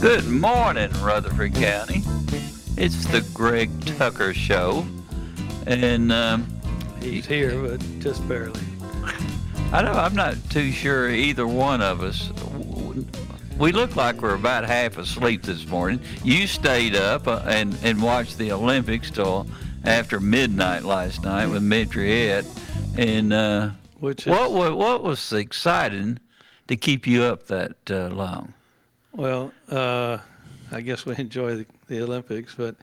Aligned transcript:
Good 0.00 0.26
morning, 0.28 0.90
Rutherford 1.02 1.54
County. 1.54 2.02
It's 2.78 3.04
the 3.06 3.20
Greg 3.34 3.70
Tucker 3.84 4.32
Show, 4.32 4.86
and 5.66 6.10
um, 6.10 6.46
He's 7.02 7.26
here, 7.26 7.60
but 7.60 7.84
just 7.98 8.26
barely. 8.26 8.60
I 9.72 9.82
know 9.82 9.92
I'm 9.92 10.14
not 10.14 10.36
too 10.48 10.72
sure 10.72 11.10
either 11.10 11.46
one 11.46 11.82
of 11.82 12.02
us. 12.02 12.30
We 13.58 13.72
look 13.72 13.94
like 13.94 14.22
we're 14.22 14.34
about 14.34 14.64
half 14.64 14.96
asleep 14.96 15.42
this 15.42 15.66
morning. 15.66 16.00
You 16.24 16.46
stayed 16.46 16.96
up 16.96 17.28
uh, 17.28 17.42
and 17.46 17.76
and 17.82 18.02
watched 18.02 18.38
the 18.38 18.52
Olympics 18.52 19.10
till 19.10 19.46
after 19.84 20.18
midnight 20.18 20.82
last 20.84 21.22
night 21.24 21.46
with 21.48 21.62
Mitriette, 21.62 22.46
and 22.96 23.32
uh, 23.34 23.70
Which 23.98 24.26
is, 24.26 24.30
what 24.30 24.52
wa- 24.52 24.74
what 24.74 25.02
was 25.02 25.30
exciting 25.34 26.18
to 26.68 26.76
keep 26.76 27.06
you 27.06 27.22
up 27.24 27.48
that 27.48 27.76
uh, 27.90 28.08
long? 28.08 28.54
Well, 29.12 29.52
uh, 29.68 30.18
I 30.72 30.80
guess 30.80 31.04
we 31.04 31.16
enjoy 31.16 31.56
the, 31.56 31.66
the 31.88 32.02
Olympics, 32.02 32.54
but 32.54 32.76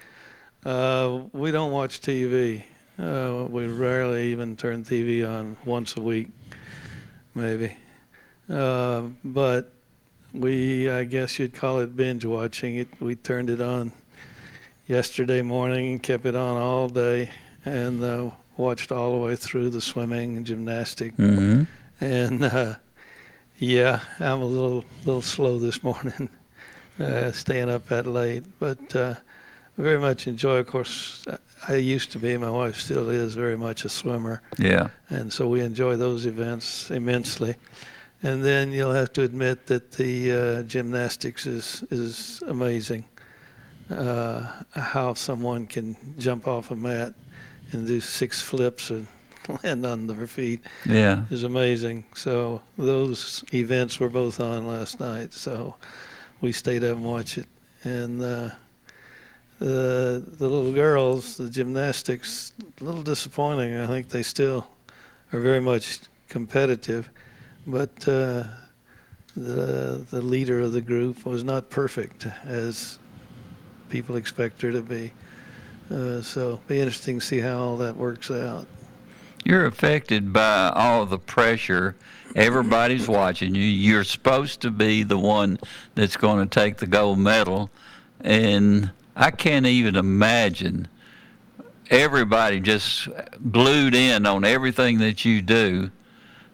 uh, 0.66 1.22
we 1.34 1.52
don't 1.52 1.72
watch 1.72 2.02
TV. 2.02 2.64
Uh, 3.00 3.46
we 3.50 3.68
rarely 3.68 4.32
even 4.32 4.56
turn 4.56 4.84
TV 4.84 5.28
on 5.28 5.56
once 5.66 5.96
a 5.98 6.02
week, 6.02 6.30
maybe. 7.36 7.76
Uh, 8.50 9.04
but 9.24 9.72
we, 10.34 10.90
I 10.90 11.04
guess 11.04 11.40
you'd 11.40 11.54
call 11.54 11.80
it 11.80 11.96
binge 11.96 12.26
watching. 12.26 12.76
It. 12.76 12.88
We 13.00 13.16
turned 13.16 13.50
it 13.50 13.62
on 13.62 13.92
yesterday 14.88 15.42
morning 15.42 15.92
and 15.92 16.04
kept 16.04 16.26
it 16.26 16.36
on 16.36 16.58
all 16.58 16.90
day, 16.90 17.30
and 17.66 18.04
uh, 18.04 18.32
watched 18.58 18.92
all 18.92 19.12
the 19.12 19.18
way 19.18 19.36
through 19.36 19.70
the 19.70 19.82
swimming 19.82 20.38
and 20.38 20.46
gymnastics. 20.46 21.16
Mm-hmm. 21.18 21.64
And 22.04 22.44
uh, 22.44 22.76
yeah, 23.58 24.00
I'm 24.20 24.42
a 24.42 24.46
little 24.46 24.84
little 25.06 25.22
slow 25.22 25.60
this 25.60 25.84
morning, 25.88 26.30
uh, 27.00 27.32
staying 27.32 27.70
up 27.70 27.88
that 27.88 28.08
late. 28.08 28.44
But 28.60 28.96
uh, 28.96 29.16
very 29.78 30.00
much 30.00 30.28
enjoy. 30.28 30.58
Of 30.58 30.68
course, 30.68 31.26
I 31.68 31.76
used 31.76 32.12
to 32.12 32.20
be. 32.20 32.38
My 32.38 32.50
wife 32.50 32.80
still 32.80 33.10
is 33.10 33.34
very 33.36 33.58
much 33.58 33.86
a 33.86 33.90
swimmer, 33.90 34.42
Yeah. 34.58 34.90
and 35.10 35.32
so 35.32 35.48
we 35.48 35.62
enjoy 35.62 35.96
those 35.98 36.26
events 36.26 36.90
immensely. 36.92 37.56
And 38.24 38.44
then 38.44 38.72
you'll 38.72 38.94
have 38.94 39.14
to 39.14 39.22
admit 39.22 39.68
that 39.68 39.92
the 39.92 40.32
uh, 40.32 40.64
gymnastics 40.64 41.46
is 41.46 41.84
is 41.92 42.42
amazing. 42.48 43.06
Uh, 43.90 44.46
how 44.74 45.14
someone 45.14 45.66
can 45.66 45.96
jump 46.18 46.46
off 46.48 46.72
a 46.72 46.76
mat 46.76 47.14
and 47.72 47.88
do 47.88 48.02
six 48.02 48.42
flips 48.42 48.90
and 48.90 49.08
land 49.64 49.86
on 49.86 50.08
their 50.08 50.28
feet 50.28 50.62
Yeah. 50.86 51.24
is 51.30 51.44
amazing. 51.44 52.04
So 52.16 52.62
those 52.78 53.44
events 53.54 54.00
were 54.00 54.10
both 54.10 54.40
on 54.40 54.68
last 54.68 55.00
night. 55.00 55.34
So 55.34 55.76
we 56.42 56.52
stayed 56.52 56.84
up 56.84 56.98
and 56.98 57.06
watched 57.06 57.38
it. 57.38 57.48
And 57.84 58.22
uh, 58.22 58.50
the 59.60 60.24
the 60.38 60.48
little 60.48 60.72
girls, 60.74 61.38
the 61.38 61.50
gymnastics, 61.50 62.54
a 62.82 62.84
little 62.84 63.02
disappointing. 63.04 63.78
I 63.78 63.88
think 63.88 64.10
they 64.10 64.24
still 64.24 64.68
are 65.34 65.40
very 65.40 65.62
much 65.62 66.00
competitive, 66.30 67.10
but 67.66 67.90
uh, 68.08 68.44
the 69.36 70.06
the 70.12 70.22
leader 70.22 70.60
of 70.62 70.74
the 70.74 70.82
group 70.82 71.26
was 71.26 71.44
not 71.44 71.70
perfect 71.70 72.28
as 72.46 73.00
people 73.90 74.16
expect 74.16 74.62
her 74.62 74.72
to 74.72 74.82
be. 74.82 75.12
Uh, 75.90 76.22
so 76.22 76.60
be 76.68 76.80
interesting 76.80 77.20
to 77.20 77.26
see 77.26 77.40
how 77.40 77.58
all 77.58 77.78
that 77.78 77.96
works 77.96 78.30
out. 78.30 78.68
You're 79.48 79.66
affected 79.66 80.34
by 80.34 80.74
all 80.76 81.06
the 81.06 81.18
pressure. 81.18 81.96
Everybody's 82.36 83.08
watching 83.08 83.56
you. 83.56 83.64
You're 83.64 84.04
supposed 84.04 84.60
to 84.60 84.72
be 84.72 85.04
the 85.04 85.18
one 85.18 85.58
that's 85.96 86.18
going 86.18 86.46
to 86.46 86.60
take 86.60 86.76
the 86.76 86.86
gold 86.86 87.18
medal. 87.18 87.70
And 88.20 88.92
I 89.16 89.32
can't 89.32 89.66
even 89.66 89.96
imagine 89.96 90.90
everybody 91.90 92.60
just 92.60 93.08
glued 93.50 93.96
in 93.96 94.26
on 94.26 94.44
everything 94.44 94.98
that 94.98 95.24
you 95.24 95.42
do. 95.42 95.92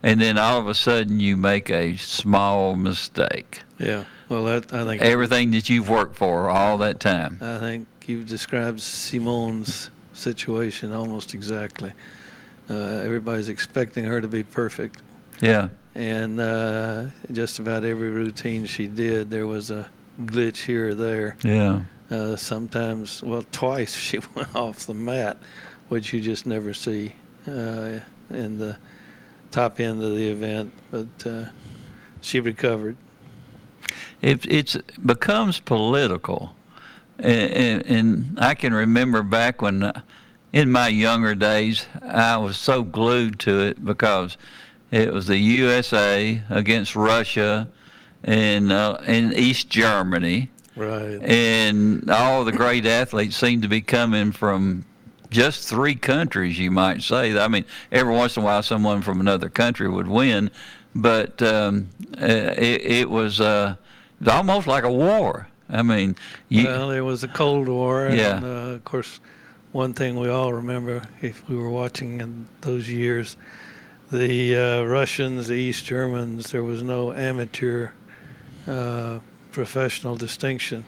And 0.03 0.21
then 0.21 0.37
all 0.37 0.59
of 0.59 0.67
a 0.67 0.75
sudden 0.75 1.19
you 1.19 1.35
make 1.35 1.71
a 1.71 1.97
small 1.97 2.75
mistake. 2.75 3.63
Yeah. 3.79 4.03
Well, 4.29 4.43
that 4.43 4.71
I 4.71 4.85
think 4.85 5.01
Everything 5.01 5.49
that 5.51 5.67
you've 5.67 5.89
worked 5.89 6.15
for 6.15 6.47
all 6.47 6.77
that 6.77 6.99
time. 6.99 7.39
I 7.41 7.57
think 7.57 7.87
you've 8.05 8.27
described 8.27 8.81
Simone's 8.81 9.89
situation 10.13 10.93
almost 10.93 11.33
exactly. 11.33 11.91
Uh, 12.69 12.73
everybody's 13.03 13.49
expecting 13.49 14.05
her 14.05 14.21
to 14.21 14.27
be 14.27 14.43
perfect, 14.43 15.01
Yeah. 15.41 15.67
and 15.95 16.39
uh, 16.39 17.05
just 17.31 17.59
about 17.59 17.83
every 17.83 18.09
routine 18.09 18.65
she 18.65 18.87
did, 18.87 19.29
there 19.29 19.47
was 19.47 19.69
a 19.69 19.89
glitch 20.21 20.57
here 20.63 20.89
or 20.89 20.95
there. 20.95 21.35
Yeah. 21.43 21.81
Uh, 22.09 22.35
sometimes, 22.37 23.21
well, 23.23 23.43
twice 23.51 23.95
she 24.07 24.19
went 24.35 24.55
off 24.55 24.85
the 24.85 24.93
mat, 24.93 25.37
which 25.89 26.13
you 26.13 26.21
just 26.21 26.45
never 26.45 26.73
see 26.73 27.13
uh, 27.47 27.99
in 28.29 28.57
the 28.57 28.77
top 29.51 29.79
end 29.79 30.01
of 30.01 30.15
the 30.15 30.29
event. 30.29 30.71
But 30.89 31.07
uh, 31.27 31.45
she 32.21 32.39
recovered. 32.39 32.95
it 34.21 34.45
it's 34.45 34.77
becomes 35.05 35.59
political, 35.59 36.55
and, 37.19 37.51
and, 37.51 37.85
and 37.85 38.39
I 38.39 38.55
can 38.55 38.73
remember 38.73 39.21
back 39.21 39.61
when, 39.61 39.83
uh, 39.83 40.01
in 40.53 40.71
my 40.71 40.87
younger 40.87 41.33
days, 41.35 41.87
I 42.07 42.37
was 42.37 42.57
so 42.57 42.83
glued 42.83 43.39
to 43.39 43.59
it 43.61 43.83
because 43.83 44.37
it 44.91 45.11
was 45.11 45.25
the 45.27 45.37
USA 45.37 46.41
against 46.49 46.95
Russia, 46.95 47.67
and 48.23 48.71
uh, 48.71 48.99
in 49.07 49.33
East 49.33 49.67
Germany, 49.69 50.49
Right. 50.75 51.21
and 51.23 52.09
all 52.09 52.45
the 52.45 52.51
great 52.51 52.85
athletes 52.85 53.35
seemed 53.35 53.63
to 53.63 53.67
be 53.67 53.81
coming 53.81 54.31
from 54.31 54.85
just 55.29 55.67
three 55.67 55.95
countries, 55.95 56.57
you 56.59 56.69
might 56.71 57.01
say. 57.01 57.37
I 57.37 57.47
mean, 57.47 57.65
every 57.91 58.13
once 58.13 58.37
in 58.37 58.43
a 58.43 58.45
while, 58.45 58.61
someone 58.63 59.01
from 59.01 59.19
another 59.19 59.49
country 59.49 59.89
would 59.89 60.07
win, 60.07 60.49
but 60.95 61.41
um, 61.41 61.89
uh, 62.21 62.25
it, 62.25 62.81
it 62.85 63.09
was 63.09 63.41
uh, 63.41 63.75
almost 64.27 64.67
like 64.67 64.83
a 64.83 64.91
war. 64.91 65.47
I 65.69 65.81
mean, 65.81 66.15
you, 66.49 66.65
Well, 66.67 66.91
it 66.91 67.01
was 67.01 67.21
the 67.21 67.27
Cold 67.27 67.67
War, 67.67 68.09
Yeah. 68.11 68.37
and 68.37 68.45
uh, 68.45 68.47
of 68.75 68.83
course, 68.83 69.19
one 69.73 69.93
thing 69.93 70.19
we 70.19 70.29
all 70.29 70.53
remember, 70.53 71.01
if 71.21 71.49
we 71.49 71.57
were 71.57 71.69
watching 71.69 72.21
in 72.21 72.47
those 72.61 72.87
years, 72.87 73.35
the 74.11 74.55
uh, 74.55 74.83
Russians, 74.83 75.47
the 75.47 75.55
East 75.55 75.85
Germans, 75.85 76.51
there 76.51 76.63
was 76.63 76.83
no 76.83 77.11
amateur 77.11 77.89
uh, 78.67 79.17
professional 79.51 80.15
distinction, 80.15 80.85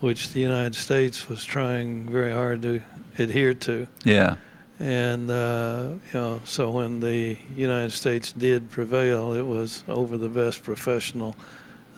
which 0.00 0.32
the 0.32 0.40
United 0.40 0.74
States 0.74 1.28
was 1.28 1.44
trying 1.44 2.08
very 2.08 2.32
hard 2.32 2.62
to 2.62 2.80
adhere 3.18 3.52
to. 3.52 3.86
yeah, 4.04 4.36
And 4.80 5.30
uh, 5.30 5.90
you 6.12 6.18
know, 6.18 6.40
so 6.44 6.70
when 6.70 7.00
the 7.00 7.36
United 7.54 7.92
States 7.92 8.32
did 8.32 8.70
prevail, 8.70 9.34
it 9.34 9.42
was 9.46 9.84
over 9.86 10.16
the 10.16 10.30
best 10.30 10.62
professional 10.62 11.36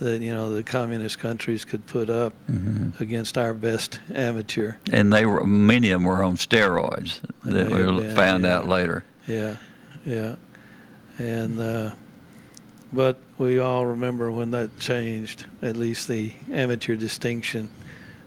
that 0.01 0.21
you 0.21 0.35
know 0.35 0.53
the 0.53 0.63
communist 0.63 1.19
countries 1.19 1.65
could 1.65 1.87
put 1.87 2.11
up 2.11 2.33
against 3.01 3.39
our 3.39 3.55
best 3.55 4.01
amateur. 4.15 4.75
and 4.93 5.13
they 5.13 5.27
were 5.27 5.45
many 5.45 5.91
of 5.91 6.01
them 6.01 6.09
were 6.09 6.23
on 6.23 6.37
steroids 6.37 7.21
that 7.45 7.71
we 7.71 7.83
been, 7.83 8.15
found 8.15 8.45
yeah. 8.45 8.57
out 8.57 8.69
later. 8.69 9.05
Yeah, 9.27 9.57
yeah, 10.05 10.37
and 11.19 11.61
uh, 11.61 11.91
but 12.93 13.19
we 13.39 13.59
all 13.59 13.87
remember 13.87 14.31
when 14.31 14.51
that 14.53 14.79
changed. 14.79 15.47
At 15.63 15.77
least 15.77 16.09
the 16.09 16.33
amateur 16.53 16.97
distinction 16.97 17.71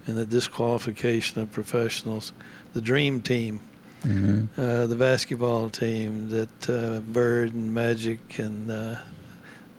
and 0.07 0.17
the 0.17 0.25
disqualification 0.25 1.41
of 1.41 1.51
professionals. 1.51 2.33
The 2.73 2.81
dream 2.81 3.21
team 3.21 3.61
uh, 4.03 4.87
the 4.87 4.95
basketball 4.97 5.69
team 5.69 6.29
that 6.29 6.69
uh, 6.69 6.99
Bird 7.01 7.53
and 7.53 7.73
Magic 7.73 8.39
and 8.39 8.71
uh, 8.71 8.95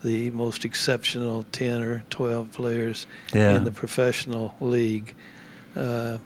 the 0.02 0.31
most 0.31 0.64
exceptional 0.64 1.44
10 1.52 1.82
or 1.82 2.02
12 2.11 2.52
players 2.52 3.06
Yeah. 3.35 3.56
in 3.56 3.64
the 3.64 3.70
professional 3.73 4.55
league 4.61 5.14
uh, 5.76 6.19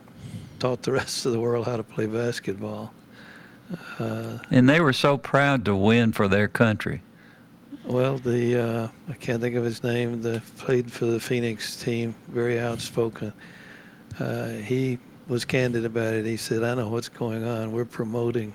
taught 0.59 0.83
the 0.83 0.93
rest 1.01 1.27
of 1.27 1.33
the 1.33 1.41
world 1.41 1.67
how 1.67 1.77
to 1.77 1.83
play 1.83 2.07
basketball. 2.07 2.93
Uh, 3.99 4.39
And 4.51 4.69
they 4.69 4.81
were 4.81 4.93
so 4.93 5.17
proud 5.17 5.65
to 5.65 5.75
win 5.75 6.13
for 6.13 6.29
their 6.29 6.49
country. 6.49 7.01
well, 7.85 8.19
the 8.19 8.57
uh, 8.63 8.89
I 9.09 9.15
can't 9.15 9.41
think 9.41 9.57
of 9.57 9.65
his 9.65 9.83
name. 9.83 10.23
The 10.23 10.41
played 10.59 10.91
for 10.93 11.07
the 11.07 11.19
Phoenix 11.21 11.77
team, 11.77 12.15
very 12.29 12.59
outspoken. 12.61 13.33
Uh, 14.21 14.49
he 14.49 14.99
was 15.29 15.45
candid 15.45 15.85
about 15.85 16.15
it. 16.15 16.25
He 16.25 16.37
said, 16.37 16.63
"I 16.63 16.75
know 16.75 16.89
what's 16.89 17.09
going 17.09 17.45
on. 17.45 17.73
We're 17.73 17.85
promoting 17.87 18.53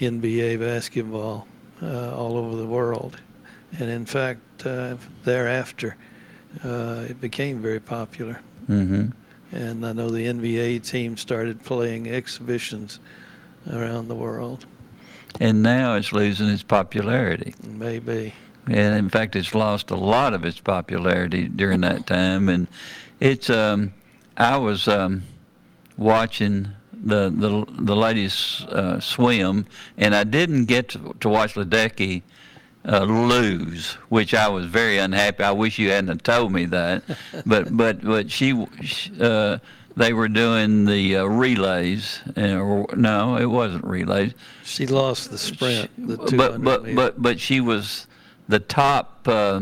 NBA 0.00 0.58
basketball 0.60 1.46
uh, 1.82 2.16
all 2.16 2.36
over 2.36 2.56
the 2.56 2.66
world, 2.66 3.20
and 3.78 3.90
in 3.90 4.06
fact, 4.06 4.66
uh, 4.66 4.96
thereafter, 5.24 5.96
uh, 6.64 7.06
it 7.08 7.20
became 7.20 7.60
very 7.60 7.80
popular. 7.80 8.40
hmm 8.66 9.06
And 9.52 9.84
I 9.84 9.92
know 9.92 10.10
the 10.10 10.26
NBA 10.26 10.86
team 10.88 11.16
started 11.16 11.62
playing 11.64 12.08
exhibitions 12.08 13.00
around 13.70 14.08
the 14.08 14.14
world. 14.14 14.66
And 15.40 15.62
now 15.62 15.96
it's 15.96 16.12
losing 16.12 16.48
its 16.48 16.62
popularity. 16.62 17.54
Maybe." 17.62 18.34
And 18.66 18.96
in 18.96 19.08
fact, 19.08 19.34
it's 19.34 19.54
lost 19.54 19.90
a 19.90 19.96
lot 19.96 20.34
of 20.34 20.44
its 20.44 20.60
popularity 20.60 21.48
during 21.48 21.80
that 21.80 22.06
time. 22.06 22.48
And 22.48 22.68
it's, 23.18 23.50
um, 23.50 23.92
I 24.36 24.56
was 24.56 24.86
um, 24.86 25.24
watching 25.96 26.68
the 26.92 27.30
the 27.30 27.66
the 27.82 27.96
ladies 27.96 28.64
uh, 28.68 29.00
swim, 29.00 29.66
and 29.98 30.14
I 30.14 30.24
didn't 30.24 30.66
get 30.66 30.90
to, 30.90 31.16
to 31.20 31.28
watch 31.28 31.54
Ledecky 31.54 32.22
uh, 32.86 33.04
lose, 33.04 33.92
which 34.08 34.34
I 34.34 34.48
was 34.48 34.66
very 34.66 34.98
unhappy. 34.98 35.44
I 35.44 35.52
wish 35.52 35.78
you 35.78 35.90
hadn't 35.90 36.24
told 36.24 36.52
me 36.52 36.66
that. 36.66 37.02
but 37.46 37.74
but 37.76 38.02
but 38.02 38.30
she, 38.30 38.66
uh, 39.20 39.58
they 39.96 40.12
were 40.12 40.28
doing 40.28 40.84
the 40.84 41.18
uh, 41.18 41.24
relays, 41.24 42.20
and, 42.36 42.86
no, 42.96 43.36
it 43.36 43.46
wasn't 43.46 43.84
relays. 43.84 44.34
She 44.64 44.86
lost 44.86 45.30
the 45.30 45.38
sprint, 45.38 45.90
the 45.96 46.16
200 46.16 46.36
but 46.36 46.64
but 46.64 46.82
meter. 46.82 46.96
but 46.96 47.22
but 47.22 47.40
she 47.40 47.60
was 47.60 48.06
the 48.48 48.60
top 48.60 49.26
uh, 49.28 49.60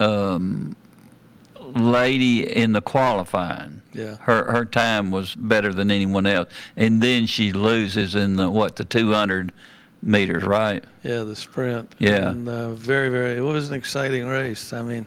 um, 0.00 0.76
lady 1.60 2.50
in 2.50 2.72
the 2.72 2.82
qualifying. 2.82 3.82
Yeah. 3.92 4.16
Her 4.20 4.50
her 4.50 4.64
time 4.64 5.10
was 5.10 5.34
better 5.34 5.72
than 5.72 5.90
anyone 5.90 6.26
else, 6.26 6.48
and 6.76 7.02
then 7.02 7.26
she 7.26 7.52
loses 7.52 8.14
in 8.14 8.36
the 8.36 8.50
what 8.50 8.76
the 8.76 8.84
200 8.84 9.52
meters, 10.06 10.44
right? 10.44 10.84
Yeah, 11.02 11.24
the 11.24 11.36
sprint. 11.36 11.94
Yeah. 11.98 12.30
And 12.30 12.48
uh, 12.48 12.70
very, 12.72 13.08
very. 13.08 13.36
It 13.36 13.42
was 13.42 13.68
an 13.68 13.74
exciting 13.74 14.26
race. 14.26 14.72
I 14.72 14.82
mean, 14.82 15.06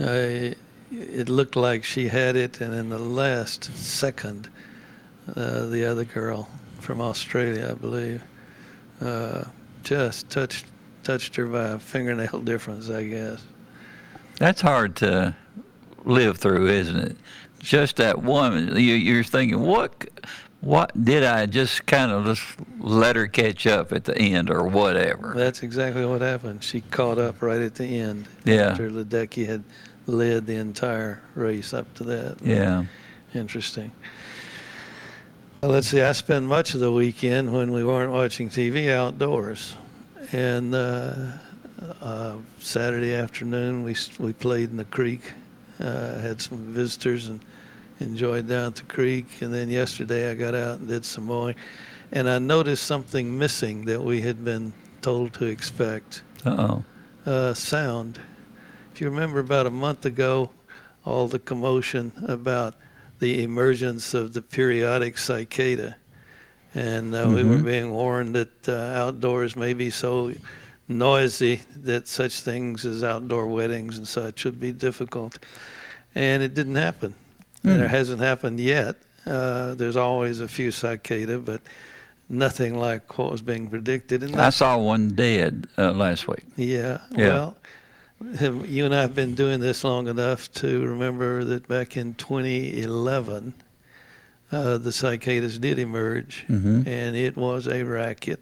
uh, 0.00 0.54
it 0.90 1.28
looked 1.28 1.56
like 1.56 1.84
she 1.84 2.08
had 2.08 2.36
it, 2.36 2.60
and 2.60 2.74
in 2.74 2.88
the 2.88 2.98
last 2.98 3.64
second, 3.76 4.48
uh, 5.36 5.66
the 5.66 5.84
other 5.84 6.04
girl 6.04 6.48
from 6.80 7.00
Australia, 7.00 7.70
I 7.70 7.74
believe, 7.74 8.22
uh, 9.00 9.44
just 9.82 10.30
touched 10.30 10.66
touched 11.02 11.36
her 11.36 11.46
by 11.46 11.68
a 11.68 11.78
fingernail 11.78 12.40
difference, 12.44 12.88
I 12.88 13.04
guess. 13.04 13.42
That's 14.38 14.62
hard 14.62 14.96
to 14.96 15.36
live 16.04 16.38
through, 16.38 16.68
isn't 16.68 16.96
it? 16.96 17.16
Just 17.58 17.96
that 17.96 18.22
one, 18.22 18.76
you, 18.76 18.94
you're 18.94 19.24
thinking, 19.24 19.60
what, 19.60 20.06
what 20.64 21.04
did 21.04 21.24
I 21.24 21.44
just 21.46 21.84
kind 21.84 22.10
of 22.10 22.24
just 22.24 22.42
let 22.78 23.16
her 23.16 23.26
catch 23.26 23.66
up 23.66 23.92
at 23.92 24.04
the 24.04 24.16
end 24.16 24.50
or 24.50 24.64
whatever? 24.64 25.34
That's 25.36 25.62
exactly 25.62 26.06
what 26.06 26.22
happened. 26.22 26.64
She 26.64 26.80
caught 26.80 27.18
up 27.18 27.42
right 27.42 27.60
at 27.60 27.74
the 27.74 27.84
end. 28.00 28.26
Yeah. 28.44 28.70
After 28.70 28.90
Ledecky 28.90 29.46
had 29.46 29.62
led 30.06 30.46
the 30.46 30.56
entire 30.56 31.22
race 31.34 31.74
up 31.74 31.92
to 31.94 32.04
that. 32.04 32.38
Yeah. 32.42 32.84
Interesting. 33.34 33.92
Well, 35.60 35.72
let's 35.72 35.88
see. 35.88 36.00
I 36.00 36.12
spent 36.12 36.46
much 36.46 36.74
of 36.74 36.80
the 36.80 36.92
weekend 36.92 37.52
when 37.52 37.72
we 37.72 37.84
weren't 37.84 38.12
watching 38.12 38.48
TV 38.48 38.90
outdoors, 38.90 39.74
and 40.32 40.74
uh, 40.74 41.14
uh, 42.00 42.36
Saturday 42.58 43.14
afternoon 43.14 43.82
we 43.82 43.96
we 44.18 44.32
played 44.32 44.70
in 44.70 44.76
the 44.76 44.84
creek, 44.84 45.32
uh, 45.80 46.18
had 46.18 46.40
some 46.40 46.58
visitors 46.72 47.28
and 47.28 47.40
enjoyed 48.04 48.46
down 48.48 48.66
at 48.68 48.76
the 48.76 48.82
creek. 48.84 49.26
And 49.42 49.52
then 49.52 49.68
yesterday 49.68 50.30
I 50.30 50.34
got 50.34 50.54
out 50.54 50.78
and 50.78 50.88
did 50.88 51.04
some 51.04 51.24
mowing, 51.26 51.56
and 52.12 52.28
I 52.28 52.38
noticed 52.38 52.84
something 52.84 53.36
missing 53.36 53.84
that 53.86 54.02
we 54.02 54.20
had 54.20 54.44
been 54.44 54.72
told 55.02 55.32
to 55.34 55.46
expect 55.46 56.22
Uh 56.46 56.82
oh. 57.26 57.30
uh, 57.30 57.54
sound. 57.54 58.20
If 58.94 59.00
you 59.00 59.10
remember 59.10 59.40
about 59.40 59.66
a 59.66 59.70
month 59.70 60.06
ago, 60.06 60.50
all 61.04 61.26
the 61.28 61.38
commotion 61.40 62.12
about 62.28 62.74
the 63.18 63.42
emergence 63.42 64.14
of 64.14 64.32
the 64.32 64.40
periodic 64.42 65.18
cicada. 65.18 65.96
And 66.74 67.14
uh, 67.14 67.26
we 67.28 67.44
were 67.44 67.56
Mhm. 67.58 67.64
being 67.64 67.90
warned 67.92 68.34
that 68.34 68.68
uh, 68.68 68.72
outdoors 69.02 69.54
may 69.56 69.74
be 69.74 69.90
so 69.90 70.32
noisy 70.88 71.60
that 71.82 72.08
such 72.08 72.40
things 72.40 72.84
as 72.84 73.02
outdoor 73.04 73.46
weddings 73.46 73.96
and 73.98 74.06
such 74.06 74.44
would 74.44 74.58
be 74.60 74.72
difficult. 74.72 75.38
And 76.14 76.42
it 76.42 76.54
didn't 76.54 76.74
happen. 76.76 77.14
It 77.64 77.88
hasn't 77.88 78.20
happened 78.20 78.60
yet. 78.60 78.96
Uh, 79.26 79.74
there's 79.74 79.96
always 79.96 80.40
a 80.40 80.48
few 80.48 80.70
cicada, 80.70 81.38
but 81.38 81.62
nothing 82.28 82.78
like 82.78 83.16
what 83.18 83.32
was 83.32 83.40
being 83.40 83.68
predicted. 83.68 84.22
And 84.22 84.36
I 84.36 84.50
saw 84.50 84.76
one 84.76 85.10
dead 85.14 85.66
uh, 85.78 85.92
last 85.92 86.28
week. 86.28 86.44
yeah. 86.56 86.98
Yeah. 87.10 87.28
Well, 87.28 87.56
you 88.66 88.84
and 88.84 88.94
I 88.94 89.00
have 89.00 89.14
been 89.14 89.34
doing 89.34 89.60
this 89.60 89.82
long 89.84 90.08
enough 90.08 90.52
to 90.54 90.86
remember 90.86 91.44
that 91.44 91.66
back 91.68 91.96
in 91.96 92.14
2011, 92.14 93.54
uh, 94.52 94.78
the 94.78 94.92
cicadas 94.92 95.58
did 95.58 95.78
emerge, 95.78 96.44
Mhm. 96.48 96.86
and 96.86 97.16
it 97.16 97.36
was 97.36 97.66
a 97.66 97.82
racket, 97.82 98.40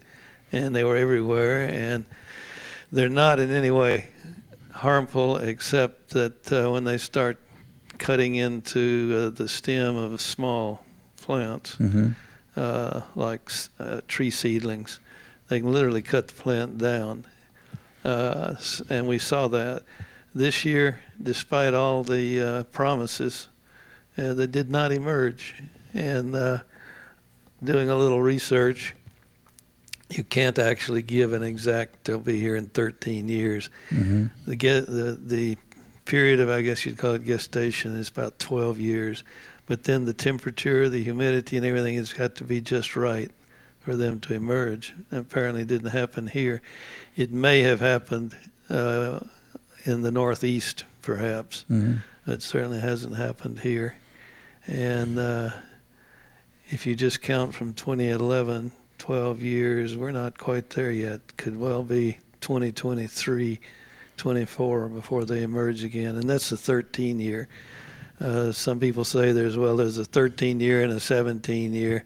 and 0.52 0.74
they 0.76 0.84
were 0.84 0.96
everywhere, 0.96 1.68
and 1.68 2.04
they're 2.92 3.08
not 3.08 3.38
in 3.40 3.50
any 3.50 3.70
way 3.70 4.08
harmful, 4.72 5.36
except 5.38 6.10
that 6.10 6.52
uh, 6.52 6.70
when 6.70 6.84
they 6.84 6.98
start 6.98 7.38
cutting 8.02 8.34
into 8.34 9.14
uh, 9.16 9.30
the 9.30 9.48
stem 9.48 9.96
of 9.96 10.20
small 10.20 10.84
plants, 11.16 11.74
hmm 11.74 12.10
uh, 12.54 13.00
like 13.14 13.50
uh, 13.80 14.02
tree 14.08 14.30
seedlings. 14.30 15.00
They 15.48 15.60
can 15.60 15.72
literally 15.72 16.02
cut 16.02 16.28
the 16.28 16.34
plant 16.34 16.76
down. 16.76 17.24
Uh, 18.04 18.56
and 18.90 19.08
we 19.08 19.18
saw 19.18 19.48
that 19.48 19.84
this 20.34 20.62
year, 20.62 21.00
despite 21.22 21.72
all 21.72 22.02
the 22.02 22.42
uh, 22.42 22.62
promises, 22.64 23.48
uh, 24.18 24.34
they 24.34 24.46
did 24.46 24.70
not 24.70 24.92
emerge. 24.92 25.62
And 25.94 26.34
uh, 26.34 26.58
doing 27.64 27.88
a 27.88 27.96
little 27.96 28.20
research, 28.20 28.94
you 30.10 30.24
can't 30.24 30.58
actually 30.58 31.00
give 31.00 31.32
an 31.32 31.42
exact, 31.42 32.04
they'll 32.04 32.18
be 32.18 32.38
here 32.38 32.56
in 32.56 32.66
13 32.66 33.28
years. 33.28 33.70
hmm 33.88 34.26
The, 34.46 34.56
the, 34.56 35.18
the 35.24 35.56
period 36.04 36.40
of, 36.40 36.48
I 36.48 36.62
guess 36.62 36.84
you'd 36.84 36.98
call 36.98 37.14
it 37.14 37.24
gestation, 37.24 37.96
is 37.96 38.08
about 38.08 38.38
12 38.38 38.78
years. 38.78 39.24
But 39.66 39.84
then 39.84 40.04
the 40.04 40.12
temperature, 40.12 40.88
the 40.88 41.02
humidity, 41.02 41.56
and 41.56 41.64
everything 41.64 41.96
has 41.96 42.12
got 42.12 42.34
to 42.36 42.44
be 42.44 42.60
just 42.60 42.96
right 42.96 43.30
for 43.80 43.96
them 43.96 44.20
to 44.20 44.34
emerge. 44.34 44.94
Apparently, 45.10 45.62
it 45.62 45.68
didn't 45.68 45.90
happen 45.90 46.26
here. 46.26 46.62
It 47.16 47.32
may 47.32 47.62
have 47.62 47.80
happened 47.80 48.36
uh, 48.68 49.20
in 49.84 50.02
the 50.02 50.10
Northeast, 50.10 50.84
perhaps. 51.02 51.64
hmm 51.68 51.94
It 52.26 52.42
certainly 52.42 52.80
hasn't 52.80 53.16
happened 53.16 53.60
here. 53.60 53.96
And 54.66 55.18
uh, 55.18 55.50
if 56.68 56.86
you 56.86 56.94
just 56.94 57.20
count 57.20 57.54
from 57.54 57.74
2011, 57.74 58.70
12 58.98 59.42
years, 59.42 59.96
we're 59.96 60.12
not 60.12 60.38
quite 60.38 60.70
there 60.70 60.92
yet. 60.92 61.20
Could 61.36 61.58
well 61.58 61.82
be 61.82 62.18
2023, 62.40 63.58
24 64.16 64.88
before 64.88 65.24
they 65.24 65.42
emerge 65.42 65.84
again. 65.84 66.16
And 66.16 66.28
that's 66.28 66.50
the 66.50 66.56
13 66.56 67.20
year. 67.20 67.48
Uh, 68.20 68.52
some 68.52 68.78
people 68.78 69.04
say 69.04 69.32
there's, 69.32 69.56
well, 69.56 69.76
there's 69.76 69.98
a 69.98 70.04
13 70.04 70.60
year 70.60 70.82
and 70.82 70.92
a 70.92 71.00
17 71.00 71.72
year, 71.72 72.04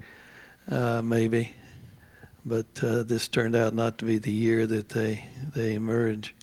uh, 0.70 1.02
maybe. 1.02 1.52
But 2.44 2.66
uh, 2.82 3.02
this 3.02 3.28
turned 3.28 3.56
out 3.56 3.74
not 3.74 3.98
to 3.98 4.04
be 4.04 4.18
the 4.18 4.32
year 4.32 4.66
that 4.66 4.88
they, 4.88 5.24
they 5.54 5.74
emerge. 5.74 6.34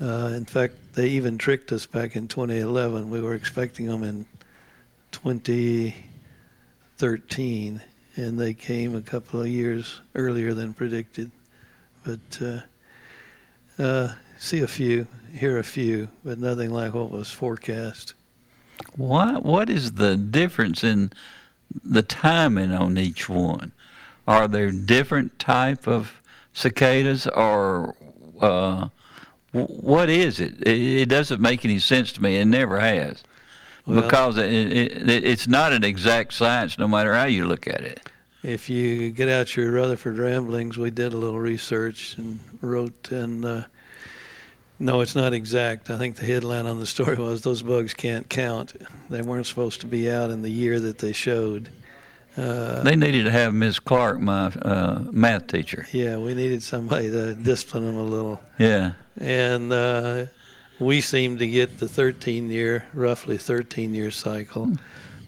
Uh, 0.00 0.32
in 0.34 0.46
fact, 0.46 0.74
they 0.94 1.08
even 1.08 1.36
tricked 1.36 1.72
us 1.72 1.84
back 1.84 2.16
in 2.16 2.26
2011. 2.26 3.10
We 3.10 3.20
were 3.20 3.34
expecting 3.34 3.86
them 3.86 4.02
in 4.02 4.24
2013, 5.12 7.82
and 8.16 8.40
they 8.40 8.54
came 8.54 8.96
a 8.96 9.02
couple 9.02 9.42
of 9.42 9.48
years 9.48 10.00
earlier 10.14 10.54
than 10.54 10.72
predicted. 10.72 11.30
But 12.02 12.18
uh, 12.40 12.60
uh, 13.82 14.14
see 14.40 14.60
a 14.60 14.68
few, 14.68 15.06
hear 15.32 15.58
a 15.58 15.64
few, 15.64 16.08
but 16.24 16.38
nothing 16.38 16.70
like 16.70 16.94
what 16.94 17.10
was 17.10 17.30
forecast. 17.30 18.14
What 18.96 19.44
what 19.44 19.70
is 19.70 19.92
the 19.92 20.16
difference 20.16 20.82
in 20.82 21.12
the 21.84 22.02
timing 22.02 22.72
on 22.72 22.98
each 22.98 23.28
one? 23.28 23.72
are 24.30 24.46
there 24.46 24.70
different 24.70 25.36
type 25.40 25.88
of 25.88 26.20
cicadas 26.52 27.26
or 27.26 27.96
uh, 28.40 28.88
what 29.52 30.08
is 30.08 30.38
it? 30.38 30.54
it? 30.62 30.78
it? 30.78 31.08
doesn't 31.08 31.40
make 31.40 31.64
any 31.64 31.80
sense 31.80 32.12
to 32.12 32.22
me. 32.22 32.36
It 32.36 32.44
never 32.44 32.78
has. 32.78 33.24
Well, 33.86 34.02
because 34.02 34.38
it, 34.38 34.52
it, 34.52 35.24
it's 35.24 35.48
not 35.48 35.72
an 35.72 35.82
exact 35.82 36.32
science 36.32 36.78
no 36.78 36.86
matter 36.86 37.12
how 37.12 37.24
you 37.24 37.46
look 37.46 37.66
at 37.66 37.80
it. 37.80 38.08
If 38.44 38.70
you 38.70 39.10
get 39.10 39.28
out 39.28 39.56
your 39.56 39.72
Rutherford 39.72 40.18
ramblings, 40.18 40.78
we 40.78 40.90
did 40.90 41.12
a 41.12 41.16
little 41.16 41.40
research 41.40 42.16
and 42.16 42.38
wrote, 42.60 43.10
and 43.10 43.44
uh, 43.44 43.64
no, 44.80 45.02
it's 45.02 45.14
not 45.14 45.34
exact. 45.34 45.90
I 45.90 45.98
think 45.98 46.16
the 46.16 46.24
headline 46.24 46.66
on 46.66 46.80
the 46.80 46.86
story 46.86 47.16
was 47.16 47.42
those 47.42 47.62
bugs 47.62 47.94
can't 47.94 48.28
count. 48.28 48.74
They 49.10 49.22
weren't 49.22 49.46
supposed 49.46 49.82
to 49.82 49.86
be 49.86 50.10
out 50.10 50.30
in 50.30 50.42
the 50.42 50.50
year 50.50 50.80
that 50.80 50.98
they 50.98 51.12
showed. 51.12 51.68
Uh, 52.36 52.82
they 52.82 52.96
needed 52.96 53.24
to 53.24 53.30
have 53.30 53.52
Miss 53.52 53.78
Clark, 53.78 54.20
my 54.20 54.46
uh, 54.46 55.04
math 55.10 55.48
teacher. 55.48 55.86
Yeah, 55.92 56.16
we 56.16 56.34
needed 56.34 56.62
somebody 56.62 57.10
to 57.10 57.34
discipline 57.34 57.84
them 57.84 57.96
a 57.96 58.02
little. 58.02 58.40
Yeah. 58.58 58.92
And 59.18 59.72
uh, 59.72 60.26
we 60.78 61.02
seem 61.02 61.36
to 61.38 61.46
get 61.46 61.78
the 61.78 61.88
13 61.88 62.50
year, 62.50 62.86
roughly 62.94 63.36
13 63.36 63.94
year 63.94 64.10
cycle. 64.10 64.72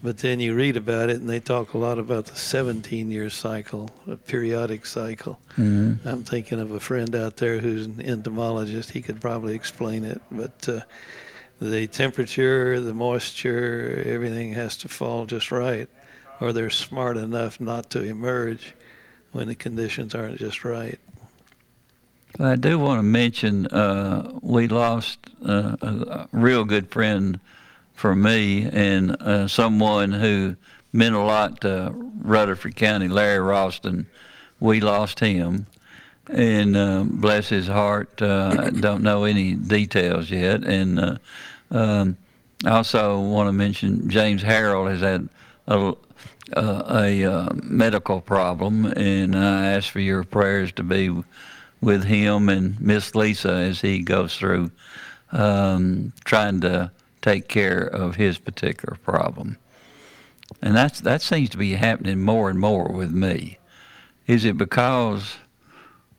But 0.03 0.17
then 0.17 0.41
you 0.41 0.53
read 0.53 0.75
about 0.75 1.09
it, 1.09 1.21
and 1.21 1.29
they 1.29 1.39
talk 1.39 1.73
a 1.73 1.77
lot 1.77 1.97
about 1.97 2.25
the 2.25 2.35
17 2.35 3.09
year 3.09 3.29
cycle, 3.29 3.89
a 4.05 4.17
periodic 4.17 4.85
cycle. 4.85 5.39
Mm-hmm. 5.57 6.05
I'm 6.05 6.25
thinking 6.25 6.59
of 6.59 6.71
a 6.71 6.79
friend 6.81 7.15
out 7.15 7.37
there 7.37 7.59
who's 7.59 7.85
an 7.85 8.01
entomologist. 8.01 8.91
He 8.91 9.01
could 9.01 9.21
probably 9.21 9.55
explain 9.55 10.03
it. 10.03 10.21
But 10.29 10.67
uh, 10.67 10.81
the 11.61 11.87
temperature, 11.87 12.81
the 12.81 12.93
moisture, 12.93 14.03
everything 14.05 14.51
has 14.53 14.75
to 14.77 14.89
fall 14.89 15.25
just 15.25 15.53
right, 15.53 15.87
or 16.41 16.51
they're 16.51 16.69
smart 16.69 17.15
enough 17.15 17.61
not 17.61 17.89
to 17.91 18.03
emerge 18.03 18.73
when 19.31 19.47
the 19.47 19.55
conditions 19.55 20.13
aren't 20.13 20.37
just 20.37 20.65
right. 20.65 20.99
I 22.39 22.57
do 22.57 22.77
want 22.77 22.99
to 22.99 23.03
mention 23.03 23.67
uh, 23.67 24.37
we 24.41 24.67
lost 24.67 25.19
uh, 25.45 25.77
a 25.81 26.27
real 26.33 26.65
good 26.65 26.89
friend 26.91 27.39
for 27.93 28.15
me 28.15 28.69
and 28.71 29.11
uh, 29.21 29.47
someone 29.47 30.11
who 30.11 30.55
meant 30.91 31.15
a 31.15 31.19
lot 31.19 31.61
to 31.61 31.91
Rutherford 32.21 32.75
County, 32.75 33.07
Larry 33.07 33.39
Ralston. 33.39 34.07
We 34.59 34.79
lost 34.79 35.19
him, 35.19 35.67
and 36.29 36.77
uh, 36.77 37.03
bless 37.05 37.49
his 37.49 37.67
heart, 37.67 38.21
uh, 38.21 38.69
don't 38.69 39.03
know 39.03 39.25
any 39.25 39.55
details 39.55 40.29
yet. 40.29 40.63
And 40.63 40.99
uh, 40.99 41.17
um, 41.71 42.17
I 42.63 42.69
also 42.69 43.19
want 43.19 43.47
to 43.47 43.53
mention 43.53 44.09
James 44.09 44.41
Harold 44.41 44.89
has 44.89 45.01
had 45.01 45.27
a, 45.67 45.93
a, 46.55 47.23
a 47.23 47.53
medical 47.55 48.21
problem, 48.21 48.85
and 48.85 49.35
I 49.35 49.73
ask 49.73 49.91
for 49.91 49.99
your 49.99 50.23
prayers 50.23 50.71
to 50.73 50.83
be 50.83 51.11
with 51.81 52.05
him 52.05 52.47
and 52.47 52.79
Miss 52.79 53.13
Lisa 53.13 53.51
as 53.51 53.81
he 53.81 53.99
goes 53.99 54.37
through 54.37 54.71
um, 55.33 56.13
trying 56.23 56.61
to 56.61 56.91
take 57.23 57.47
care 57.47 57.81
of 57.81 58.17
his 58.17 58.37
particular 58.37 58.97
problem. 59.01 59.57
And 60.61 60.75
that's 60.75 61.01
that 61.01 61.23
seems 61.23 61.49
to 61.49 61.57
be 61.57 61.73
happening 61.73 62.21
more 62.21 62.49
and 62.51 62.59
more 62.59 62.89
with 62.89 63.11
me. 63.11 63.57
Is 64.27 64.45
it 64.45 64.57
because 64.57 65.37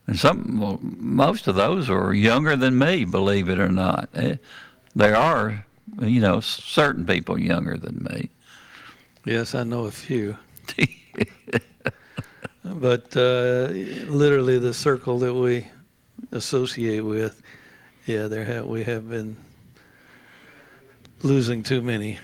and 0.06 0.18
some 0.18 0.60
well, 0.60 0.80
most 0.82 1.46
of 1.46 1.54
those 1.54 1.88
are 1.88 2.12
younger 2.12 2.56
than 2.56 2.76
me, 2.78 3.04
believe 3.04 3.48
it 3.48 3.58
or 3.58 3.70
not. 3.70 4.08
Eh, 4.14 4.36
there 4.94 5.16
are, 5.16 5.64
you 6.00 6.20
know, 6.20 6.40
certain 6.40 7.06
people 7.06 7.38
younger 7.38 7.76
than 7.76 8.06
me. 8.10 8.30
Yes, 9.24 9.54
I 9.54 9.64
know 9.64 9.84
a 9.84 9.90
few. 9.90 10.36
but 12.64 13.16
uh, 13.16 13.68
literally, 14.08 14.58
the 14.58 14.74
circle 14.74 15.18
that 15.20 15.32
we 15.32 15.66
associate 16.32 17.00
with, 17.00 17.40
yeah, 18.06 18.26
there 18.26 18.44
have 18.44 18.66
we 18.66 18.84
have 18.84 19.08
been 19.08 19.36
losing 21.24 21.62
too 21.62 21.82
many 21.82 22.18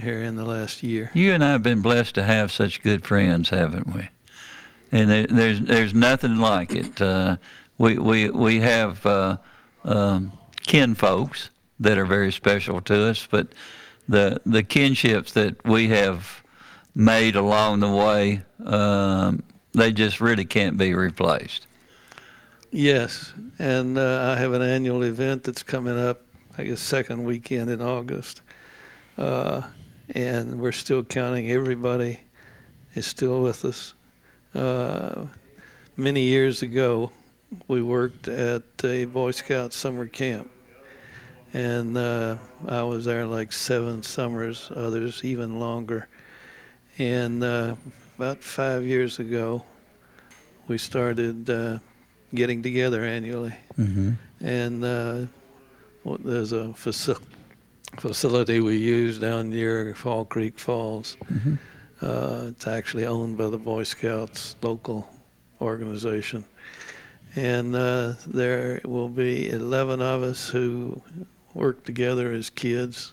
here 0.00 0.22
in 0.22 0.34
the 0.34 0.44
last 0.44 0.82
year. 0.82 1.10
You 1.14 1.32
and 1.32 1.44
I 1.44 1.52
have 1.52 1.62
been 1.62 1.82
blessed 1.82 2.14
to 2.16 2.24
have 2.24 2.50
such 2.50 2.82
good 2.82 3.04
friends, 3.04 3.50
haven't 3.50 3.94
we? 3.94 4.08
And 4.92 5.10
there, 5.10 5.26
there's 5.26 5.60
there's 5.60 5.94
nothing 5.94 6.36
like 6.36 6.74
it. 6.74 7.00
Uh, 7.00 7.36
we 7.78 7.98
we 7.98 8.30
we 8.30 8.60
have 8.60 9.04
uh, 9.04 9.36
um, 9.84 10.32
kin 10.66 10.94
folks 10.94 11.50
that 11.80 11.98
are 11.98 12.06
very 12.06 12.32
special 12.32 12.80
to 12.82 13.08
us, 13.08 13.26
but 13.30 13.48
the 14.08 14.40
the 14.46 14.62
kinships 14.62 15.32
that 15.32 15.62
we 15.64 15.88
have 15.88 16.42
made 16.94 17.36
along 17.36 17.80
the 17.80 17.90
way, 17.90 18.42
um, 18.64 19.42
they 19.72 19.92
just 19.92 20.20
really 20.20 20.44
can't 20.44 20.78
be 20.78 20.94
replaced. 20.94 21.66
Yes, 22.70 23.32
and 23.58 23.98
uh, 23.98 24.34
I 24.34 24.40
have 24.40 24.52
an 24.52 24.62
annual 24.62 25.02
event 25.02 25.44
that's 25.44 25.62
coming 25.62 25.98
up, 25.98 26.22
I 26.58 26.64
guess 26.64 26.80
second 26.80 27.24
weekend 27.24 27.70
in 27.70 27.80
August, 27.80 28.42
uh, 29.18 29.62
and 30.14 30.60
we're 30.60 30.72
still 30.72 31.02
counting 31.02 31.50
everybody 31.50 32.20
is 32.94 33.06
still 33.06 33.42
with 33.42 33.64
us. 33.64 33.94
Uh, 34.54 35.26
many 35.96 36.22
years 36.22 36.62
ago, 36.62 37.12
we 37.68 37.82
worked 37.82 38.28
at 38.28 38.62
a 38.84 39.04
Boy 39.04 39.30
Scout 39.30 39.72
summer 39.72 40.06
camp, 40.06 40.50
and 41.52 41.96
uh, 41.96 42.36
I 42.68 42.82
was 42.82 43.04
there 43.04 43.26
like 43.26 43.52
seven 43.52 44.02
summers, 44.02 44.70
others 44.74 45.22
even 45.24 45.60
longer. 45.60 46.08
And 46.98 47.44
uh, 47.44 47.76
about 48.16 48.42
five 48.42 48.84
years 48.84 49.18
ago, 49.18 49.64
we 50.68 50.78
started 50.78 51.48
uh, 51.50 51.78
getting 52.34 52.62
together 52.62 53.04
annually, 53.04 53.54
mm-hmm. 53.78 54.12
and 54.44 54.84
uh, 54.84 55.26
there's 56.20 56.52
a 56.52 56.72
facility 56.72 57.35
facility 57.98 58.60
we 58.60 58.76
use 58.76 59.18
down 59.18 59.50
near 59.50 59.94
Fall 59.94 60.24
Creek 60.24 60.58
Falls. 60.58 61.16
Mm-hmm. 61.32 61.54
Uh, 62.00 62.48
it's 62.48 62.66
actually 62.66 63.06
owned 63.06 63.38
by 63.38 63.48
the 63.48 63.58
Boy 63.58 63.82
Scouts 63.82 64.56
local 64.62 65.08
organization. 65.60 66.44
And 67.34 67.74
uh, 67.74 68.14
there 68.26 68.80
will 68.84 69.08
be 69.08 69.50
11 69.50 70.00
of 70.00 70.22
us 70.22 70.48
who 70.48 71.02
work 71.54 71.84
together 71.84 72.32
as 72.32 72.50
kids. 72.50 73.12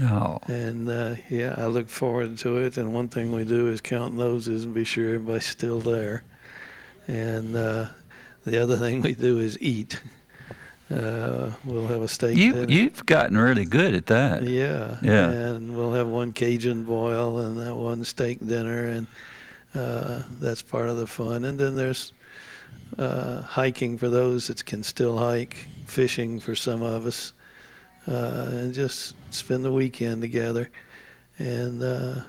Oh. 0.00 0.38
And 0.46 0.88
uh, 0.88 1.16
yeah, 1.28 1.54
I 1.58 1.66
look 1.66 1.88
forward 1.88 2.38
to 2.38 2.58
it. 2.58 2.76
And 2.76 2.92
one 2.92 3.08
thing 3.08 3.32
we 3.32 3.44
do 3.44 3.68
is 3.68 3.80
count 3.80 4.14
noses 4.14 4.64
and 4.64 4.74
be 4.74 4.84
sure 4.84 5.06
everybody's 5.06 5.46
still 5.46 5.80
there. 5.80 6.24
And 7.08 7.56
uh, 7.56 7.88
the 8.44 8.62
other 8.62 8.76
thing 8.76 9.02
we 9.02 9.14
do 9.14 9.38
is 9.38 9.58
eat. 9.60 10.00
Uh, 10.90 11.50
we'll 11.64 11.86
have 11.86 12.00
a 12.00 12.08
steak. 12.08 12.36
You 12.36 12.52
dinner. 12.54 12.72
you've 12.72 13.04
gotten 13.04 13.36
really 13.36 13.66
good 13.66 13.94
at 13.94 14.06
that. 14.06 14.44
Yeah. 14.44 14.96
Yeah. 15.02 15.28
And 15.28 15.76
we'll 15.76 15.92
have 15.92 16.08
one 16.08 16.32
Cajun 16.32 16.84
boil 16.84 17.40
and 17.40 17.58
that 17.58 17.74
one 17.74 18.04
steak 18.04 18.44
dinner, 18.46 18.86
and 18.86 19.06
uh, 19.74 20.22
that's 20.40 20.62
part 20.62 20.88
of 20.88 20.96
the 20.96 21.06
fun. 21.06 21.44
And 21.44 21.58
then 21.58 21.76
there's 21.76 22.14
uh, 22.98 23.42
hiking 23.42 23.98
for 23.98 24.08
those 24.08 24.46
that 24.46 24.64
can 24.64 24.82
still 24.82 25.18
hike, 25.18 25.68
fishing 25.86 26.40
for 26.40 26.54
some 26.54 26.80
of 26.80 27.04
us, 27.04 27.34
uh, 28.06 28.48
and 28.50 28.72
just 28.72 29.14
spend 29.30 29.64
the 29.64 29.72
weekend 29.72 30.22
together, 30.22 30.70
and. 31.38 31.82
Uh, 31.82 32.20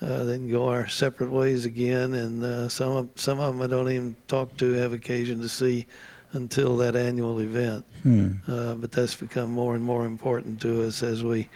uh, 0.00 0.24
then 0.24 0.50
go 0.50 0.66
our 0.66 0.88
separate 0.88 1.30
ways 1.30 1.64
again, 1.64 2.14
and 2.14 2.72
some 2.72 2.90
of 2.90 3.08
some 3.14 3.38
of 3.38 3.54
them 3.54 3.62
I 3.62 3.68
don't 3.68 3.88
even 3.88 4.16
talk 4.26 4.56
to 4.56 4.72
have 4.72 4.92
occasion 4.92 5.40
to 5.42 5.48
see 5.48 5.86
until 6.32 6.76
that 6.78 6.96
annual 6.96 7.40
event. 7.40 7.84
Hmm. 8.02 8.32
Uh, 8.46 8.74
but 8.74 8.92
that's 8.92 9.14
become 9.14 9.50
more 9.50 9.74
and 9.74 9.84
more 9.84 10.04
important 10.04 10.60
to 10.62 10.86
us 10.86 11.02
as 11.02 11.22
we 11.22 11.48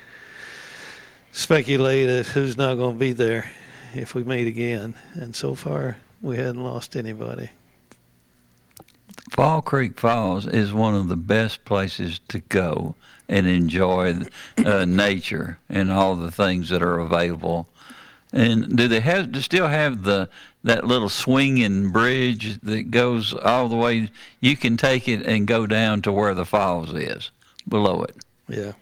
speculate 1.32 2.08
at 2.08 2.26
who's 2.26 2.56
not 2.56 2.76
going 2.76 2.94
to 2.94 2.98
be 2.98 3.12
there 3.12 3.50
if 3.94 4.14
we 4.14 4.24
meet 4.24 4.46
again. 4.46 4.94
And 5.14 5.34
so 5.34 5.54
far, 5.54 5.96
we 6.22 6.36
hadn't 6.36 6.62
lost 6.62 6.96
anybody. 6.96 7.50
Fall 9.30 9.60
Creek 9.60 9.98
Falls 9.98 10.46
is 10.46 10.72
one 10.72 10.94
of 10.94 11.08
the 11.08 11.16
best 11.16 11.64
places 11.64 12.20
to 12.28 12.38
go 12.40 12.94
and 13.28 13.46
enjoy 13.46 14.18
uh, 14.64 14.84
nature 14.84 15.58
and 15.68 15.90
all 15.90 16.14
the 16.16 16.30
things 16.30 16.68
that 16.68 16.82
are 16.82 16.98
available. 16.98 17.68
And 18.36 18.76
do 18.76 18.86
they 18.86 19.00
have 19.00 19.32
do 19.32 19.40
still 19.40 19.68
have 19.68 20.02
the 20.02 20.28
that 20.66 20.84
little 20.84 21.08
swinging 21.08 21.90
bridge 21.90 22.60
that 22.62 22.90
goes 22.90 23.32
all 23.32 23.68
the 23.68 23.76
way. 23.76 24.10
You 24.40 24.56
can 24.56 24.76
take 24.76 25.08
it 25.08 25.24
and 25.24 25.46
go 25.46 25.66
down 25.66 26.02
to 26.02 26.12
where 26.12 26.34
the 26.34 26.44
falls 26.44 26.92
is 26.92 27.30
below 27.68 28.02
it. 28.02 28.16
Yeah. 28.48 28.72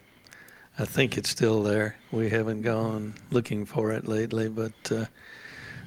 I 0.77 0.85
think 0.85 1.17
it's 1.17 1.29
still 1.29 1.63
there. 1.63 1.95
We 2.11 2.29
haven't 2.29 2.63
gone 2.63 3.13
looking 3.31 3.65
for 3.65 3.91
it 3.91 4.07
lately, 4.07 4.49
but 4.49 4.73
uh, 4.91 5.05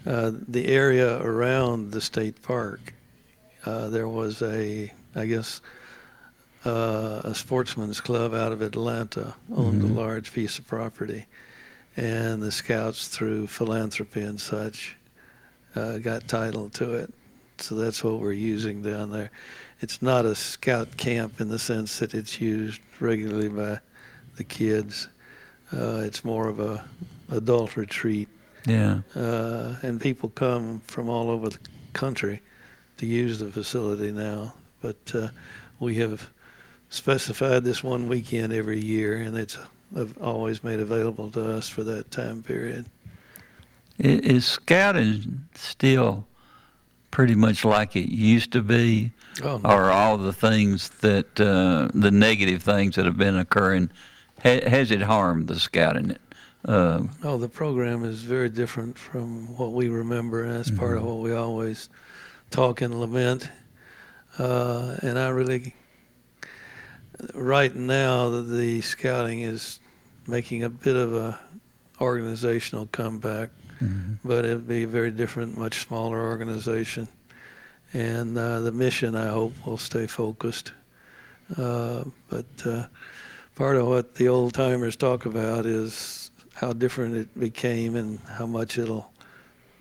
uh, 0.07 0.33
the 0.47 0.69
area 0.69 1.21
around 1.21 1.91
the 1.91 2.01
state 2.01 2.41
park, 2.43 2.95
uh, 3.67 3.89
there 3.89 4.09
was 4.09 4.41
a, 4.41 4.91
I 5.17 5.27
guess, 5.27 5.61
uh, 6.65 7.23
a 7.25 7.35
sportsman's 7.35 8.01
club 8.01 8.35
out 8.35 8.53
of 8.53 8.63
Atlanta 8.63 9.35
owned 9.55 9.83
mm-hmm. 9.83 9.99
a 9.99 10.01
large 10.01 10.33
piece 10.33 10.59
of 10.59 10.67
property, 10.67 11.27
and 11.99 12.41
the 12.41 12.53
scouts 12.53 13.09
through 13.09 13.49
philanthropy 13.49 14.21
and 14.21 14.41
such 14.41 14.97
uh, 15.75 15.99
got 15.99 16.29
title 16.29 16.71
to 16.71 16.95
it. 16.95 17.13
So 17.59 17.75
that's 17.75 18.05
what 18.05 18.21
we're 18.21 18.33
using 18.33 18.83
down 18.83 19.11
there. 19.11 19.33
It's 19.81 20.01
not 20.01 20.25
a 20.25 20.37
scout 20.37 20.97
camp 20.97 21.41
in 21.41 21.49
the 21.49 21.59
sense 21.59 21.99
that 21.99 22.15
it's 22.15 22.41
used 22.41 22.81
regularly 23.01 23.49
by 23.49 23.81
the 24.37 24.45
kids. 24.45 25.09
Uh, 25.73 26.03
it's 26.05 26.25
more 26.25 26.49
of 26.49 26.61
a 26.61 26.85
adult 27.33 27.77
retreat, 27.77 28.29
Yeah. 28.65 29.01
uh, 29.17 29.75
and 29.83 30.01
people 30.01 30.29
come 30.31 30.81
from 30.87 31.09
all 31.09 31.31
over 31.31 31.49
the 31.51 31.59
country 31.95 32.41
to 32.99 33.07
use 33.07 33.41
the 33.41 33.51
facility 33.51 34.13
now. 34.13 34.55
But 34.81 34.97
uh, 35.15 35.29
we 35.81 35.97
have 35.97 36.31
specified 36.91 37.65
this 37.65 37.83
one 37.83 38.09
weekend 38.09 38.53
every 38.53 38.81
year, 38.81 39.17
and 39.17 39.37
it's 39.37 39.59
always 40.21 40.63
made 40.65 40.81
available 40.81 41.31
to 41.33 41.51
us 41.57 41.69
for 41.69 41.83
that 41.85 42.11
time 42.11 42.43
period. 42.43 42.87
Is 43.99 44.47
scouting 44.47 45.47
still 45.55 46.27
pretty 47.11 47.35
much 47.35 47.65
like 47.65 47.97
it 47.97 48.09
used 48.11 48.53
to 48.53 48.63
be, 48.63 49.13
Oh, 49.43 49.59
no. 49.59 49.69
or 49.71 49.91
all 49.91 50.19
the 50.19 50.33
things 50.33 50.91
that 51.01 51.41
uh, 51.41 51.89
the 51.95 52.11
negative 52.11 52.63
things 52.63 52.95
that 52.97 53.07
have 53.07 53.17
been 53.17 53.37
occurring? 53.37 53.91
Ha- 54.45 54.69
has 54.69 54.91
it 54.93 55.03
harmed 55.03 55.49
the 55.49 55.59
scouting? 55.59 56.17
Uh, 56.65 57.05
Oh, 57.25 57.39
the 57.39 57.49
program 57.49 58.05
is 58.05 58.23
very 58.23 58.49
different 58.49 58.97
from 58.99 59.57
what 59.57 59.73
we 59.73 59.89
remember, 59.89 60.45
and 60.45 60.53
that's 60.55 60.71
part 60.71 60.97
of 60.99 61.05
what 61.05 61.19
we 61.19 61.33
always 61.33 61.89
talk 62.51 62.81
and 62.83 63.01
lament. 63.01 63.49
Uh, 64.39 64.97
and 65.03 65.19
I 65.19 65.29
really, 65.31 65.75
right 67.35 67.75
now, 67.75 68.29
the, 68.29 68.81
scouting 68.81 69.41
is 69.41 69.81
making 70.27 70.65
a 70.65 70.69
bit 70.69 70.97
of 70.97 71.15
a 71.15 71.39
organizational 72.01 72.87
comeback, 72.93 73.51
but 74.25 74.45
it'll 74.45 74.59
be 74.59 74.85
a 74.85 74.89
very 74.89 75.11
different, 75.11 75.57
much 75.57 75.87
smaller 75.87 76.21
organization. 76.21 77.09
And 77.93 78.37
uh, 78.37 78.61
the 78.61 78.73
mission, 78.73 79.17
I 79.17 79.29
hope, 79.29 79.55
will 79.65 79.79
stay 79.79 80.07
focused. 80.07 80.73
Uh, 81.57 82.05
but 82.29 82.47
uh, 82.67 82.87
part 83.55 83.77
of 83.77 83.87
what 83.87 84.15
the 84.17 84.29
old 84.29 84.55
timers 84.55 84.97
talk 84.97 85.27
about 85.27 85.65
is 85.65 86.31
how 86.55 86.73
different 86.73 87.17
it 87.17 87.41
became 87.41 87.97
and 87.97 88.19
how 88.29 88.47
much 88.47 88.79
it'll 88.79 89.11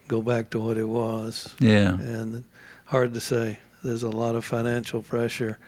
go 0.07 0.21
back 0.21 0.49
to 0.51 0.59
what 0.59 0.77
it 0.77 0.87
was. 0.87 1.53
yeah. 1.59 1.93
And 1.93 2.43
hard 2.85 3.13
to 3.13 3.19
say. 3.19 3.59
There's 3.83 4.03
a 4.03 4.09
lot 4.09 4.35
of 4.35 4.45
financial 4.45 5.01
pressure, 5.01 5.59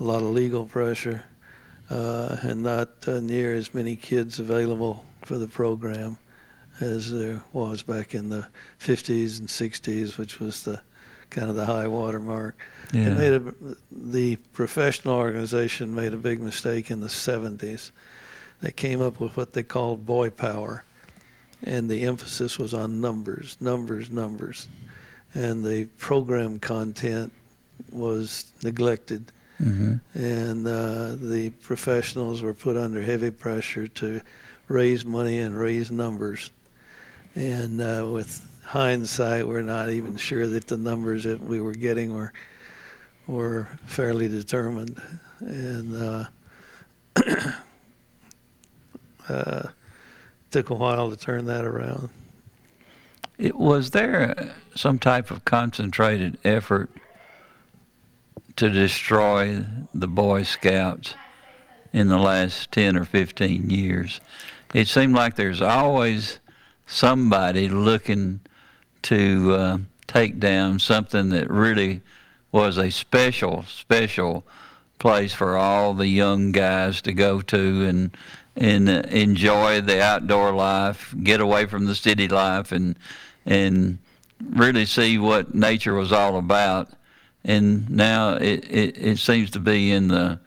a 0.00 0.04
lot 0.04 0.22
of 0.22 0.30
legal 0.30 0.64
pressure, 0.64 1.24
uh, 1.90 2.36
and 2.42 2.62
not 2.62 2.88
uh, 3.06 3.20
near 3.20 3.54
as 3.54 3.74
many 3.74 3.96
kids 3.96 4.38
available 4.38 5.04
for 5.22 5.38
the 5.38 5.48
program 5.48 6.18
as 6.80 7.12
there 7.12 7.42
was 7.52 7.82
back 7.82 8.14
in 8.14 8.28
the 8.28 8.46
50s 8.80 9.38
and 9.38 9.48
60s, 9.48 10.16
which 10.16 10.40
was 10.40 10.62
the 10.62 10.80
kind 11.30 11.48
of 11.48 11.56
the 11.56 11.66
high 11.66 11.86
water 11.86 12.18
mark. 12.18 12.58
It 13.08 13.18
made 13.18 13.32
a, 13.32 13.76
the 13.90 14.36
professional 14.52 15.14
organization 15.14 15.94
made 15.94 16.12
a 16.12 16.18
big 16.18 16.40
mistake 16.40 16.90
in 16.90 17.00
the 17.00 17.06
70s. 17.08 17.90
They 18.60 18.70
came 18.70 19.00
up 19.00 19.18
with 19.18 19.36
what 19.36 19.52
they 19.52 19.62
called 19.62 20.04
boy 20.04 20.30
power, 20.30 20.84
and 21.64 21.88
the 21.88 22.02
emphasis 22.02 22.58
was 22.58 22.74
on 22.74 23.00
numbers, 23.00 23.56
numbers, 23.60 24.10
numbers, 24.10 24.68
and 25.34 25.64
the 25.64 25.86
program 25.98 26.58
content 26.58 27.32
was 27.90 28.52
neglected. 28.62 29.32
Hmm 29.62 29.94
And 30.14 30.66
uh, 30.66 31.14
the 31.14 31.50
professionals 31.62 32.42
were 32.42 32.54
put 32.54 32.76
under 32.76 33.00
heavy 33.00 33.30
pressure 33.30 33.86
to 33.86 34.20
raise 34.66 35.04
money 35.04 35.38
and 35.38 35.56
raise 35.56 35.90
numbers. 35.90 36.50
And 37.36 37.80
uh, 37.80 38.08
with 38.10 38.44
hindsight, 38.64 39.46
we're 39.46 39.62
not 39.62 39.90
even 39.90 40.16
sure 40.16 40.46
that 40.48 40.66
the 40.66 40.76
numbers 40.76 41.22
that 41.24 41.40
we 41.40 41.60
were 41.60 41.74
getting 41.74 42.12
were 42.12 42.32
were 43.28 43.68
fairly 43.86 44.28
determined. 44.28 45.00
And 45.38 45.96
uh, 46.02 46.24
uh, 49.28 49.62
took 50.50 50.70
a 50.70 50.74
while 50.74 51.08
to 51.10 51.16
turn 51.16 51.46
that 51.46 51.64
around. 51.64 52.08
It, 53.38 53.56
was 53.56 53.90
there 53.90 54.52
some 54.74 54.98
type 54.98 55.30
of 55.30 55.44
concentrated 55.44 56.38
effort 56.44 56.90
to 58.56 58.70
destroy 58.70 59.64
the 59.94 60.08
Boy 60.08 60.42
Scouts 60.42 61.14
in 61.92 62.08
the 62.08 62.18
last 62.18 62.72
10 62.72 62.96
or 62.96 63.04
15 63.04 63.70
years? 63.70 64.20
It 64.74 64.88
seemed 64.88 65.14
like 65.14 65.36
there's 65.36 65.62
always 65.62 66.40
somebody 66.86 67.68
looking 67.68 68.40
to 69.02 69.54
uh, 69.54 69.78
take 70.06 70.38
down 70.38 70.78
something 70.78 71.30
that 71.30 71.50
really 71.50 72.00
was 72.52 72.78
a 72.78 72.90
special, 72.90 73.64
special 73.68 74.44
place 74.98 75.32
for 75.32 75.56
all 75.56 75.94
the 75.94 76.06
young 76.06 76.52
guys 76.52 77.02
to 77.02 77.12
go 77.12 77.40
to 77.40 77.84
and 77.86 78.16
and 78.54 78.88
enjoy 78.88 79.80
the 79.80 80.02
outdoor 80.02 80.52
life, 80.52 81.14
get 81.22 81.40
away 81.40 81.64
from 81.64 81.86
the 81.86 81.94
city 81.94 82.28
life, 82.28 82.70
and 82.70 82.96
and 83.46 83.98
really 84.50 84.84
see 84.86 85.18
what 85.18 85.54
nature 85.54 85.94
was 85.94 86.12
all 86.12 86.36
about. 86.36 86.88
And 87.44 87.88
now 87.90 88.34
it, 88.34 88.64
it, 88.70 88.98
it 88.98 89.18
seems 89.18 89.50
to 89.50 89.60
be 89.60 89.92
in 89.92 90.08
the 90.08 90.38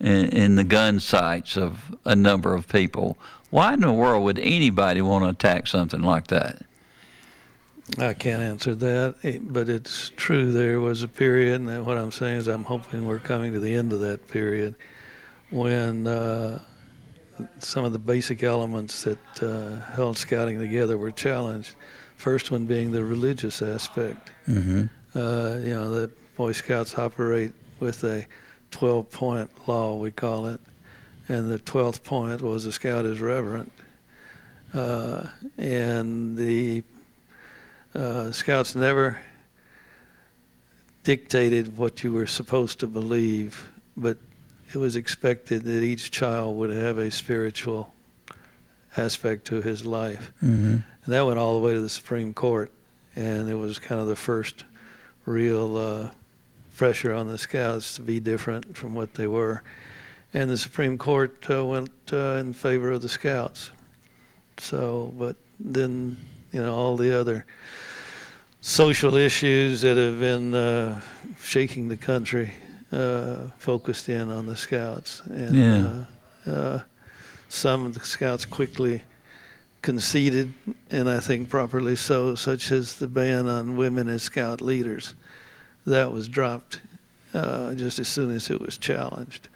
in, 0.00 0.28
in 0.28 0.54
the 0.56 0.64
gun 0.64 1.00
sights 1.00 1.56
of 1.56 1.96
a 2.04 2.14
number 2.14 2.54
of 2.54 2.68
people. 2.68 3.16
Why 3.50 3.72
in 3.72 3.80
the 3.80 3.92
world 3.92 4.24
would 4.24 4.38
anybody 4.38 5.00
want 5.00 5.24
to 5.24 5.30
attack 5.30 5.66
something 5.66 6.02
like 6.02 6.26
that? 6.26 6.62
I 7.98 8.14
can't 8.14 8.42
answer 8.42 8.74
that, 8.74 9.14
eh, 9.22 9.38
but 9.40 9.68
it's 9.68 10.10
true. 10.16 10.52
There 10.52 10.80
was 10.80 11.02
a 11.02 11.08
period, 11.08 11.60
and 11.60 11.86
what 11.86 11.96
I'm 11.96 12.10
saying 12.10 12.38
is 12.38 12.48
I'm 12.48 12.64
hoping 12.64 13.06
we're 13.06 13.20
coming 13.20 13.52
to 13.52 13.60
the 13.60 13.72
end 13.72 13.92
of 13.92 14.00
that 14.00 14.26
period 14.26 14.74
when 15.50 16.06
uh, 16.06 16.58
some 17.60 17.84
of 17.84 17.92
the 17.92 17.98
basic 17.98 18.42
elements 18.42 19.04
that 19.04 19.42
uh, 19.42 19.80
held 19.94 20.18
scouting 20.18 20.58
together 20.58 20.98
were 20.98 21.12
challenged. 21.12 21.76
First 22.16 22.50
one 22.50 22.66
being 22.66 22.90
the 22.90 23.04
religious 23.04 23.62
aspect. 23.62 24.30
Mm-hmm. 24.48 24.86
Uh, 25.14 25.58
you 25.58 25.74
know, 25.74 25.90
the 25.90 26.10
Boy 26.36 26.52
Scouts 26.52 26.98
operate 26.98 27.52
with 27.80 28.04
a 28.04 28.26
12 28.70 29.10
point 29.10 29.50
law, 29.66 29.96
we 29.96 30.10
call 30.10 30.46
it. 30.46 30.60
And 31.28 31.50
the 31.50 31.58
12th 31.58 32.02
point 32.04 32.42
was 32.42 32.66
a 32.66 32.72
scout 32.72 33.06
is 33.06 33.20
reverent. 33.20 33.72
Uh, 34.74 35.26
and 35.56 36.36
the 36.36 36.82
uh, 37.94 38.30
scouts 38.30 38.74
never 38.74 39.18
dictated 41.04 41.76
what 41.78 42.04
you 42.04 42.12
were 42.12 42.26
supposed 42.26 42.80
to 42.80 42.86
believe, 42.86 43.66
but 43.96 44.18
it 44.74 44.76
was 44.76 44.94
expected 44.94 45.64
that 45.64 45.82
each 45.82 46.10
child 46.10 46.56
would 46.56 46.70
have 46.70 46.98
a 46.98 47.10
spiritual 47.10 47.94
aspect 48.96 49.46
to 49.46 49.62
his 49.62 49.86
life. 49.86 50.32
Mm-hmm. 50.42 50.76
And 51.04 51.14
that 51.14 51.24
went 51.24 51.38
all 51.38 51.58
the 51.58 51.66
way 51.66 51.72
to 51.72 51.80
the 51.80 51.88
Supreme 51.88 52.34
Court. 52.34 52.70
And 53.14 53.48
it 53.48 53.54
was 53.54 53.78
kind 53.78 54.00
of 54.00 54.06
the 54.06 54.16
first 54.16 54.64
real 55.24 55.76
uh, 55.76 56.10
pressure 56.76 57.14
on 57.14 57.26
the 57.28 57.38
scouts 57.38 57.96
to 57.96 58.02
be 58.02 58.20
different 58.20 58.76
from 58.76 58.94
what 58.94 59.14
they 59.14 59.26
were. 59.26 59.62
And 60.34 60.50
the 60.50 60.58
Supreme 60.58 60.98
Court 60.98 61.34
uh, 61.50 61.64
went 61.64 61.90
uh, 62.12 62.36
in 62.36 62.52
favor 62.52 62.92
of 62.92 63.02
the 63.02 63.08
scouts. 63.08 63.70
So, 64.58 65.12
but 65.18 65.36
then, 65.58 66.16
you 66.52 66.62
know, 66.62 66.74
all 66.74 66.96
the 66.96 67.18
other 67.18 67.46
social 68.60 69.16
issues 69.16 69.80
that 69.80 69.96
have 69.96 70.20
been 70.20 70.54
uh, 70.54 71.00
shaking 71.42 71.88
the 71.88 71.96
country 71.96 72.52
uh, 72.92 73.48
focused 73.58 74.08
in 74.08 74.30
on 74.30 74.46
the 74.46 74.56
scouts. 74.56 75.22
And 75.26 75.54
Yeah. 75.54 76.04
uh, 76.46 76.50
uh, 76.50 76.80
some 77.48 77.86
of 77.86 77.94
the 77.94 78.00
scouts 78.00 78.44
quickly 78.44 79.02
conceded, 79.82 80.52
and 80.90 81.08
I 81.08 81.20
think 81.20 81.48
properly 81.48 81.96
so, 81.96 82.34
such 82.34 82.72
as 82.72 82.94
the 82.94 83.06
ban 83.06 83.46
on 83.46 83.76
women 83.76 84.08
as 84.08 84.22
scout 84.22 84.60
leaders. 84.60 85.14
That 85.86 86.12
was 86.12 86.28
dropped 86.28 86.80
uh, 87.32 87.74
just 87.74 87.98
as 87.98 88.08
soon 88.08 88.30
as 88.30 88.50
it 88.50 88.60
was 88.60 88.76
challenged. 88.78 89.48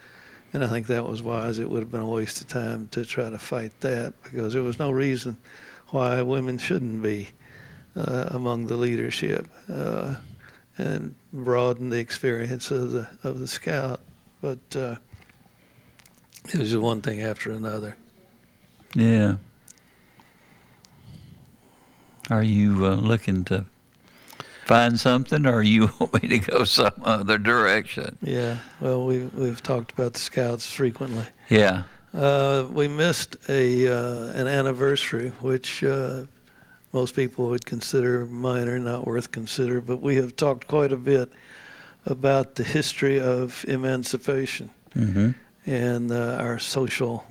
And 0.53 0.65
I 0.65 0.69
think 0.69 0.87
that 0.89 1.07
was 1.07 1.23
wise. 1.23 1.59
It 1.59 1.71
would 1.71 1.81
have 1.81 1.93
been 1.93 2.01
a 2.01 2.07
waste 2.07 2.41
of 2.41 2.49
time 2.49 2.89
to 2.93 3.05
try 3.05 3.31
to 3.31 3.39
fight 3.39 3.73
that 3.81 4.15
because 4.23 4.53
there 4.53 4.63
was 4.63 4.79
no 4.79 4.91
reason 4.91 5.37
why 5.89 6.23
women 6.23 6.59
shouldn't 6.59 7.03
be 7.03 7.29
uh, 7.97 8.27
among 8.31 8.67
the 8.67 8.77
leadership 8.77 9.47
uh, 9.73 10.17
and 10.79 11.15
broaden 11.33 11.91
the 11.91 11.99
experience 11.99 12.71
of 12.71 12.93
the 12.93 13.09
of 13.23 13.39
the 13.39 13.47
scout. 13.47 14.01
But 14.41 14.59
uh, 14.75 14.97
it 16.49 16.59
was 16.59 16.71
just 16.71 16.83
one 16.83 17.01
thing 17.01 17.23
after 17.23 17.53
another. 17.53 17.97
Yeah. 18.95 19.37
Are 22.29 22.43
you 22.43 22.87
uh, 22.87 22.95
looking 22.95 23.45
to 23.47 23.65
find 24.71 25.01
something, 25.01 25.47
or 25.47 25.63
you 25.63 25.91
want 25.99 26.23
me 26.23 26.29
to 26.29 26.39
go 26.39 26.65
some 26.65 26.93
other 27.03 27.39
direction? 27.39 28.17
Yeah. 28.23 28.59
Well, 28.81 29.05
we 29.05 29.25
we've 29.35 29.63
talked 29.63 29.93
about 29.93 30.13
the 30.15 30.21
scouts 30.21 30.71
frequently. 30.73 31.27
Yeah. 31.49 31.83
Uh, 32.15 32.67
we 32.71 32.87
missed 32.89 33.37
a 33.49 33.89
uh, 33.89 34.41
an 34.41 34.47
anniversary, 34.47 35.31
which 35.41 35.83
uh, 35.83 36.23
most 36.93 37.15
people 37.15 37.49
would 37.49 37.67
consider 37.67 38.27
minor, 38.27 38.79
not 38.79 39.07
worth 39.07 39.33
consider. 39.33 39.81
But 39.81 40.01
we 40.01 40.17
have 40.17 40.37
talked 40.37 40.69
quite 40.69 40.93
a 40.93 40.97
bit 40.97 41.33
about 42.07 42.55
the 42.55 42.65
history 42.65 43.21
of 43.21 43.65
emancipation 43.69 44.71
Mm-hmm. 44.97 45.31
and 45.67 46.11
uh, 46.11 46.37
our 46.41 46.59
social 46.59 47.25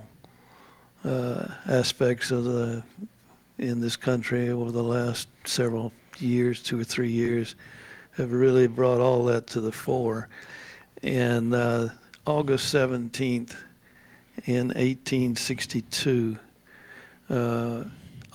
uh, 1.03 1.45
aspects 1.67 2.31
of 2.31 2.45
the 2.45 2.83
in 3.57 3.81
this 3.81 3.97
country 3.97 4.49
over 4.49 4.71
the 4.71 4.83
last 4.83 5.27
several 5.43 5.91
years, 6.21 6.61
two 6.61 6.79
or 6.79 6.83
three 6.83 7.11
years, 7.11 7.55
have 8.17 8.31
really 8.31 8.67
brought 8.67 8.99
all 8.99 9.25
that 9.25 9.47
to 9.47 9.61
the 9.61 9.71
fore. 9.71 10.27
And 11.03 11.53
uh, 11.53 11.89
August 12.25 12.73
17th 12.73 13.55
in 14.45 14.67
1862 14.67 16.37
uh, 17.29 17.83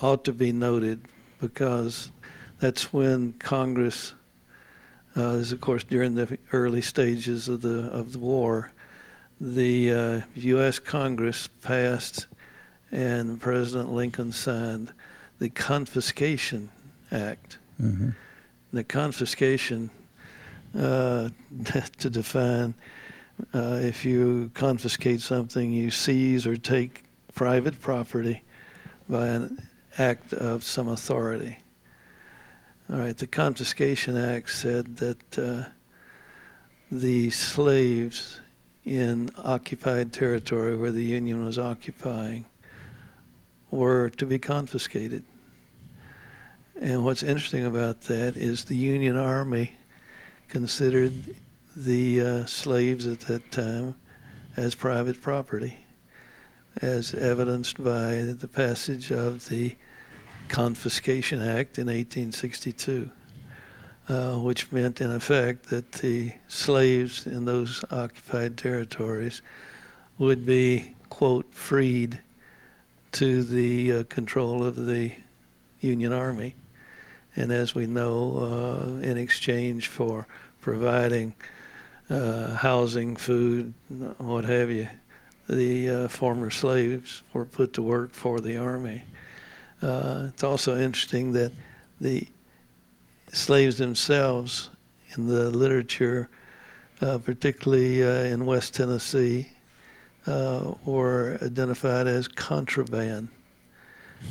ought 0.01 0.23
to 0.25 0.33
be 0.33 0.51
noted 0.51 1.01
because 1.39 2.11
that's 2.59 2.91
when 2.93 3.33
Congress, 3.33 4.13
uh, 5.17 5.29
is 5.29 5.51
of 5.51 5.61
course 5.61 5.83
during 5.83 6.15
the 6.15 6.37
early 6.51 6.81
stages 6.81 7.47
of 7.47 7.61
the 7.61 7.89
of 7.91 8.13
the 8.13 8.19
war, 8.19 8.71
the 9.39 9.91
uh, 9.91 10.21
U.S. 10.35 10.79
Congress 10.79 11.47
passed 11.61 12.27
and 12.91 13.39
President 13.39 13.91
Lincoln 13.91 14.31
signed 14.31 14.93
the 15.39 15.49
Confiscation 15.49 16.69
Act. 17.11 17.57
Mm-hmm. 17.81 18.09
The 18.73 18.83
confiscation, 18.83 19.89
uh, 20.77 21.29
to 21.99 22.09
define, 22.09 22.73
uh, 23.53 23.79
if 23.81 24.05
you 24.05 24.51
confiscate 24.53 25.21
something, 25.21 25.71
you 25.71 25.91
seize 25.91 26.47
or 26.47 26.57
take 26.57 27.03
private 27.33 27.79
property 27.81 28.41
by 29.09 29.27
an 29.27 29.67
act 29.97 30.33
of 30.33 30.63
some 30.63 30.87
authority. 30.87 31.59
All 32.91 32.99
right, 32.99 33.17
the 33.17 33.27
Confiscation 33.27 34.15
Act 34.15 34.51
said 34.51 34.97
that 34.97 35.39
uh, 35.39 35.69
the 36.91 37.29
slaves 37.31 38.39
in 38.85 39.31
occupied 39.37 40.13
territory 40.13 40.77
where 40.77 40.91
the 40.91 41.03
Union 41.03 41.43
was 41.43 41.57
occupying 41.57 42.45
were 43.71 44.09
to 44.11 44.25
be 44.25 44.37
confiscated. 44.37 45.23
And 46.81 47.05
what's 47.05 47.23
interesting 47.23 47.65
about 47.65 48.01
that 48.01 48.35
is 48.35 48.65
the 48.65 48.75
Union 48.75 49.15
Army 49.17 49.71
considered 50.49 51.13
the 51.75 52.21
uh, 52.21 52.45
slaves 52.45 53.07
at 53.07 53.21
that 53.21 53.49
time 53.51 53.95
as 54.57 54.75
private 54.75 55.21
property, 55.21 55.77
as 56.81 57.13
evidenced 57.13 57.81
by 57.81 58.33
the 58.37 58.49
passage 58.51 59.11
of 59.11 59.47
the 59.47 59.75
Confiscation 60.49 61.41
Act 61.41 61.79
in 61.79 61.87
1862, 61.87 63.09
uh, 64.09 64.33
which 64.33 64.69
meant, 64.73 64.99
in 64.99 65.11
effect, 65.11 65.69
that 65.69 65.91
the 65.93 66.33
slaves 66.49 67.25
in 67.25 67.45
those 67.45 67.85
occupied 67.89 68.57
territories 68.57 69.41
would 70.17 70.45
be, 70.45 70.93
quote, 71.09 71.51
freed 71.53 72.21
to 73.13 73.43
the 73.43 73.93
uh, 73.93 74.03
control 74.03 74.61
of 74.61 74.75
the 74.75 75.11
Union 75.79 76.11
Army. 76.11 76.53
And 77.35 77.51
as 77.51 77.75
we 77.75 77.85
know, 77.85 78.37
uh, 78.37 79.01
in 79.01 79.17
exchange 79.17 79.87
for 79.87 80.27
providing 80.61 81.35
uh, 82.09 82.55
housing, 82.55 83.15
food, 83.15 83.73
what 84.17 84.45
have 84.45 84.69
you, 84.69 84.87
the 85.49 85.89
uh, 85.89 86.07
former 86.07 86.49
slaves 86.49 87.23
were 87.33 87.45
put 87.45 87.73
to 87.73 87.81
work 87.81 88.13
for 88.13 88.39
the 88.39 88.57
Army. 88.57 89.03
Uh, 89.81 90.27
it's 90.29 90.43
also 90.43 90.77
interesting 90.77 91.33
that 91.33 91.51
the 92.01 92.27
slaves 93.31 93.77
themselves 93.77 94.69
in 95.15 95.27
the 95.27 95.49
literature, 95.51 96.29
uh, 97.01 97.17
particularly 97.17 98.03
uh, 98.03 98.23
in 98.23 98.45
West 98.45 98.73
Tennessee, 98.73 99.49
uh, 100.25 100.73
were 100.85 101.37
identified 101.41 102.07
as 102.07 102.27
contraband. 102.27 103.27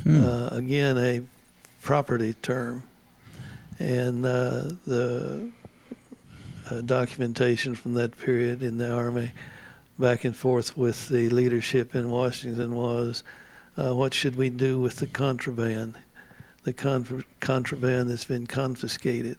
Uh, 0.05 0.49
again, 0.51 0.97
a 0.97 1.21
property 1.81 2.33
term. 2.41 2.83
And 3.79 4.25
uh, 4.25 4.69
the 4.85 5.51
uh, 6.69 6.81
documentation 6.81 7.75
from 7.75 7.93
that 7.95 8.17
period 8.17 8.63
in 8.63 8.77
the 8.77 8.91
Army, 8.91 9.31
back 9.99 10.25
and 10.25 10.35
forth 10.35 10.77
with 10.77 11.09
the 11.09 11.29
leadership 11.29 11.95
in 11.95 12.09
Washington, 12.09 12.75
was 12.75 13.23
uh, 13.77 13.93
what 13.93 14.13
should 14.13 14.35
we 14.35 14.49
do 14.49 14.79
with 14.79 14.97
the 14.97 15.07
contraband? 15.07 15.95
The 16.63 16.73
con- 16.73 17.25
contraband 17.39 18.09
that's 18.09 18.25
been 18.25 18.47
confiscated. 18.47 19.37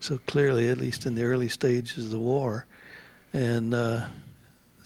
So 0.00 0.18
clearly, 0.26 0.68
at 0.68 0.78
least 0.78 1.06
in 1.06 1.14
the 1.14 1.24
early 1.24 1.48
stages 1.48 2.06
of 2.06 2.10
the 2.10 2.18
war, 2.18 2.66
and 3.32 3.74
uh, 3.74 4.06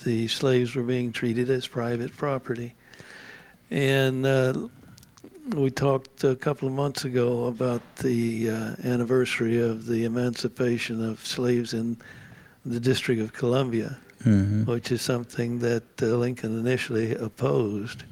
the 0.04 0.28
slaves 0.28 0.74
were 0.74 0.82
being 0.82 1.12
treated 1.12 1.50
as 1.50 1.66
private 1.66 2.16
property. 2.16 2.74
And 3.70 4.26
uh, 4.26 4.68
we 5.50 5.70
talked 5.70 6.24
a 6.24 6.36
couple 6.36 6.68
of 6.68 6.74
months 6.74 7.04
ago 7.04 7.46
about 7.46 7.82
the 7.96 8.50
uh, 8.50 8.74
anniversary 8.84 9.60
of 9.60 9.86
the 9.86 10.04
emancipation 10.04 11.04
of 11.04 11.24
slaves 11.26 11.74
in 11.74 11.96
the 12.64 12.80
District 12.80 13.20
of 13.20 13.32
Columbia, 13.32 13.98
Mm-hmm. 14.24 14.70
which 14.70 14.92
is 14.92 15.02
something 15.02 15.58
that 15.58 15.82
uh, 16.00 16.06
Lincoln 16.06 16.56
initially 16.56 17.12
opposed, 17.16 18.04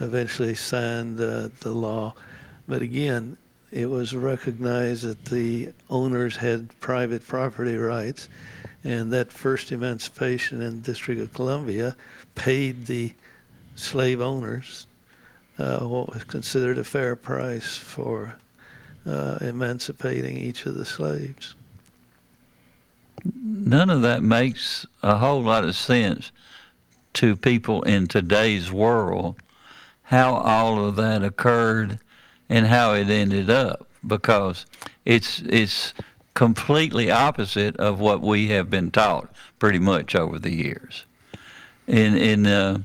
eventually 0.00 0.54
signed 0.54 1.20
uh, 1.20 1.50
the 1.60 1.70
law. 1.70 2.14
But 2.66 2.80
again, 2.80 3.36
it 3.70 3.84
was 3.84 4.14
recognized 4.14 5.04
that 5.04 5.22
the 5.26 5.68
owners 5.90 6.34
had 6.34 6.70
private 6.80 7.26
property 7.28 7.76
rights, 7.76 8.30
and 8.84 9.12
that 9.12 9.30
first 9.30 9.70
emancipation 9.70 10.62
in 10.62 10.76
the 10.76 10.82
District 10.92 11.20
of 11.20 11.34
Columbia 11.34 11.94
paid 12.36 12.86
the 12.86 13.12
slave 13.74 14.22
owners 14.22 14.86
what 15.80 16.12
was 16.12 16.24
considered 16.24 16.78
a 16.78 16.84
fair 16.84 17.16
price 17.16 17.76
for 17.76 18.36
uh, 19.06 19.38
emancipating 19.40 20.36
each 20.36 20.66
of 20.66 20.74
the 20.74 20.84
slaves. 20.84 21.54
None 23.34 23.90
of 23.90 24.02
that 24.02 24.22
makes 24.22 24.86
a 25.02 25.16
whole 25.16 25.42
lot 25.42 25.64
of 25.64 25.76
sense 25.76 26.32
to 27.14 27.36
people 27.36 27.82
in 27.82 28.06
today's 28.06 28.72
world, 28.72 29.36
how 30.02 30.34
all 30.34 30.84
of 30.84 30.96
that 30.96 31.22
occurred 31.22 31.98
and 32.48 32.66
how 32.66 32.94
it 32.94 33.10
ended 33.10 33.50
up, 33.50 33.86
because 34.06 34.66
it's 35.04 35.40
it's 35.40 35.92
completely 36.34 37.10
opposite 37.10 37.76
of 37.76 38.00
what 38.00 38.20
we 38.20 38.48
have 38.48 38.70
been 38.70 38.90
taught 38.90 39.28
pretty 39.58 39.78
much 39.78 40.14
over 40.14 40.38
the 40.38 40.54
years. 40.54 41.04
And 41.86 42.16
and 42.16 42.46
uh, 42.46 42.78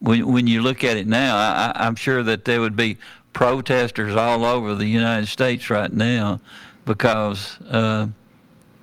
when 0.00 0.26
when 0.26 0.46
you 0.46 0.62
look 0.62 0.82
at 0.82 0.96
it 0.96 1.06
now, 1.06 1.36
I, 1.36 1.72
I'm 1.74 1.94
sure 1.94 2.22
that 2.22 2.44
there 2.44 2.60
would 2.60 2.76
be 2.76 2.98
protesters 3.32 4.16
all 4.16 4.44
over 4.44 4.74
the 4.74 4.86
United 4.86 5.26
States 5.26 5.70
right 5.70 5.92
now 5.92 6.40
because 6.84 7.60
uh, 7.70 8.08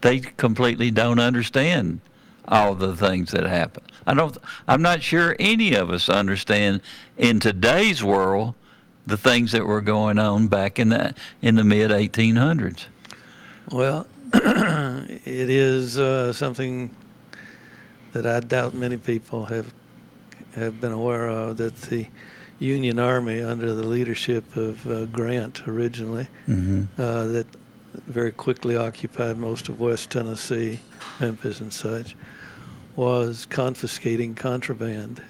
they 0.01 0.19
completely 0.19 0.91
don't 0.91 1.19
understand 1.19 1.99
all 2.47 2.75
the 2.75 2.95
things 2.95 3.31
that 3.31 3.43
happen. 3.43 3.83
I 4.05 4.13
don't. 4.13 4.37
I'm 4.67 4.81
not 4.81 5.03
sure 5.03 5.35
any 5.39 5.73
of 5.73 5.89
us 5.89 6.07
understand 6.07 6.81
in 7.17 7.39
today's 7.39 8.03
world 8.03 8.55
the 9.05 9.17
things 9.17 9.51
that 9.53 9.65
were 9.65 9.81
going 9.81 10.19
on 10.19 10.47
back 10.47 10.79
in 10.79 10.89
the 10.89 11.13
in 11.41 11.55
the 11.55 11.63
mid 11.63 11.91
1800s. 11.91 12.85
Well, 13.71 14.07
it 14.33 15.49
is 15.49 15.97
uh, 15.97 16.31
something 16.31 16.95
that 18.13 18.25
I 18.25 18.39
doubt 18.39 18.73
many 18.73 18.97
people 18.97 19.45
have 19.45 19.73
have 20.55 20.79
been 20.81 20.91
aware 20.91 21.27
of 21.27 21.57
that 21.57 21.75
the 21.83 22.07
Union 22.59 22.97
Army, 22.97 23.41
under 23.41 23.73
the 23.75 23.83
leadership 23.85 24.55
of 24.55 24.85
uh, 24.87 25.05
Grant 25.05 25.67
originally, 25.67 26.27
Mm-hmm. 26.47 26.99
uh, 27.01 27.27
that 27.27 27.47
very 28.07 28.31
quickly 28.31 28.75
occupied 28.75 29.37
most 29.37 29.69
of 29.69 29.79
West 29.79 30.09
Tennessee, 30.09 30.79
Memphis, 31.19 31.59
and 31.61 31.71
such, 31.73 32.15
was 32.95 33.45
confiscating 33.45 34.33
contraband 34.35 35.21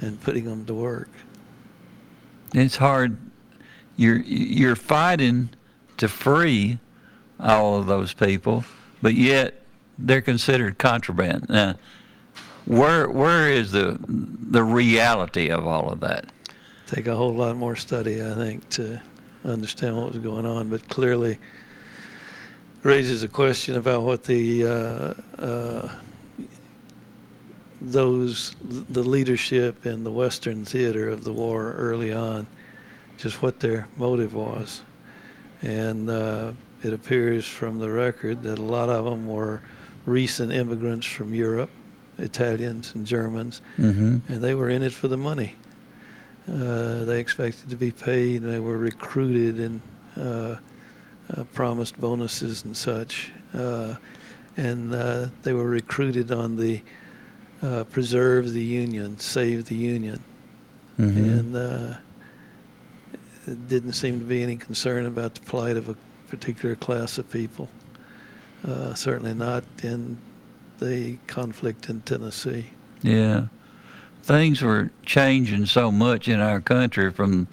and 0.00 0.20
putting 0.20 0.44
them 0.44 0.64
to 0.66 0.74
work. 0.74 1.08
It's 2.54 2.76
hard. 2.76 3.16
You're 3.96 4.18
you're 4.18 4.76
fighting 4.76 5.50
to 5.98 6.08
free 6.08 6.78
all 7.40 7.78
of 7.78 7.86
those 7.86 8.12
people, 8.14 8.64
but 9.00 9.14
yet 9.14 9.62
they're 9.98 10.20
considered 10.22 10.78
contraband. 10.78 11.48
Now, 11.48 11.76
where 12.66 13.08
where 13.08 13.50
is 13.50 13.72
the 13.72 13.98
the 14.08 14.62
reality 14.62 15.48
of 15.48 15.66
all 15.66 15.90
of 15.90 16.00
that? 16.00 16.26
Take 16.86 17.06
a 17.06 17.16
whole 17.16 17.34
lot 17.34 17.56
more 17.56 17.76
study, 17.76 18.22
I 18.22 18.34
think, 18.34 18.68
to 18.70 19.00
understand 19.44 19.96
what 19.96 20.12
was 20.12 20.18
going 20.18 20.46
on, 20.46 20.68
but 20.68 20.88
clearly 20.88 21.38
raises 22.82 23.22
a 23.22 23.28
question 23.28 23.76
about 23.76 24.02
what 24.02 24.24
the 24.24 24.66
uh, 24.66 25.42
uh, 25.42 25.88
those 27.80 28.54
the 28.60 29.02
leadership 29.02 29.86
in 29.86 30.04
the 30.04 30.10
Western 30.10 30.64
theater 30.64 31.08
of 31.08 31.24
the 31.24 31.32
war 31.32 31.72
early 31.72 32.12
on, 32.12 32.46
just 33.16 33.42
what 33.42 33.58
their 33.60 33.88
motive 33.96 34.34
was. 34.34 34.82
And 35.62 36.10
uh, 36.10 36.52
it 36.82 36.92
appears 36.92 37.46
from 37.46 37.78
the 37.78 37.90
record 37.90 38.42
that 38.42 38.58
a 38.58 38.62
lot 38.62 38.88
of 38.88 39.04
them 39.04 39.26
were 39.26 39.62
recent 40.06 40.52
immigrants 40.52 41.06
from 41.06 41.32
Europe, 41.32 41.70
Italians 42.18 42.92
and 42.94 43.06
Germans, 43.06 43.62
Mm-hmm. 43.78 44.18
and 44.32 44.42
they 44.42 44.54
were 44.54 44.68
in 44.68 44.82
it 44.82 44.92
for 44.92 45.08
the 45.08 45.16
money. 45.16 45.54
Uh, 46.48 47.04
they 47.04 47.20
expected 47.20 47.70
to 47.70 47.76
be 47.76 47.90
paid. 47.92 48.42
They 48.42 48.58
were 48.60 48.76
recruited 48.78 49.60
and 49.60 49.80
uh, 50.16 50.56
uh, 51.34 51.44
promised 51.52 52.00
bonuses 52.00 52.64
and 52.64 52.76
such. 52.76 53.30
Uh, 53.54 53.94
and 54.56 54.94
uh, 54.94 55.28
they 55.42 55.52
were 55.52 55.68
recruited 55.68 56.32
on 56.32 56.56
the 56.56 56.82
uh, 57.62 57.84
preserve 57.84 58.52
the 58.52 58.62
union, 58.62 59.18
save 59.18 59.66
the 59.66 59.76
union. 59.76 60.22
Mm-hmm. 60.98 61.24
And 61.24 61.56
uh, 61.56 61.94
it 63.46 63.68
didn't 63.68 63.92
seem 63.94 64.18
to 64.18 64.24
be 64.26 64.42
any 64.42 64.56
concern 64.56 65.06
about 65.06 65.34
the 65.34 65.40
plight 65.42 65.76
of 65.76 65.88
a 65.88 65.96
particular 66.28 66.74
class 66.74 67.18
of 67.18 67.30
people. 67.30 67.68
Uh, 68.66 68.94
certainly 68.94 69.34
not 69.34 69.64
in 69.82 70.18
the 70.82 71.16
conflict 71.26 71.88
in 71.88 72.00
Tennessee. 72.02 72.66
Yeah. 73.02 73.46
Things 74.22 74.62
were 74.62 74.90
changing 75.04 75.66
so 75.66 75.90
much 75.90 76.28
in 76.28 76.40
our 76.40 76.60
country 76.60 77.10
from 77.10 77.48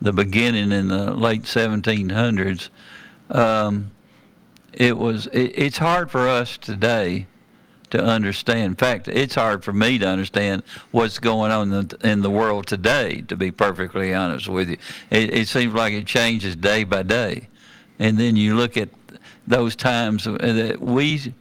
the 0.00 0.12
beginning 0.12 0.72
in 0.72 0.88
the 0.88 1.12
late 1.12 1.42
1700s. 1.42 2.68
Um, 3.30 3.90
it 4.72 4.96
was 4.96 5.26
it, 5.28 5.52
it's 5.56 5.78
hard 5.78 6.10
for 6.10 6.28
us 6.28 6.58
today 6.58 7.26
to 7.90 8.02
understand. 8.02 8.64
In 8.64 8.76
fact, 8.76 9.08
it's 9.08 9.34
hard 9.34 9.64
for 9.64 9.72
me 9.72 9.98
to 9.98 10.06
understand 10.06 10.62
what's 10.90 11.18
going 11.18 11.50
on 11.50 11.72
in 11.72 11.88
the, 11.88 11.98
in 12.08 12.22
the 12.22 12.30
world 12.30 12.66
today. 12.66 13.22
To 13.22 13.36
be 13.36 13.50
perfectly 13.50 14.14
honest 14.14 14.48
with 14.48 14.70
you, 14.70 14.76
it, 15.10 15.32
it 15.32 15.48
seems 15.48 15.74
like 15.74 15.92
it 15.92 16.06
changes 16.06 16.56
day 16.56 16.84
by 16.84 17.02
day, 17.02 17.48
and 17.98 18.18
then 18.18 18.36
you 18.36 18.54
look 18.54 18.76
at 18.76 18.90
those 19.46 19.76
times 19.76 20.24
that 20.24 20.78
we 20.80 21.32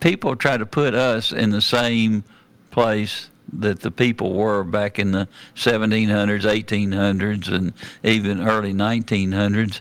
people 0.00 0.36
try 0.36 0.56
to 0.56 0.66
put 0.66 0.94
us 0.94 1.32
in 1.32 1.50
the 1.50 1.60
same 1.60 2.24
place 2.70 3.28
that 3.52 3.80
the 3.80 3.90
people 3.90 4.32
were 4.32 4.62
back 4.62 4.98
in 4.98 5.12
the 5.12 5.28
1700s, 5.56 6.42
1800s, 6.42 7.52
and 7.52 7.72
even 8.02 8.46
early 8.46 8.72
1900s. 8.72 9.80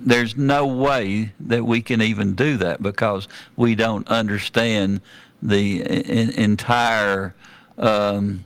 There's 0.00 0.36
no 0.36 0.66
way 0.66 1.32
that 1.40 1.64
we 1.64 1.82
can 1.82 2.00
even 2.00 2.34
do 2.34 2.56
that 2.58 2.82
because 2.82 3.26
we 3.56 3.74
don't 3.74 4.06
understand 4.08 5.00
the 5.42 5.82
en- 5.84 6.30
entire 6.30 7.34
um, 7.78 8.44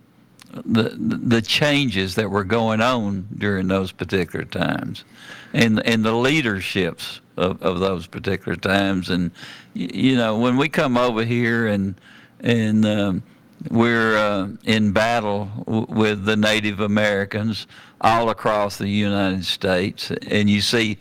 the 0.67 0.91
the 0.99 1.41
changes 1.41 2.15
that 2.17 2.31
were 2.31 2.45
going 2.45 2.81
on 2.81 3.27
during 3.37 3.69
those 3.69 3.93
particular 3.93 4.45
times, 4.45 5.05
and 5.53 5.85
and 5.87 6.05
the 6.05 6.12
leaderships 6.12 7.21
of, 7.37 7.62
of 7.62 7.81
those 7.81 8.07
particular 8.07 8.57
times, 8.57 9.11
and 9.11 9.31
you 9.75 10.17
know 10.17 10.38
when 10.38 10.57
we 10.57 10.69
come 10.69 10.97
over 10.97 11.25
here 11.25 11.67
and 11.67 11.95
and 12.41 12.85
um, 12.85 13.23
we're 13.71 14.17
uh, 14.17 14.49
in 14.65 14.93
battle 14.93 15.51
w- 15.67 15.87
with 15.88 16.25
the 16.25 16.37
Native 16.37 16.81
Americans 16.81 17.67
all 18.01 18.31
across 18.31 18.79
the 18.79 18.88
United 18.88 19.45
States, 19.45 20.11
and 20.11 20.51
you 20.51 20.61
see 20.61 20.99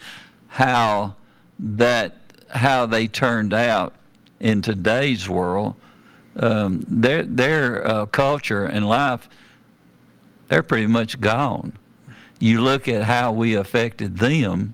how 0.47 1.15
that 1.59 2.17
how 2.49 2.85
they 2.85 3.07
turned 3.07 3.53
out 3.53 3.95
in 4.39 4.61
today's 4.61 5.29
world. 5.29 5.75
Um, 6.35 6.85
their 6.87 7.23
their 7.23 7.85
uh, 7.87 8.05
culture 8.05 8.65
and 8.65 8.87
life, 8.87 9.27
they're 10.47 10.63
pretty 10.63 10.87
much 10.87 11.19
gone. 11.19 11.73
You 12.41 12.61
look 12.61 12.87
at 12.87 13.03
how 13.03 13.31
we 13.33 13.53
affected 13.53 14.17
them, 14.17 14.73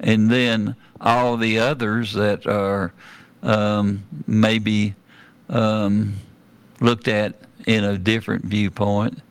and 0.00 0.28
then 0.28 0.74
all 1.00 1.36
the 1.36 1.60
others 1.60 2.14
that 2.14 2.48
are 2.48 2.92
um, 3.44 4.02
maybe 4.26 4.96
um, 5.48 6.14
looked 6.80 7.06
at 7.06 7.36
in 7.64 7.84
a 7.84 7.96
different 7.96 8.44
viewpoint. 8.46 9.22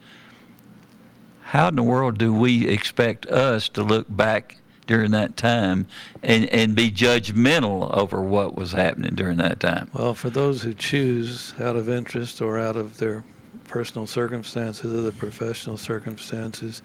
How 1.41 1.67
in 1.67 1.75
the 1.75 1.83
world 1.83 2.17
do 2.17 2.33
we 2.33 2.65
expect 2.65 3.25
us 3.25 3.67
to 3.69 3.83
look 3.83 4.07
back 4.09 4.57
during 4.87 5.11
that 5.11 5.35
time 5.35 5.85
and, 6.23 6.45
and 6.51 6.75
be 6.75 6.89
judgmental 6.89 7.93
over 7.93 8.21
what 8.21 8.55
was 8.55 8.71
happening 8.71 9.15
during 9.15 9.35
that 9.37 9.59
time? 9.59 9.89
Well, 9.93 10.13
for 10.13 10.29
those 10.29 10.61
who 10.61 10.73
choose 10.73 11.53
out 11.59 11.75
of 11.75 11.89
interest 11.89 12.41
or 12.41 12.57
out 12.57 12.77
of 12.77 12.99
their 12.99 13.25
personal 13.65 14.07
circumstances 14.07 14.93
or 14.93 15.01
their 15.01 15.11
professional 15.11 15.75
circumstances 15.75 16.81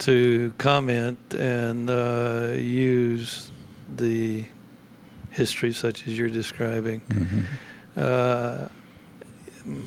to 0.00 0.52
comment 0.58 1.18
and 1.34 1.88
uh, 1.90 2.52
use 2.56 3.50
the 3.96 4.44
history 5.30 5.72
such 5.72 6.06
as 6.06 6.18
you're 6.18 6.28
describing. 6.28 7.00
Uh, 7.96 8.68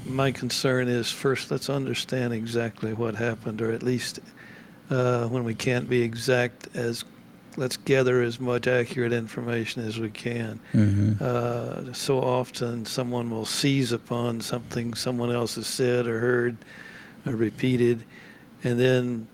my 0.06 0.32
concern 0.32 0.88
is 0.88 1.10
first 1.12 1.50
let's 1.52 1.70
understand 1.70 2.34
exactly 2.34 2.94
what 2.94 3.16
happened, 3.16 3.62
or 3.62 3.72
at 3.72 3.84
least 3.84 4.20
uh, 4.90 5.26
when 5.28 5.44
we 5.44 5.56
can't 5.56 5.90
be 5.90 6.02
exact, 6.02 6.70
as 6.76 7.04
let's 7.58 7.78
gather 7.78 8.22
as 8.22 8.40
much 8.40 8.68
accurate 8.68 9.14
information 9.14 9.84
as 9.84 10.00
we 10.00 10.10
can. 10.10 10.60
Uh, 11.22 11.94
so 11.94 12.20
often, 12.22 12.86
someone 12.86 13.30
will 13.30 13.46
seize 13.46 13.92
upon 13.92 14.42
something 14.42 14.94
someone 14.94 15.32
else 15.32 15.56
has 15.56 15.68
said 15.68 16.08
or 16.08 16.20
heard 16.20 16.58
or 17.26 17.36
repeated, 17.36 18.04
and 18.64 18.80
then 18.80 19.28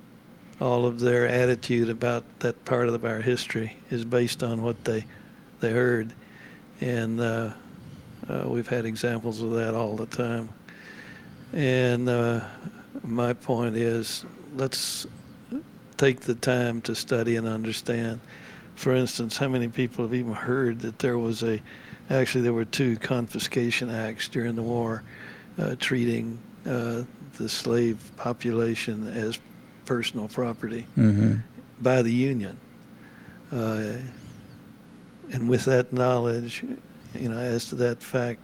all 0.61 0.85
of 0.85 0.99
their 0.99 1.27
attitude 1.27 1.89
about 1.89 2.23
that 2.39 2.65
part 2.65 2.89
of 2.89 3.05
our 3.05 3.21
history 3.21 3.77
is 3.89 4.03
based 4.03 4.43
on 4.43 4.61
what 4.61 4.83
they 4.83 5.05
they 5.59 5.71
heard, 5.71 6.13
and 6.79 7.19
uh, 7.19 7.51
uh, 8.29 8.43
we've 8.47 8.67
had 8.67 8.85
examples 8.85 9.41
of 9.41 9.51
that 9.51 9.73
all 9.73 9.95
the 9.95 10.05
time. 10.05 10.49
And 11.51 12.07
uh, 12.07 12.41
my 13.03 13.33
point 13.33 13.75
is, 13.75 14.25
let's 14.55 15.05
take 15.97 16.21
the 16.21 16.35
time 16.35 16.81
to 16.81 16.95
study 16.95 17.35
and 17.35 17.47
understand. 17.47 18.21
For 18.75 18.95
instance, 18.95 19.35
how 19.35 19.49
many 19.49 19.67
people 19.67 20.05
have 20.05 20.13
even 20.13 20.33
heard 20.33 20.79
that 20.79 20.99
there 20.99 21.17
was 21.17 21.43
a, 21.43 21.61
actually 22.09 22.41
there 22.41 22.53
were 22.53 22.65
two 22.65 22.95
confiscation 22.97 23.89
acts 23.89 24.29
during 24.29 24.55
the 24.55 24.61
war, 24.61 25.03
uh, 25.57 25.75
treating 25.79 26.39
uh, 26.65 27.03
the 27.37 27.49
slave 27.49 27.97
population 28.15 29.07
as 29.07 29.39
personal 29.89 30.27
property 30.27 30.85
by 31.81 32.03
the 32.03 32.13
Union. 32.13 32.55
Uh, 33.51 33.93
and 35.31 35.49
with 35.49 35.65
that 35.65 35.91
knowledge, 35.91 36.63
you 37.15 37.27
know, 37.27 37.39
as 37.39 37.65
to 37.65 37.75
that 37.75 37.99
fact, 37.99 38.39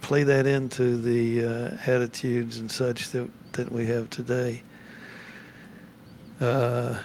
play 0.00 0.22
that 0.22 0.46
into 0.46 0.96
the 0.96 1.44
uh, 1.44 1.90
attitudes 1.90 2.58
and 2.58 2.70
such 2.70 3.08
that, 3.10 3.28
that 3.54 3.72
we 3.72 3.84
have 3.86 4.08
today. 4.10 4.62
Uh, 6.40 6.96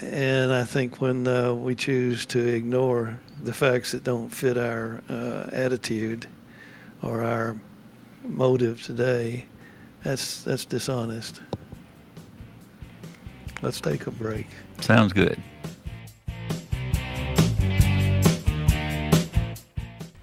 and 0.00 0.52
I 0.52 0.62
think 0.62 1.00
when 1.00 1.26
uh, 1.26 1.52
we 1.52 1.74
choose 1.74 2.26
to 2.26 2.38
ignore 2.46 3.18
the 3.42 3.52
facts 3.52 3.90
that 3.90 4.04
don't 4.04 4.28
fit 4.28 4.56
our 4.56 5.02
uh, 5.08 5.50
attitude 5.50 6.28
or 7.02 7.24
our 7.24 7.56
motive 8.22 8.80
today, 8.84 9.46
that's 10.08 10.40
that's 10.40 10.64
dishonest. 10.64 11.42
Let's 13.60 13.78
take 13.78 14.06
a 14.06 14.10
break. 14.10 14.46
Sounds 14.80 15.12
good. 15.12 15.38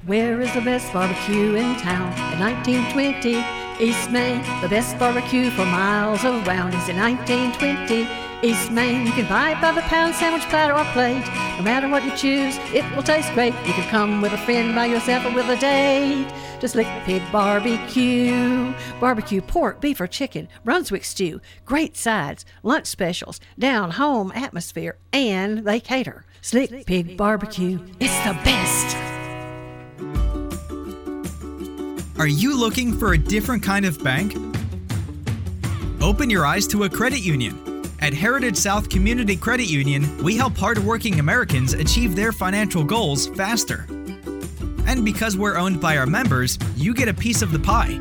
Where 0.08 0.42
is 0.42 0.52
the 0.54 0.62
best 0.62 0.92
barbecue 0.92 1.54
in 1.56 1.76
town? 1.78 2.12
In 2.34 2.40
1920, 2.40 3.44
East 3.80 4.10
Main, 4.10 4.42
the 4.62 4.70
best 4.70 4.98
barbecue 4.98 5.52
for 5.52 5.66
miles 5.66 6.24
around 6.24 6.74
is 6.74 6.90
in 6.90 6.98
1920. 6.98 8.08
East 8.42 8.72
Main, 8.72 9.06
you 9.06 9.12
can 9.12 9.28
buy 9.30 9.52
it 9.52 9.62
by 9.62 9.72
the 9.72 9.82
pound, 9.82 10.16
sandwich, 10.16 10.44
platter, 10.50 10.74
or 10.74 10.86
plate. 10.94 11.26
No 11.58 11.64
matter 11.64 11.88
what 11.88 12.04
you 12.04 12.16
choose, 12.16 12.58
it 12.74 12.84
will 12.96 13.04
taste 13.04 13.32
great. 13.34 13.54
You 13.66 13.74
can 13.74 13.88
come 13.90 14.22
with 14.22 14.34
a 14.34 14.38
friend, 14.38 14.74
by 14.74 14.86
yourself, 14.86 15.26
or 15.26 15.34
with 15.34 15.50
a 15.50 15.58
date. 15.58 16.32
Just 16.60 16.74
Slick 16.74 16.88
Pig 17.04 17.22
Barbecue. 17.32 18.74
Barbecue 19.00 19.42
pork, 19.42 19.82
beef, 19.82 20.00
or 20.00 20.08
chicken, 20.08 20.48
Brunswick 20.64 21.04
stew, 21.04 21.42
great 21.66 21.98
sides, 21.98 22.46
lunch 22.64 22.86
specials, 22.88 23.40
down 23.60 23.92
home 23.92 24.32
atmosphere, 24.34 24.98
and 25.12 25.60
they 25.60 25.80
cater. 25.80 26.26
Slick 26.42 26.86
Pig 26.86 27.18
Barbecue, 27.18 27.80
it's 28.00 28.18
the 28.26 28.34
best. 28.44 28.96
Are 32.18 32.28
you 32.28 32.58
looking 32.58 32.98
for 32.98 33.14
a 33.14 33.18
different 33.18 33.62
kind 33.62 33.86
of 33.86 34.02
bank? 34.04 34.36
Open 36.02 36.30
your 36.30 36.46
eyes 36.46 36.68
to 36.68 36.84
a 36.84 36.90
credit 36.90 37.20
union. 37.20 37.84
At 38.00 38.14
Heritage 38.14 38.56
South 38.56 38.90
Community 38.90 39.36
Credit 39.36 39.68
Union, 39.68 40.24
we 40.24 40.38
help 40.38 40.56
hardworking 40.56 41.20
Americans 41.20 41.74
achieve 41.74 42.16
their 42.16 42.32
financial 42.32 42.84
goals 42.84 43.28
faster. 43.28 43.88
And 44.86 45.04
because 45.04 45.38
we're 45.38 45.58
owned 45.58 45.82
by 45.82 45.98
our 45.98 46.06
members, 46.06 46.58
you 46.76 46.94
get 46.94 47.08
a 47.08 47.14
piece 47.14 47.42
of 47.42 47.52
the 47.52 47.60
pie. 47.60 48.00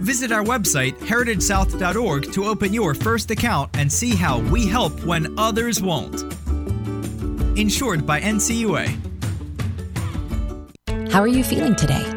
Visit 0.00 0.30
our 0.30 0.44
website, 0.44 0.94
heritagesouth.org, 0.98 2.32
to 2.32 2.44
open 2.44 2.72
your 2.72 2.94
first 2.94 3.30
account 3.30 3.76
and 3.76 3.92
see 3.92 4.14
how 4.14 4.38
we 4.38 4.66
help 4.66 4.92
when 5.04 5.36
others 5.38 5.82
won't. 5.82 6.22
Insured 7.58 8.06
by 8.06 8.20
NCUA. 8.20 8.86
How 11.10 11.20
are 11.20 11.28
you 11.28 11.42
feeling 11.42 11.74
today? 11.74 12.12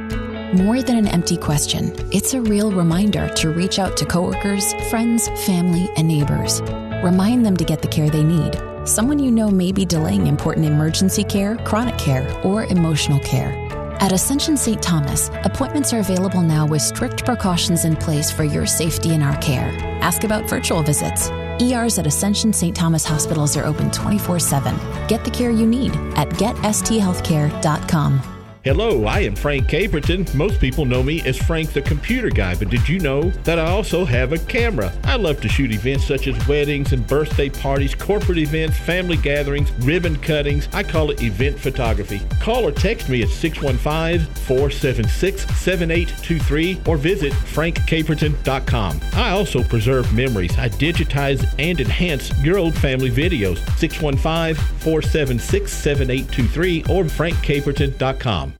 More 0.53 0.81
than 0.81 0.97
an 0.97 1.07
empty 1.07 1.37
question, 1.37 1.93
it's 2.11 2.33
a 2.33 2.41
real 2.41 2.71
reminder 2.71 3.29
to 3.29 3.49
reach 3.51 3.79
out 3.79 3.95
to 3.97 4.05
coworkers, 4.05 4.73
friends, 4.89 5.29
family, 5.45 5.89
and 5.95 6.07
neighbors. 6.07 6.61
Remind 7.03 7.45
them 7.45 7.55
to 7.55 7.63
get 7.63 7.81
the 7.81 7.87
care 7.87 8.09
they 8.09 8.23
need. 8.23 8.68
Someone 8.89 9.19
you 9.19 9.29
know 9.29 9.51
may 9.51 9.71
be 9.71 9.85
delaying 9.85 10.25
important 10.25 10.65
emergency 10.65 11.23
care, 11.23 11.57
chronic 11.57 11.95
care, 11.99 12.27
or 12.43 12.63
emotional 12.63 13.19
care. 13.19 13.53
At 14.01 14.11
Ascension 14.11 14.57
St. 14.57 14.81
Thomas, 14.81 15.29
appointments 15.43 15.93
are 15.93 15.99
available 15.99 16.41
now 16.41 16.65
with 16.65 16.81
strict 16.81 17.23
precautions 17.23 17.85
in 17.85 17.95
place 17.95 18.31
for 18.31 18.43
your 18.43 18.65
safety 18.65 19.13
and 19.13 19.21
our 19.21 19.39
care. 19.43 19.71
Ask 20.01 20.23
about 20.23 20.49
virtual 20.49 20.81
visits. 20.81 21.29
ERs 21.61 21.99
at 21.99 22.07
Ascension 22.07 22.51
St. 22.51 22.75
Thomas 22.75 23.05
hospitals 23.05 23.55
are 23.55 23.65
open 23.65 23.91
24 23.91 24.39
7. 24.39 24.75
Get 25.07 25.23
the 25.23 25.29
care 25.29 25.51
you 25.51 25.67
need 25.67 25.91
at 26.15 26.29
getsthealthcare.com. 26.29 28.38
Hello, 28.65 29.05
I 29.05 29.21
am 29.21 29.37
Frank 29.37 29.67
Caperton. 29.67 30.35
Most 30.35 30.59
people 30.59 30.83
know 30.83 31.01
me 31.01 31.21
as 31.21 31.37
Frank 31.37 31.71
the 31.71 31.81
Computer 31.81 32.29
Guy, 32.29 32.55
but 32.55 32.69
did 32.69 32.89
you 32.89 32.99
know 32.99 33.29
that 33.45 33.57
I 33.57 33.69
also 33.69 34.03
have 34.03 34.33
a 34.33 34.37
camera? 34.37 34.91
I 35.05 35.15
love 35.15 35.39
to 35.41 35.47
shoot 35.47 35.71
events 35.71 36.05
such 36.05 36.27
as 36.27 36.45
weddings 36.45 36.91
and 36.91 37.07
birthday 37.07 37.49
parties, 37.49 37.95
corporate 37.95 38.37
events, 38.37 38.77
family 38.77 39.15
gatherings, 39.15 39.71
ribbon 39.85 40.17
cuttings. 40.17 40.67
I 40.73 40.83
call 40.83 41.09
it 41.09 41.23
event 41.23 41.57
photography. 41.57 42.21
Call 42.41 42.67
or 42.67 42.73
text 42.73 43.07
me 43.07 43.23
at 43.23 43.29
615 43.29 44.25
476 44.35 45.41
7823 45.57 46.81
or 46.85 46.97
visit 46.97 47.31
frankcaperton.com. 47.31 48.99
I 49.13 49.29
also 49.29 49.63
preserve 49.63 50.13
memories. 50.13 50.57
I 50.57 50.67
digitize 50.67 51.45
and 51.59 51.79
enhance 51.79 52.37
your 52.43 52.57
old 52.57 52.75
family 52.75 53.09
videos. 53.09 53.59
615 53.77 54.55
476 54.79 55.71
7823 55.71 56.83
or 56.89 57.05
frankcaperton.com. 57.05 58.58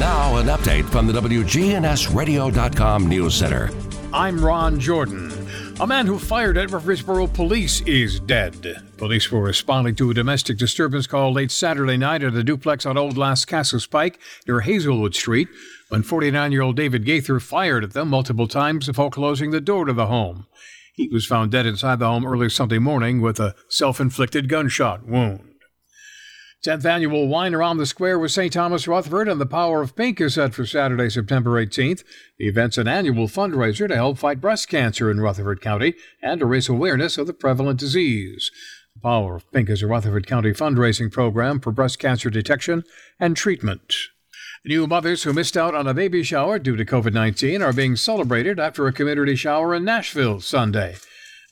Now, 0.00 0.36
an 0.36 0.46
update 0.46 0.88
from 0.88 1.06
the 1.06 1.12
WGNSradio.com 1.12 3.06
News 3.06 3.34
Center. 3.34 3.68
I'm 4.14 4.42
Ron 4.42 4.80
Jordan. 4.80 5.30
A 5.78 5.86
man 5.86 6.06
who 6.06 6.18
fired 6.18 6.56
at 6.56 6.70
Murfreesboro 6.70 7.26
police 7.26 7.82
is 7.82 8.18
dead. 8.18 8.82
Police 8.96 9.30
were 9.30 9.42
responding 9.42 9.94
to 9.96 10.10
a 10.10 10.14
domestic 10.14 10.56
disturbance 10.56 11.06
call 11.06 11.34
late 11.34 11.50
Saturday 11.50 11.98
night 11.98 12.22
at 12.22 12.32
a 12.32 12.42
duplex 12.42 12.86
on 12.86 12.96
Old 12.96 13.16
Lascassas 13.16 13.90
Pike 13.90 14.18
near 14.48 14.60
Hazelwood 14.60 15.14
Street 15.14 15.48
when 15.90 16.02
49 16.02 16.50
year 16.50 16.62
old 16.62 16.76
David 16.76 17.04
Gaither 17.04 17.38
fired 17.38 17.84
at 17.84 17.92
them 17.92 18.08
multiple 18.08 18.48
times 18.48 18.86
before 18.86 19.10
closing 19.10 19.50
the 19.50 19.60
door 19.60 19.84
to 19.84 19.92
the 19.92 20.06
home. 20.06 20.46
He 20.94 21.08
was 21.08 21.26
found 21.26 21.52
dead 21.52 21.66
inside 21.66 21.98
the 21.98 22.06
home 22.06 22.24
early 22.24 22.48
Sunday 22.48 22.78
morning 22.78 23.20
with 23.20 23.38
a 23.38 23.54
self 23.68 24.00
inflicted 24.00 24.48
gunshot 24.48 25.06
wound. 25.06 25.49
10th 26.62 26.84
annual 26.84 27.26
Wine 27.26 27.54
Around 27.54 27.78
the 27.78 27.86
Square 27.86 28.18
with 28.18 28.32
St. 28.32 28.52
Thomas 28.52 28.86
Rutherford 28.86 29.28
and 29.28 29.40
the 29.40 29.46
Power 29.46 29.80
of 29.80 29.96
Pink 29.96 30.20
is 30.20 30.34
set 30.34 30.52
for 30.52 30.66
Saturday, 30.66 31.08
September 31.08 31.52
18th. 31.52 32.04
The 32.38 32.48
event's 32.48 32.76
an 32.76 32.86
annual 32.86 33.28
fundraiser 33.28 33.88
to 33.88 33.94
help 33.94 34.18
fight 34.18 34.42
breast 34.42 34.68
cancer 34.68 35.10
in 35.10 35.20
Rutherford 35.20 35.62
County 35.62 35.94
and 36.22 36.38
to 36.40 36.44
raise 36.44 36.68
awareness 36.68 37.16
of 37.16 37.26
the 37.26 37.32
prevalent 37.32 37.80
disease. 37.80 38.50
The 38.94 39.00
Power 39.00 39.36
of 39.36 39.50
Pink 39.52 39.70
is 39.70 39.80
a 39.80 39.86
Rutherford 39.86 40.26
County 40.26 40.50
fundraising 40.50 41.10
program 41.10 41.60
for 41.60 41.72
breast 41.72 41.98
cancer 41.98 42.28
detection 42.28 42.84
and 43.18 43.38
treatment. 43.38 43.94
New 44.62 44.86
mothers 44.86 45.22
who 45.22 45.32
missed 45.32 45.56
out 45.56 45.74
on 45.74 45.86
a 45.86 45.94
baby 45.94 46.22
shower 46.22 46.58
due 46.58 46.76
to 46.76 46.84
COVID 46.84 47.14
19 47.14 47.62
are 47.62 47.72
being 47.72 47.96
celebrated 47.96 48.60
after 48.60 48.86
a 48.86 48.92
community 48.92 49.34
shower 49.34 49.74
in 49.74 49.82
Nashville 49.82 50.40
Sunday. 50.40 50.96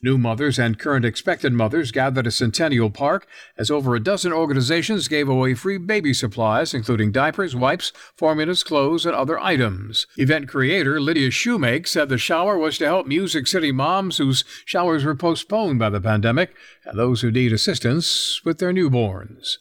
New 0.01 0.17
mothers 0.17 0.57
and 0.57 0.79
current 0.79 1.03
expectant 1.03 1.53
mothers 1.55 1.91
gathered 1.91 2.25
at 2.25 2.33
Centennial 2.33 2.89
Park 2.89 3.27
as 3.57 3.69
over 3.69 3.95
a 3.95 3.99
dozen 3.99 4.31
organizations 4.31 5.09
gave 5.09 5.27
away 5.27 5.53
free 5.53 5.77
baby 5.77 6.13
supplies, 6.13 6.73
including 6.73 7.11
diapers, 7.11 7.53
wipes, 7.53 7.91
formulas, 8.15 8.63
clothes, 8.63 9.05
and 9.05 9.13
other 9.13 9.37
items. 9.37 10.07
Event 10.15 10.47
creator 10.47 11.01
Lydia 11.01 11.29
Shoemake 11.29 11.85
said 11.85 12.07
the 12.07 12.17
shower 12.17 12.57
was 12.57 12.77
to 12.77 12.85
help 12.85 13.07
Music 13.07 13.45
City 13.45 13.73
moms 13.73 14.17
whose 14.17 14.45
showers 14.63 15.03
were 15.03 15.15
postponed 15.15 15.79
by 15.79 15.89
the 15.89 15.99
pandemic 15.99 16.55
and 16.85 16.97
those 16.97 17.19
who 17.19 17.29
need 17.29 17.51
assistance 17.51 18.41
with 18.45 18.59
their 18.59 18.71
newborns. 18.71 19.57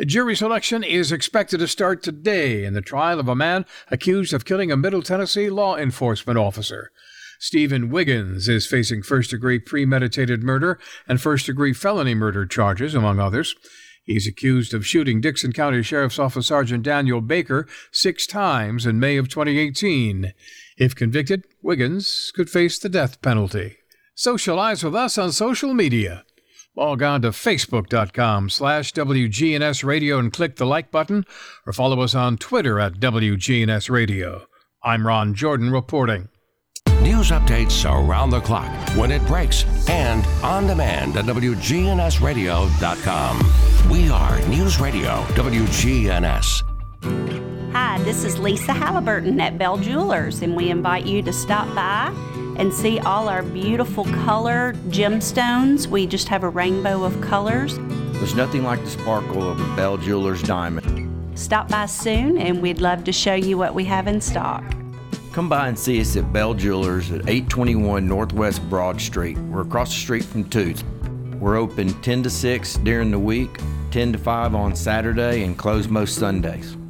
Jury 0.00 0.34
selection 0.34 0.82
is 0.82 1.12
expected 1.12 1.58
to 1.58 1.68
start 1.68 2.02
today 2.02 2.64
in 2.64 2.74
the 2.74 2.80
trial 2.80 3.20
of 3.20 3.28
a 3.28 3.36
man 3.36 3.64
accused 3.92 4.32
of 4.32 4.44
killing 4.44 4.72
a 4.72 4.76
Middle 4.76 5.02
Tennessee 5.02 5.48
law 5.48 5.76
enforcement 5.76 6.36
officer. 6.36 6.90
Stephen 7.38 7.90
Wiggins 7.90 8.48
is 8.48 8.66
facing 8.66 9.02
first 9.02 9.30
degree 9.30 9.58
premeditated 9.58 10.42
murder 10.42 10.78
and 11.08 11.20
first 11.20 11.46
degree 11.46 11.72
felony 11.72 12.14
murder 12.14 12.46
charges, 12.46 12.94
among 12.94 13.18
others. 13.18 13.54
He's 14.04 14.26
accused 14.26 14.74
of 14.74 14.86
shooting 14.86 15.20
Dickson 15.20 15.52
County 15.52 15.82
Sheriff's 15.82 16.18
Office 16.18 16.48
Sergeant 16.48 16.82
Daniel 16.82 17.20
Baker 17.22 17.66
six 17.90 18.26
times 18.26 18.84
in 18.84 19.00
May 19.00 19.16
of 19.16 19.28
2018. 19.28 20.34
If 20.76 20.94
convicted, 20.94 21.44
Wiggins 21.62 22.30
could 22.34 22.50
face 22.50 22.78
the 22.78 22.90
death 22.90 23.22
penalty. 23.22 23.78
Socialize 24.14 24.84
with 24.84 24.94
us 24.94 25.16
on 25.16 25.32
social 25.32 25.72
media. 25.72 26.24
Log 26.76 27.02
on 27.02 27.22
to 27.22 27.30
facebook.com 27.30 28.50
slash 28.50 28.92
WGNS 28.92 29.84
Radio 29.84 30.18
and 30.18 30.32
click 30.32 30.56
the 30.56 30.66
like 30.66 30.90
button, 30.90 31.24
or 31.66 31.72
follow 31.72 32.00
us 32.00 32.14
on 32.14 32.36
Twitter 32.36 32.80
at 32.80 32.94
WGNS 32.94 33.88
Radio. 33.90 34.46
I'm 34.82 35.06
Ron 35.06 35.34
Jordan 35.34 35.70
reporting. 35.70 36.28
News 37.04 37.30
updates 37.30 37.84
around 37.84 38.30
the 38.30 38.40
clock, 38.40 38.72
when 38.96 39.10
it 39.10 39.22
breaks, 39.26 39.66
and 39.90 40.24
on 40.42 40.66
demand 40.66 41.18
at 41.18 41.26
WGNSradio.com. 41.26 43.90
We 43.90 44.08
are 44.08 44.40
News 44.48 44.80
Radio 44.80 45.22
WGNS. 45.34 46.62
Hi, 47.72 48.02
this 48.04 48.24
is 48.24 48.38
Lisa 48.38 48.72
Halliburton 48.72 49.38
at 49.38 49.58
Bell 49.58 49.76
Jewelers, 49.76 50.40
and 50.40 50.56
we 50.56 50.70
invite 50.70 51.04
you 51.04 51.20
to 51.22 51.32
stop 51.32 51.66
by 51.74 52.10
and 52.56 52.72
see 52.72 52.98
all 53.00 53.28
our 53.28 53.42
beautiful 53.42 54.06
color 54.06 54.72
gemstones. 54.88 55.86
We 55.86 56.06
just 56.06 56.28
have 56.28 56.42
a 56.42 56.48
rainbow 56.48 57.04
of 57.04 57.20
colors. 57.20 57.76
There's 58.18 58.34
nothing 58.34 58.64
like 58.64 58.82
the 58.82 58.90
sparkle 58.90 59.50
of 59.50 59.60
a 59.60 59.76
Bell 59.76 59.98
Jewelers 59.98 60.42
diamond. 60.42 61.38
Stop 61.38 61.68
by 61.68 61.84
soon, 61.84 62.38
and 62.38 62.62
we'd 62.62 62.80
love 62.80 63.04
to 63.04 63.12
show 63.12 63.34
you 63.34 63.58
what 63.58 63.74
we 63.74 63.84
have 63.84 64.06
in 64.06 64.22
stock. 64.22 64.64
Come 65.34 65.48
by 65.48 65.66
and 65.66 65.76
see 65.76 66.00
us 66.00 66.16
at 66.16 66.32
Bell 66.32 66.54
Jewelers 66.54 67.10
at 67.10 67.28
821 67.28 68.06
Northwest 68.06 68.62
Broad 68.70 69.00
Street. 69.00 69.36
We're 69.36 69.62
across 69.62 69.92
the 69.92 69.98
street 69.98 70.24
from 70.24 70.44
Toots. 70.48 70.84
We're 71.40 71.56
open 71.56 71.92
10 72.02 72.22
to 72.22 72.30
6 72.30 72.74
during 72.84 73.10
the 73.10 73.18
week, 73.18 73.58
10 73.90 74.12
to 74.12 74.18
5 74.18 74.54
on 74.54 74.76
Saturday, 74.76 75.42
and 75.42 75.58
close 75.58 75.88
most 75.88 76.20
Sundays. 76.20 76.76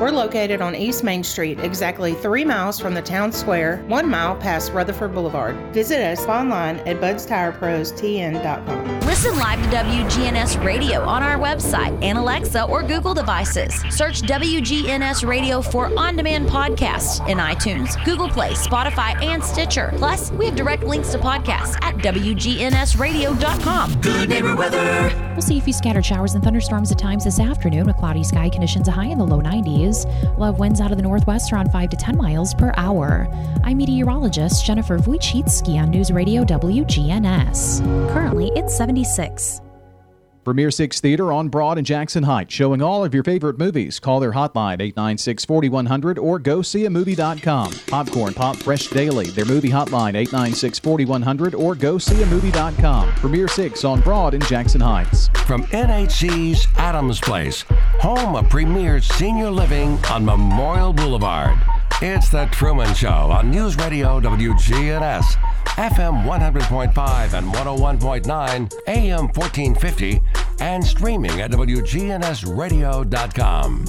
We're 0.00 0.10
located 0.10 0.62
on 0.62 0.74
East 0.74 1.04
Main 1.04 1.22
Street, 1.22 1.60
exactly 1.60 2.14
three 2.14 2.42
miles 2.42 2.80
from 2.80 2.94
the 2.94 3.02
town 3.02 3.30
square, 3.32 3.84
one 3.86 4.08
mile 4.08 4.34
past 4.34 4.72
Rutherford 4.72 5.12
Boulevard. 5.12 5.54
Visit 5.74 6.00
us 6.00 6.24
online 6.24 6.76
at 6.88 7.02
budstirepros.tn.com. 7.02 9.00
Listen 9.00 9.36
live 9.36 9.62
to 9.62 9.68
WGNS 9.76 10.64
Radio 10.64 11.02
on 11.02 11.22
our 11.22 11.36
website 11.36 12.02
and 12.02 12.16
Alexa 12.16 12.64
or 12.64 12.82
Google 12.82 13.12
devices. 13.12 13.74
Search 13.90 14.22
WGNS 14.22 15.28
Radio 15.28 15.60
for 15.60 15.90
on 15.98 16.16
demand 16.16 16.48
podcasts 16.48 17.20
in 17.28 17.36
iTunes, 17.36 18.02
Google 18.06 18.30
Play, 18.30 18.52
Spotify, 18.52 19.22
and 19.22 19.44
Stitcher. 19.44 19.92
Plus, 19.96 20.32
we 20.32 20.46
have 20.46 20.56
direct 20.56 20.82
links 20.82 21.12
to 21.12 21.18
podcasts 21.18 21.76
at 21.82 21.96
WGNSradio.com. 21.96 24.00
Good 24.00 24.30
neighbor 24.30 24.56
weather. 24.56 25.14
We'll 25.32 25.42
see 25.42 25.58
a 25.58 25.60
few 25.60 25.74
scattered 25.74 26.06
showers 26.06 26.34
and 26.34 26.42
thunderstorms 26.42 26.90
at 26.90 26.98
times 26.98 27.24
this 27.24 27.38
afternoon 27.38 27.86
with 27.86 27.98
cloudy 27.98 28.24
sky 28.24 28.48
conditions, 28.48 28.88
a 28.88 28.92
high 28.92 29.08
in 29.08 29.18
the 29.18 29.26
low 29.26 29.42
90s. 29.42 29.89
We'll 30.36 30.52
winds 30.52 30.80
out 30.80 30.90
of 30.90 30.96
the 30.96 31.02
northwest 31.02 31.52
around 31.52 31.70
5 31.70 31.90
to 31.90 31.96
10 31.96 32.16
miles 32.16 32.54
per 32.54 32.72
hour. 32.76 33.28
I'm 33.64 33.78
meteorologist 33.78 34.64
Jennifer 34.64 34.98
Wojcicki 34.98 35.80
on 35.80 35.90
News 35.90 36.10
Radio 36.12 36.44
WGNS. 36.44 37.80
Currently, 38.12 38.52
it's 38.54 38.76
76. 38.76 39.60
Premier 40.50 40.72
Six 40.72 40.98
Theater 41.00 41.32
on 41.32 41.48
Broad 41.48 41.78
and 41.78 41.86
Jackson 41.86 42.24
Heights, 42.24 42.52
showing 42.52 42.82
all 42.82 43.04
of 43.04 43.14
your 43.14 43.22
favorite 43.22 43.56
movies. 43.56 44.00
Call 44.00 44.18
their 44.18 44.32
hotline 44.32 44.80
896 44.80 45.44
4100 45.44 46.18
or 46.18 46.40
go 46.40 46.60
see 46.60 46.86
a 46.86 46.90
movie.com. 46.90 47.72
Popcorn 47.86 48.34
Pop 48.34 48.56
Fresh 48.56 48.88
Daily, 48.88 49.26
their 49.30 49.44
movie 49.44 49.70
hotline 49.70 50.16
896 50.16 50.80
4100 50.80 51.54
or 51.54 51.76
go 51.76 51.98
see 51.98 52.20
a 52.24 52.26
movie.com. 52.26 53.12
Premier 53.12 53.46
Six 53.46 53.84
on 53.84 54.00
Broad 54.00 54.34
and 54.34 54.44
Jackson 54.44 54.80
Heights. 54.80 55.28
From 55.46 55.62
NHC's 55.66 56.66
Adams 56.78 57.20
Place, 57.20 57.62
home 58.00 58.34
of 58.34 58.48
premier 58.48 59.00
senior 59.00 59.52
living 59.52 60.04
on 60.06 60.24
Memorial 60.24 60.92
Boulevard. 60.92 61.56
It's 62.02 62.30
The 62.30 62.46
Truman 62.46 62.94
Show 62.94 63.10
on 63.10 63.50
News 63.50 63.76
Radio 63.76 64.18
WGNS, 64.20 65.34
FM 65.76 66.24
100.5 66.24 67.34
and 67.34 67.52
101.9, 67.52 68.72
AM 68.88 69.28
1450, 69.28 70.22
and 70.60 70.82
streaming 70.82 71.42
at 71.42 71.50
WGNSradio.com. 71.50 73.84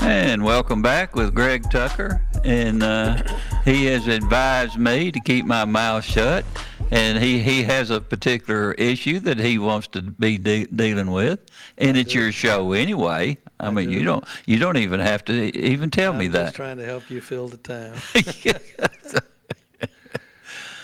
And 0.00 0.44
welcome 0.44 0.82
back 0.82 1.14
with 1.14 1.36
Greg 1.36 1.70
Tucker. 1.70 2.20
And 2.42 2.82
uh, 2.82 3.22
he 3.64 3.84
has 3.84 4.08
advised 4.08 4.76
me 4.76 5.12
to 5.12 5.20
keep 5.20 5.46
my 5.46 5.64
mouth 5.64 6.02
shut. 6.02 6.44
And 6.90 7.22
he, 7.22 7.38
he 7.38 7.62
has 7.62 7.90
a 7.90 8.00
particular 8.00 8.72
issue 8.72 9.20
that 9.20 9.38
he 9.38 9.56
wants 9.58 9.86
to 9.88 10.02
be 10.02 10.36
de- 10.36 10.66
dealing 10.66 11.12
with. 11.12 11.38
And 11.78 11.96
it's 11.96 12.12
your 12.12 12.32
show 12.32 12.72
anyway. 12.72 13.38
I, 13.62 13.70
mean, 13.70 13.90
you 13.90 14.04
don't 14.04 14.24
you 14.44 14.58
don't 14.58 14.76
even 14.76 15.00
have 15.00 15.24
to 15.26 15.56
even 15.56 15.90
tell 15.90 16.12
me 16.12 16.28
that 16.28 16.38
I'm 16.38 16.44
me 16.44 16.46
just 16.46 16.56
trying 16.56 16.76
to 16.78 16.84
help 16.84 17.08
you 17.10 17.20
fill 17.20 17.48
the 17.48 17.56
time. 17.58 17.94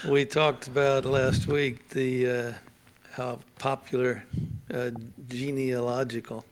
we 0.08 0.24
talked 0.24 0.68
about 0.68 1.04
last 1.04 1.46
week 1.46 1.88
the 1.90 2.30
uh, 2.30 2.52
how 3.10 3.40
popular 3.58 4.22
uh, 4.72 4.90
genealogical 5.28 6.44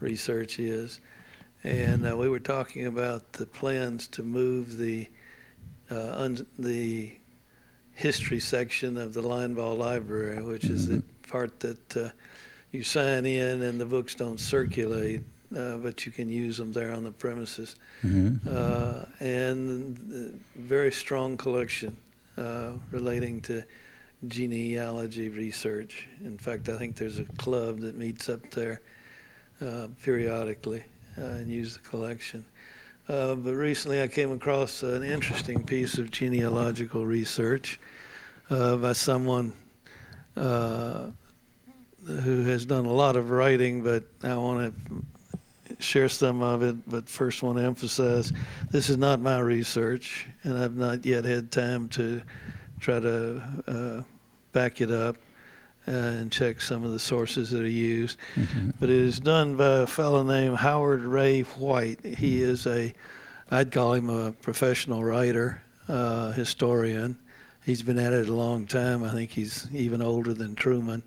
research 0.00 0.58
is, 0.58 1.00
and 1.64 2.08
uh, 2.08 2.16
we 2.16 2.28
were 2.30 2.40
talking 2.40 2.86
about 2.86 3.30
the 3.32 3.44
plans 3.44 4.06
to 4.08 4.22
move 4.22 4.78
the 4.78 5.06
uh, 5.90 6.12
un- 6.16 6.46
the 6.58 7.12
history 7.94 8.40
section 8.40 8.96
of 8.96 9.12
the 9.12 9.22
Linebaugh 9.22 9.76
Library, 9.76 10.42
which 10.42 10.64
is 10.64 10.86
the 10.86 11.02
part 11.28 11.60
that 11.60 11.96
uh, 11.96 12.08
you 12.70 12.82
sign 12.82 13.26
in 13.26 13.62
and 13.62 13.80
the 13.80 13.84
books 13.84 14.14
don't 14.14 14.38
circulate, 14.38 15.22
uh, 15.56 15.76
but 15.76 16.04
you 16.04 16.12
can 16.12 16.28
use 16.28 16.56
them 16.56 16.72
there 16.72 16.92
on 16.92 17.04
the 17.04 17.12
premises. 17.12 17.76
Uh, 18.48 19.04
and 19.20 20.40
very 20.56 20.92
strong 20.92 21.36
collection 21.36 21.96
uh, 22.36 22.72
relating 22.90 23.40
to 23.42 23.62
genealogy 24.26 25.28
research. 25.28 26.08
In 26.24 26.38
fact, 26.38 26.68
I 26.68 26.76
think 26.76 26.96
there's 26.96 27.18
a 27.18 27.24
club 27.36 27.80
that 27.80 27.96
meets 27.96 28.28
up 28.28 28.50
there 28.50 28.80
uh, 29.60 29.88
periodically 30.02 30.84
uh, 31.16 31.24
and 31.24 31.50
use 31.50 31.74
the 31.74 31.80
collection. 31.80 32.44
Uh, 33.08 33.34
but 33.34 33.54
recently 33.54 34.02
I 34.02 34.08
came 34.08 34.32
across 34.32 34.82
an 34.82 35.02
interesting 35.02 35.64
piece 35.64 35.96
of 35.98 36.10
genealogical 36.10 37.06
research 37.06 37.80
uh, 38.50 38.76
by 38.76 38.92
someone 38.92 39.52
uh, 40.36 41.06
who 42.04 42.44
has 42.44 42.66
done 42.66 42.84
a 42.86 42.92
lot 42.92 43.16
of 43.16 43.30
writing, 43.30 43.82
but 43.82 44.04
I 44.22 44.34
want 44.36 44.74
to 44.74 45.02
share 45.78 46.08
some 46.08 46.42
of 46.42 46.62
it. 46.62 46.76
But 46.88 47.08
first, 47.08 47.42
want 47.42 47.58
to 47.58 47.64
emphasize 47.64 48.32
this 48.70 48.88
is 48.88 48.96
not 48.96 49.20
my 49.20 49.38
research, 49.38 50.26
and 50.42 50.58
I've 50.58 50.76
not 50.76 51.04
yet 51.04 51.24
had 51.24 51.50
time 51.50 51.88
to 51.90 52.22
try 52.80 53.00
to 53.00 53.42
uh, 53.66 54.02
back 54.52 54.80
it 54.80 54.90
up 54.90 55.16
and 55.86 56.30
check 56.30 56.60
some 56.60 56.84
of 56.84 56.92
the 56.92 56.98
sources 56.98 57.50
that 57.50 57.62
are 57.62 57.68
used. 57.68 58.18
But 58.78 58.90
it 58.90 58.96
is 58.96 59.18
done 59.18 59.56
by 59.56 59.78
a 59.78 59.86
fellow 59.86 60.22
named 60.22 60.56
Howard 60.58 61.02
Ray 61.02 61.42
White. 61.42 62.04
He 62.04 62.42
is 62.42 62.66
a, 62.66 62.92
I'd 63.50 63.72
call 63.72 63.94
him 63.94 64.10
a 64.10 64.32
professional 64.32 65.02
writer, 65.02 65.62
uh, 65.88 66.32
historian. 66.32 67.18
He's 67.64 67.82
been 67.82 67.98
at 67.98 68.12
it 68.12 68.28
a 68.28 68.34
long 68.34 68.66
time. 68.66 69.02
I 69.02 69.10
think 69.12 69.30
he's 69.30 69.66
even 69.72 70.02
older 70.02 70.34
than 70.34 70.54
Truman. 70.54 71.02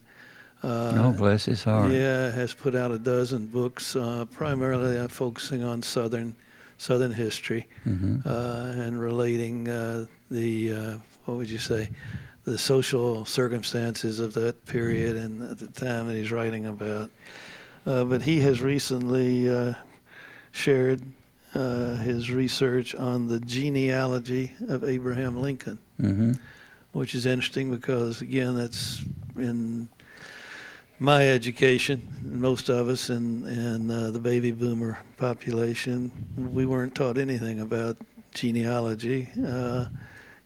Uh, 0.63 0.91
Oh, 0.95 1.11
bless 1.11 1.45
his 1.45 1.63
heart. 1.63 1.91
Yeah, 1.91 2.31
has 2.31 2.53
put 2.53 2.75
out 2.75 2.91
a 2.91 2.99
dozen 2.99 3.47
books, 3.47 3.95
uh, 3.95 4.25
primarily 4.31 4.97
uh, 4.97 5.07
focusing 5.07 5.63
on 5.63 5.81
Southern 5.81 6.35
Southern 6.77 7.13
history 7.13 7.67
Mhm. 7.85 8.25
uh, 8.25 8.81
and 8.81 8.99
relating 8.99 9.67
uh, 9.67 10.05
the 10.31 10.73
uh, 10.73 10.97
what 11.25 11.37
would 11.37 11.49
you 11.49 11.59
say, 11.59 11.89
the 12.43 12.57
social 12.57 13.23
circumstances 13.25 14.19
of 14.19 14.33
that 14.33 14.65
period 14.65 15.15
and 15.15 15.43
at 15.43 15.59
the 15.59 15.67
time 15.67 16.07
that 16.07 16.15
he's 16.15 16.31
writing 16.31 16.65
about. 16.65 17.11
Uh, 17.85 18.03
but 18.03 18.21
he 18.23 18.39
has 18.39 18.61
recently 18.61 19.47
uh, 19.49 19.73
shared 20.51 21.01
uh, 21.53 21.95
his 21.97 22.31
research 22.31 22.95
on 22.95 23.27
the 23.27 23.39
genealogy 23.41 24.53
of 24.69 24.83
Abraham 24.83 25.41
Lincoln 25.41 25.77
hmm 25.99 26.33
which 26.93 27.15
is 27.15 27.25
interesting 27.25 27.71
because 27.71 28.21
again 28.21 28.53
that's 28.55 29.01
in 29.37 29.87
my 31.01 31.27
education 31.27 31.99
most 32.21 32.69
of 32.69 32.87
us 32.87 33.09
in, 33.09 33.47
in 33.47 33.89
uh, 33.89 34.11
the 34.11 34.19
baby 34.19 34.51
boomer 34.51 34.99
population 35.17 36.11
we 36.37 36.63
weren't 36.63 36.93
taught 36.93 37.17
anything 37.17 37.61
about 37.61 37.97
genealogy. 38.35 39.27
Uh, 39.43 39.85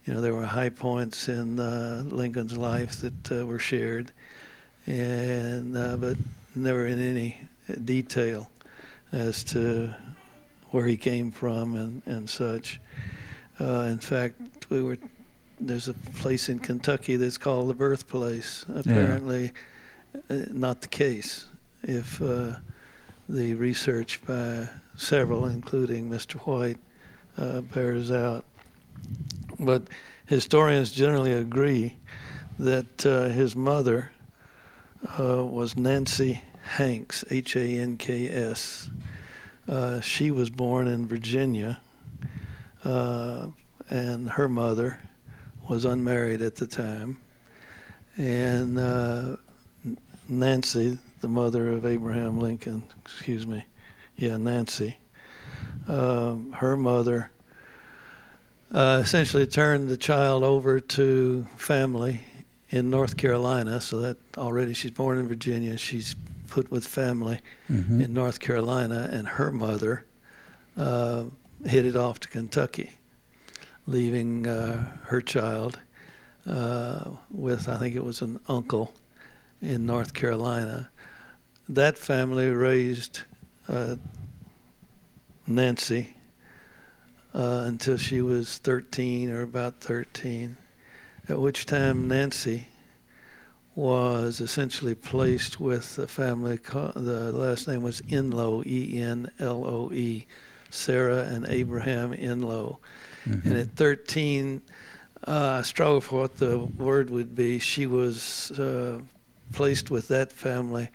you 0.06 0.14
know 0.14 0.20
there 0.22 0.34
were 0.34 0.46
high 0.46 0.70
points 0.70 1.28
in 1.28 1.60
uh, 1.60 2.02
lincoln's 2.06 2.56
life 2.56 3.02
that 3.02 3.32
uh, 3.32 3.44
were 3.44 3.58
shared 3.58 4.10
and 4.86 5.76
uh, 5.76 5.94
but 5.94 6.16
never 6.54 6.86
in 6.86 7.06
any 7.06 7.38
detail 7.84 8.50
as 9.12 9.44
to 9.44 9.94
where 10.70 10.86
he 10.86 10.96
came 10.96 11.30
from 11.30 11.76
and, 11.76 12.02
and 12.06 12.30
such. 12.30 12.80
Uh, 13.60 13.80
in 13.90 13.98
fact 13.98 14.40
we 14.70 14.82
were 14.82 14.96
there's 15.60 15.88
a 15.88 15.94
place 16.18 16.48
in 16.48 16.58
Kentucky 16.58 17.16
that's 17.16 17.38
called 17.38 17.68
the 17.68 17.74
birthplace. 17.74 18.66
Apparently, 18.74 19.48
uh, 19.48 19.52
not 20.28 20.80
the 20.80 20.88
case. 20.88 21.46
If 21.82 22.20
uh, 22.20 22.56
the 23.28 23.54
research 23.54 24.20
by 24.26 24.68
several, 24.96 25.46
including 25.46 26.08
Mr. 26.08 26.36
White, 26.40 26.78
uh, 27.38 27.60
bears 27.60 28.10
out. 28.10 28.44
But 29.58 29.82
historians 30.26 30.92
generally 30.92 31.32
agree 31.32 31.96
that 32.58 33.06
uh, 33.06 33.28
his 33.28 33.54
mother 33.54 34.10
uh, 35.18 35.44
was 35.44 35.76
Nancy 35.76 36.40
Hanks, 36.62 37.24
H 37.30 37.56
A 37.56 37.78
N 37.78 37.96
K 37.96 38.28
S. 38.28 38.90
Uh, 39.68 40.00
she 40.00 40.30
was 40.30 40.48
born 40.48 40.88
in 40.88 41.06
Virginia, 41.06 41.80
uh, 42.84 43.48
and 43.90 44.30
her 44.30 44.48
mother 44.48 44.98
was 45.68 45.84
unmarried 45.84 46.42
at 46.42 46.56
the 46.56 46.66
time. 46.66 47.18
And 48.16 48.78
uh, 48.78 49.36
Nancy, 50.28 50.98
the 51.20 51.28
mother 51.28 51.70
of 51.72 51.86
Abraham 51.86 52.38
Lincoln, 52.40 52.82
excuse 53.04 53.46
me, 53.46 53.64
yeah, 54.16 54.36
Nancy, 54.36 54.96
um, 55.88 56.52
her 56.52 56.76
mother 56.76 57.30
uh, 58.72 59.00
essentially 59.02 59.46
turned 59.46 59.88
the 59.88 59.96
child 59.96 60.42
over 60.42 60.80
to 60.80 61.46
family 61.56 62.20
in 62.70 62.90
North 62.90 63.16
Carolina. 63.16 63.80
So 63.80 64.00
that 64.00 64.16
already 64.36 64.74
she's 64.74 64.90
born 64.90 65.18
in 65.18 65.28
Virginia. 65.28 65.76
She's 65.76 66.16
put 66.48 66.70
with 66.70 66.86
family 66.86 67.40
Mhm. 67.70 68.02
in 68.04 68.12
North 68.12 68.40
Carolina, 68.40 69.08
and 69.12 69.26
her 69.28 69.52
mother 69.52 70.04
uh, 70.76 71.24
headed 71.66 71.96
off 71.96 72.20
to 72.20 72.28
Kentucky 72.28 72.90
leaving 73.86 74.46
uh, 74.48 74.84
her 75.04 75.20
child 75.20 75.78
uh, 76.46 77.10
with, 77.30 77.68
I 77.68 77.76
think 77.78 77.94
it 77.94 78.04
was 78.04 78.20
an 78.20 78.40
uncle 78.48 78.92
in 79.60 79.86
North 79.86 80.14
Carolina. 80.14 80.90
That 81.68 81.98
family 81.98 82.50
raised 82.50 83.20
uh, 83.68 83.96
Nancy 85.46 86.14
uh, 87.34 87.64
until 87.66 87.96
she 87.96 88.22
was 88.22 88.58
13 88.58 89.30
or 89.30 89.42
about 89.42 89.80
13, 89.80 90.56
at 91.28 91.40
which 91.40 91.66
time 91.66 92.08
Nancy 92.08 92.68
was 93.74 94.40
essentially 94.40 94.94
placed 94.94 95.60
with 95.60 95.96
the 95.96 96.08
family. 96.08 96.56
The 96.56 97.32
last 97.32 97.68
name 97.68 97.82
was 97.82 98.00
Enloe, 98.02 98.64
E 98.66 99.00
N 99.00 99.30
L 99.38 99.64
O 99.66 99.92
E, 99.92 100.26
Sarah 100.70 101.24
and 101.24 101.46
Abraham 101.48 102.12
Enloe. 102.14 102.78
And 103.44 103.56
at 103.58 103.70
13, 103.72 104.62
uh, 105.26 105.58
I 105.58 105.62
struggled 105.62 106.04
for 106.04 106.20
what 106.20 106.36
the 106.36 106.58
word 106.58 107.10
would 107.10 107.34
be. 107.34 107.58
She 107.58 107.86
was 107.86 108.52
uh, 108.52 109.00
placed 109.52 109.90
with 109.90 110.08
that 110.08 110.32
family 110.32 110.88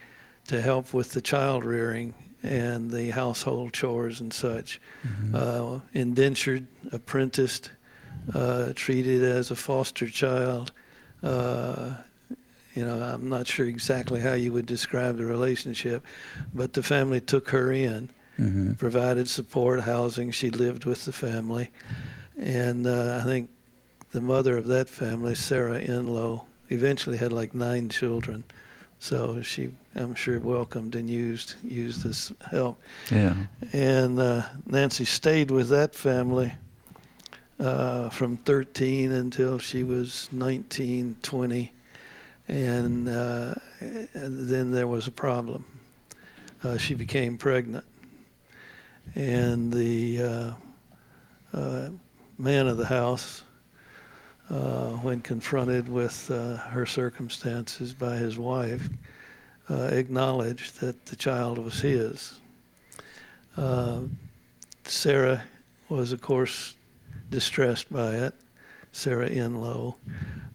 to 0.48 0.62
help 0.62 0.94
with 0.94 1.12
the 1.12 1.22
child 1.22 1.64
rearing 1.64 2.14
and 2.44 2.90
the 2.90 3.12
household 3.12 3.74
chores 3.74 4.20
and 4.22 4.34
such. 4.34 4.80
Uh, 5.34 5.80
indentured, 5.94 6.66
apprenticed, 6.92 7.72
uh, 8.34 8.74
treated 8.76 9.24
as 9.24 9.52
a 9.52 9.56
foster 9.56 10.10
child, 10.10 10.72
uh, 11.24 11.94
You 12.74 12.86
know, 12.86 13.04
I'm 13.04 13.28
not 13.28 13.48
sure 13.48 13.66
exactly 13.66 14.22
how 14.22 14.32
you 14.34 14.54
would 14.54 14.66
describe 14.66 15.18
the 15.18 15.26
relationship, 15.26 16.06
but 16.54 16.72
the 16.72 16.82
family 16.82 17.20
took 17.20 17.50
her 17.50 17.70
in, 17.74 18.10
Mhm. 18.40 18.78
provided 18.78 19.28
support, 19.28 19.82
housing. 19.82 20.32
She 20.32 20.50
lived 20.50 20.86
with 20.86 21.04
the 21.04 21.12
family. 21.12 21.70
And 22.40 22.88
uh, 22.88 23.20
I 23.22 23.26
think 23.26 23.50
the 24.14 24.22
mother 24.22 24.58
of 24.58 24.68
that 24.68 24.88
family, 24.88 25.36
Sarah 25.36 25.82
Enloe, 25.82 26.46
eventually 26.72 27.18
had 27.18 27.32
like 27.32 27.54
nine 27.54 27.90
children. 27.90 28.44
So 29.00 29.42
she, 29.42 29.70
I'm 29.96 30.16
sure, 30.16 30.40
welcomed 30.40 30.96
and 30.96 31.10
used 31.10 31.56
used 31.64 32.04
this 32.04 32.32
help. 32.50 32.80
Yeah. 33.10 33.36
And 33.74 34.20
uh, 34.20 34.44
Nancy 34.66 35.06
stayed 35.06 35.52
with 35.52 35.70
that 35.70 35.96
family 35.96 36.54
uh, 37.60 38.10
from 38.10 38.38
13 38.38 39.12
until 39.12 39.60
she 39.60 39.84
was 39.84 40.30
19, 40.32 41.16
20. 41.22 41.72
And, 42.48 43.08
uh, 43.08 43.56
and 43.80 44.50
then 44.50 44.72
there 44.72 44.88
was 44.88 45.08
a 45.08 45.12
problem. 45.12 45.66
Uh, 46.64 46.78
she 46.78 46.94
became 46.94 47.38
pregnant. 47.38 47.86
And 49.16 49.72
the 49.74 50.22
uh, 50.22 50.52
uh, 51.54 51.90
man 52.38 52.68
of 52.68 52.78
the 52.78 52.86
house, 52.86 53.44
when 55.02 55.22
confronted 55.22 55.90
with 55.90 56.30
uh, 56.32 56.58
her 56.58 56.86
circumstances 56.86 57.94
by 57.94 58.16
his 58.16 58.38
wife, 58.38 58.88
uh, 59.70 59.90
acknowledged 59.92 60.80
that 60.80 61.06
the 61.06 61.16
child 61.16 61.58
was 61.58 61.80
his. 61.80 62.34
Uh, 63.58 64.02
Sarah 64.86 65.44
was, 65.90 66.12
of 66.12 66.22
course, 66.22 66.76
distressed 67.30 67.92
by 67.92 68.16
it, 68.16 68.34
Sarah 68.92 69.30
Enloe, 69.30 69.96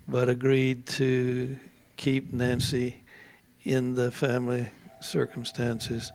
but 0.08 0.28
agreed 0.28 0.86
to 0.86 1.56
keep 1.96 2.32
Nancy 2.32 3.02
in 3.64 3.94
the 3.94 4.10
family 4.10 4.68
circumstances 5.00 6.12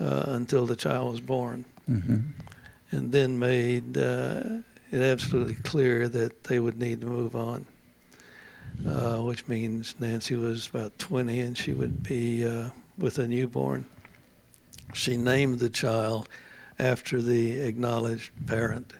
uh, 0.00 0.24
until 0.28 0.66
the 0.66 0.76
child 0.76 1.12
was 1.12 1.20
born, 1.20 1.64
hmm 1.86 2.20
and 2.90 3.10
then 3.10 3.36
made 3.36 3.98
uh, 3.98 4.42
it 4.94 5.02
absolutely 5.02 5.56
clear 5.56 6.08
that 6.08 6.44
they 6.44 6.60
would 6.60 6.78
need 6.78 7.00
to 7.00 7.06
move 7.08 7.34
on, 7.34 7.66
uh, 8.88 9.16
which 9.16 9.48
means 9.48 9.96
Nancy 9.98 10.36
was 10.36 10.68
about 10.68 10.96
20 11.00 11.40
and 11.40 11.58
she 11.58 11.72
would 11.72 12.04
be 12.04 12.46
uh, 12.46 12.70
with 12.96 13.18
a 13.18 13.26
newborn. 13.26 13.84
She 14.92 15.16
named 15.16 15.58
the 15.58 15.68
child 15.68 16.28
after 16.78 17.20
the 17.20 17.58
acknowledged 17.60 18.30
parent, 18.46 18.92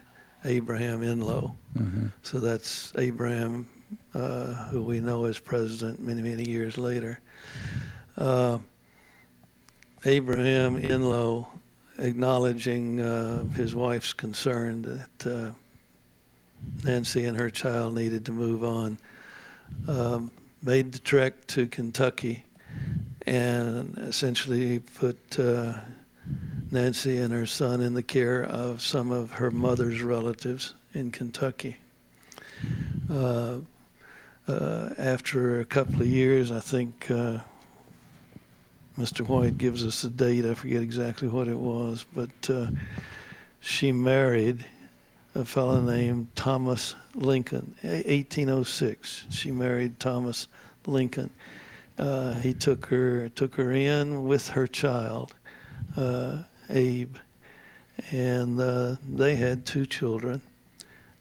Abraham 0.44 1.02
Enloe. 1.02 1.54
hmm 1.76 2.06
So 2.24 2.40
that's 2.40 2.92
Abraham, 2.98 3.68
uh, 4.14 4.54
who 4.70 4.82
we 4.82 4.98
know 4.98 5.26
as 5.26 5.38
president 5.38 6.00
many, 6.00 6.22
many 6.22 6.44
years 6.48 6.76
later. 6.76 7.20
Uh, 8.16 8.58
Abraham 10.04 10.82
Enloe, 10.82 11.46
acknowledging 11.98 13.00
uh, 13.00 13.44
his 13.50 13.76
wife's 13.76 14.12
concern 14.12 14.82
that 14.82 15.26
uh, 15.32 15.52
Nancy 16.84 17.24
and 17.24 17.38
her 17.38 17.50
child 17.50 17.94
needed 17.94 18.24
to 18.26 18.32
move 18.32 18.64
on, 18.64 18.98
um, 19.88 20.30
made 20.62 20.92
the 20.92 20.98
trek 20.98 21.46
to 21.48 21.66
Kentucky 21.66 22.44
and 23.26 23.96
essentially 23.98 24.78
put 24.78 25.38
uh, 25.38 25.74
Nancy 26.70 27.18
and 27.18 27.32
her 27.32 27.46
son 27.46 27.80
in 27.80 27.94
the 27.94 28.02
care 28.02 28.44
of 28.44 28.82
some 28.82 29.10
of 29.10 29.30
her 29.30 29.50
mother's 29.50 30.02
relatives 30.02 30.74
in 30.92 31.10
Kentucky. 31.10 31.76
Uh, 33.10 33.58
uh, 34.46 34.90
after 34.98 35.60
a 35.60 35.64
couple 35.64 36.02
of 36.02 36.06
years, 36.06 36.50
I 36.50 36.60
think 36.60 37.10
uh, 37.10 37.38
Mr. 38.98 39.26
White 39.26 39.58
gives 39.58 39.84
us 39.84 40.02
the 40.02 40.10
date. 40.10 40.44
I 40.44 40.54
forget 40.54 40.82
exactly 40.82 41.28
what 41.28 41.48
it 41.48 41.58
was, 41.58 42.04
but 42.14 42.50
uh, 42.50 42.66
she 43.60 43.90
married 43.90 44.64
a 45.34 45.44
fellow 45.44 45.80
named 45.80 46.28
Thomas 46.36 46.94
Lincoln, 47.14 47.74
1806. 47.82 49.24
She 49.30 49.50
married 49.50 49.98
Thomas 49.98 50.48
Lincoln. 50.86 51.30
Uh, 51.98 52.34
he 52.34 52.52
took 52.52 52.86
her 52.86 53.28
took 53.30 53.54
her 53.54 53.72
in 53.72 54.26
with 54.26 54.48
her 54.48 54.66
child, 54.66 55.34
uh, 55.96 56.38
Abe, 56.70 57.16
and 58.10 58.60
uh, 58.60 58.96
they 59.08 59.36
had 59.36 59.64
two 59.64 59.86
children 59.86 60.40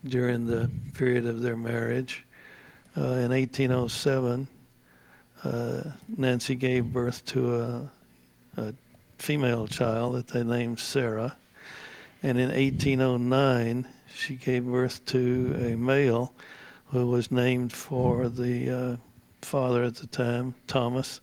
during 0.05 0.47
the 0.47 0.69
period 0.93 1.25
of 1.25 1.41
their 1.41 1.55
marriage. 1.55 2.25
Uh, 2.97 3.01
in 3.01 3.31
1807, 3.31 4.47
uh, 5.43 5.81
Nancy 6.17 6.55
gave 6.55 6.85
birth 6.85 7.25
to 7.25 7.55
a, 7.55 7.91
a 8.57 8.73
female 9.17 9.67
child 9.67 10.15
that 10.15 10.27
they 10.27 10.43
named 10.43 10.79
Sarah. 10.79 11.35
And 12.21 12.37
in 12.37 12.49
1809, 12.49 13.87
she 14.15 14.35
gave 14.35 14.65
birth 14.65 15.03
to 15.07 15.55
a 15.59 15.75
male 15.75 16.33
who 16.87 17.07
was 17.07 17.31
named 17.31 17.73
for 17.73 18.29
the 18.29 18.69
uh, 18.69 18.95
father 19.41 19.83
at 19.83 19.95
the 19.95 20.07
time, 20.07 20.53
Thomas, 20.67 21.21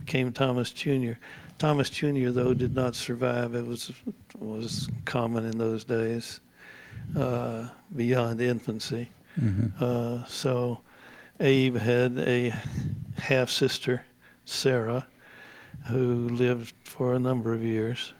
became 0.00 0.32
Thomas 0.32 0.70
Jr. 0.70 1.12
Thomas 1.58 1.90
Jr., 1.90 2.30
though, 2.30 2.54
did 2.54 2.74
not 2.74 2.96
survive. 2.96 3.54
It 3.54 3.66
was, 3.66 3.92
was 4.38 4.88
common 5.04 5.44
in 5.44 5.58
those 5.58 5.84
days, 5.84 6.40
uh, 7.16 7.68
beyond 7.94 8.40
infancy. 8.40 9.10
Mhm. 9.38 9.72
Uh, 9.80 10.24
so 10.26 10.80
Abe 11.38 11.76
had 11.76 12.18
a 12.18 12.54
half 13.18 13.50
sister, 13.50 14.04
Sarah, 14.46 15.06
who 15.86 16.28
lived 16.30 16.74
for 16.82 17.14
a 17.14 17.18
number 17.18 17.52
of 17.52 17.62
years. 17.62 18.14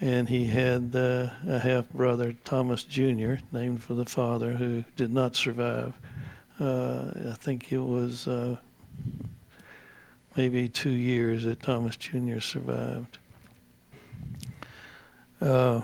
And 0.00 0.28
he 0.28 0.46
had 0.46 0.92
uh, 0.94 1.28
a 1.46 1.58
half 1.58 1.88
brother, 1.90 2.34
Thomas 2.44 2.84
Jr., 2.84 3.34
named 3.52 3.82
for 3.82 3.94
the 3.94 4.06
father, 4.06 4.52
who 4.52 4.82
did 4.96 5.12
not 5.12 5.36
survive. 5.36 5.92
Uh, 6.58 7.10
I 7.30 7.34
think 7.34 7.70
it 7.70 7.78
was 7.78 8.26
uh, 8.26 8.56
maybe 10.36 10.68
two 10.68 10.90
years 10.90 11.44
that 11.44 11.62
Thomas 11.62 11.96
Jr. 11.96 12.40
survived. 12.40 13.18
Uh, 15.40 15.82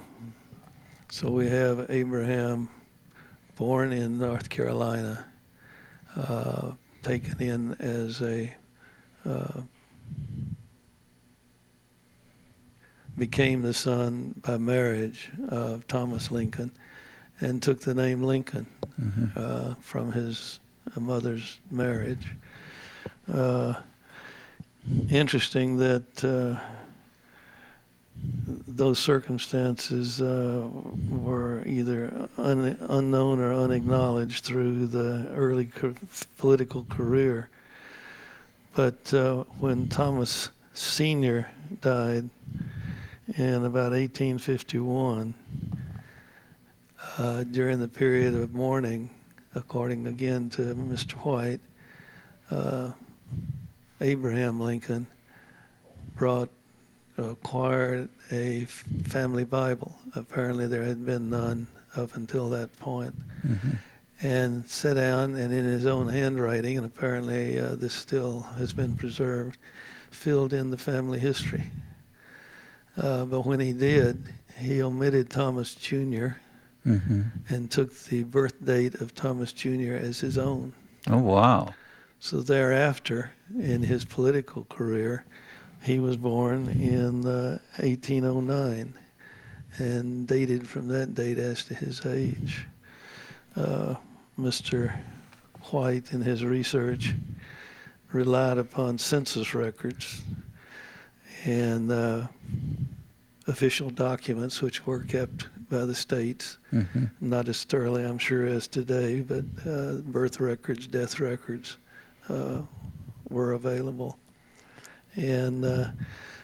so 1.11 1.31
we 1.31 1.49
have 1.49 1.87
Abraham, 1.91 2.69
born 3.57 3.93
in 3.93 4.19
North 4.19 4.49
Carolina, 4.49 5.27
uh, 6.17 6.73
taken 7.03 7.41
in 7.41 7.75
as 7.81 8.23
a 8.23 8.53
uh, 9.27 9.61
became 13.19 13.63
the 13.63 13.75
son 13.75 14.35
by 14.43 14.57
marriage 14.59 15.31
of 15.49 15.87
Thomas 15.87 16.31
Lincoln, 16.31 16.71
and 17.41 17.63
took 17.63 17.81
the 17.81 17.95
name 17.95 18.23
Lincoln 18.23 18.67
Mhm. 19.01 19.37
uh, 19.37 19.75
from 19.81 20.13
his 20.13 20.59
mother's 20.99 21.59
marriage. 21.71 22.27
Uh, 23.33 23.75
interesting 25.11 25.77
that 25.79 26.25
uh, 26.25 26.59
those 28.69 28.99
circumstances 28.99 30.21
uh, 30.23 30.67
were 31.11 31.63
either 31.67 32.29
un- 32.39 32.77
unknown 32.89 33.41
or 33.41 33.53
unacknowledged 33.53 34.45
through 34.45 34.87
the 34.87 35.27
early 35.35 35.67
ca- 35.67 35.93
political 36.39 36.85
career. 36.89 37.49
But 38.75 39.13
uh, 39.13 39.45
when 39.59 39.89
Thomas 39.89 40.51
Sr. 40.75 41.49
died 41.81 42.31
in 43.35 43.65
about 43.65 43.93
1851, 43.93 45.35
uh, 47.19 47.45
during 47.45 47.81
the 47.81 47.89
period 47.89 48.35
of 48.35 48.55
mourning, 48.55 49.11
according 49.55 50.07
again 50.07 50.49
to 50.51 50.63
Mr. 50.75 51.13
White, 51.13 51.61
uh, 52.51 52.93
Abraham 54.01 54.61
Lincoln 54.61 55.07
brought 56.15 56.51
acquired 57.19 58.09
a 58.31 58.67
family 59.05 59.45
Bible. 59.45 59.99
Apparently, 60.15 60.67
there 60.67 60.83
had 60.83 61.05
been 61.05 61.31
none 61.31 61.67
up 61.97 62.15
until 62.17 62.51
that 62.51 62.77
point. 62.79 63.15
Mhm. 63.47 63.79
And 64.23 64.69
sat 64.69 64.95
down 64.95 65.35
and 65.35 65.53
in 65.53 65.65
his 65.65 65.87
own 65.87 66.09
handwriting, 66.09 66.77
and 66.77 66.87
apparently 66.87 67.59
uh, 67.59 67.75
this 67.75 67.93
still 67.93 68.41
has 68.59 68.73
been 68.73 68.97
preserved, 68.97 69.59
filled 70.11 70.53
in 70.53 70.71
the 70.71 70.79
family 70.79 71.19
history. 71.19 71.71
Uh, 72.97 73.25
but 73.25 73.43
when 73.47 73.61
he 73.61 73.73
did, 73.73 74.23
he 74.59 74.83
omitted 74.83 75.29
Thomas 75.31 75.75
Jr. 75.75 76.29
Mhm. 76.87 77.25
and 77.49 77.71
took 77.71 77.93
the 78.05 78.23
birth 78.23 78.65
date 78.65 78.95
of 79.01 79.13
Thomas 79.15 79.53
Jr. 79.53 79.95
as 79.95 80.21
his 80.21 80.39
own. 80.39 80.73
Oh 81.09 81.19
wow. 81.19 81.75
So 82.21 82.41
thereafter, 82.41 83.33
in 83.59 83.83
his 83.83 84.05
political 84.05 84.65
career, 84.65 85.25
he 85.83 85.99
was 85.99 86.17
born 86.17 86.69
in 86.69 87.27
uh, 87.27 87.59
1809 87.79 88.95
and 89.79 90.27
dated 90.27 90.67
from 90.69 90.89
that 90.89 91.15
date 91.15 91.39
as 91.39 91.65
to 91.65 91.75
his 91.75 92.07
age. 92.07 92.67
Uh, 93.57 93.97
Mr. 94.39 94.97
White, 95.71 96.13
in 96.13 96.23
his 96.23 96.45
research, 96.45 97.15
relied 98.13 98.59
upon 98.59 98.99
census 98.99 99.55
records 99.55 100.23
and 101.47 101.93
uh, 101.93 102.27
official 103.47 103.89
documents, 103.91 104.61
which 104.61 104.85
were 104.85 105.01
kept 105.01 105.47
by 105.71 105.85
the 105.85 105.95
states. 105.95 106.59
Mhm. 106.73 107.11
Not 107.21 107.49
as 107.49 107.65
thoroughly, 107.65 108.05
I'm 108.05 108.19
sure, 108.19 108.47
as 108.47 108.67
today, 108.69 109.21
but 109.21 109.45
uh, 109.67 109.95
birth 110.05 110.41
records, 110.41 110.87
death 110.87 111.21
records 111.21 111.77
uh, 112.29 112.63
were 113.31 113.53
available. 113.53 114.19
And 115.15 115.65
uh, 115.65 115.91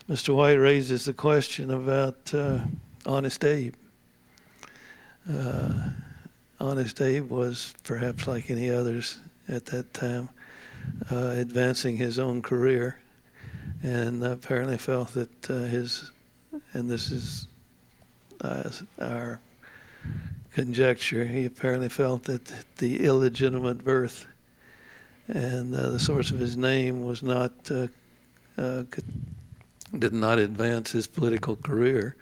Mr. 0.09 0.35
White 0.35 0.55
raises 0.55 1.05
the 1.05 1.13
question 1.13 1.73
about 1.73 2.33
uh, 2.33 2.61
Honest 3.05 3.45
Abe. 3.45 3.75
Uh, 5.31 5.91
Honest 6.61 7.01
Abe 7.01 7.29
was 7.29 7.75
perhaps 7.83 8.27
like 8.29 8.51
any 8.51 8.71
others 8.71 9.19
at 9.49 9.67
that 9.67 9.93
time, 9.93 10.29
uh, 11.11 11.35
advancing 11.37 11.97
his 11.97 12.19
own 12.21 12.41
career, 12.41 12.99
and 13.83 14.25
apparently 14.25 14.79
felt 14.79 15.13
that 15.15 15.51
uh, 15.51 15.55
his, 15.65 16.11
and 16.73 16.89
this 16.91 17.11
is 17.11 17.49
uh, 18.43 18.71
our 19.01 19.41
conjecture, 20.53 21.25
he 21.25 21.47
apparently 21.47 21.89
felt 21.89 22.25
that 22.25 22.53
the 22.79 23.05
illegitimate 23.05 23.83
birth 23.85 24.27
and 25.29 25.75
uh, 25.75 25.91
the 25.91 25.99
source 25.99 26.31
of 26.31 26.39
his 26.39 26.57
name 26.57 27.05
was 27.05 27.23
not 27.23 27.53
uh, 27.71 27.87
uh, 28.59 28.83
could, 28.91 29.05
did 29.99 30.13
not 30.13 30.39
advance 30.39 30.93
his 30.93 31.07
political 31.07 31.57
career. 31.57 32.17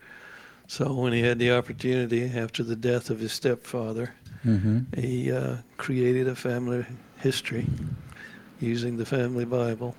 So 0.69 0.95
when 0.95 1.13
he 1.13 1.21
had 1.21 1.39
the 1.39 1.51
opportunity 1.53 2.25
after 2.25 2.63
the 2.63 2.77
death 2.77 3.11
of 3.11 3.19
his 3.21 3.33
stepfather, 3.33 4.15
Mhm. 4.45 4.87
he 4.97 5.31
uh, 5.31 5.57
created 5.77 6.27
a 6.29 6.35
family 6.35 6.87
history 7.19 7.67
using 8.61 8.97
the 8.97 9.05
family 9.05 9.45
Bible 9.45 9.95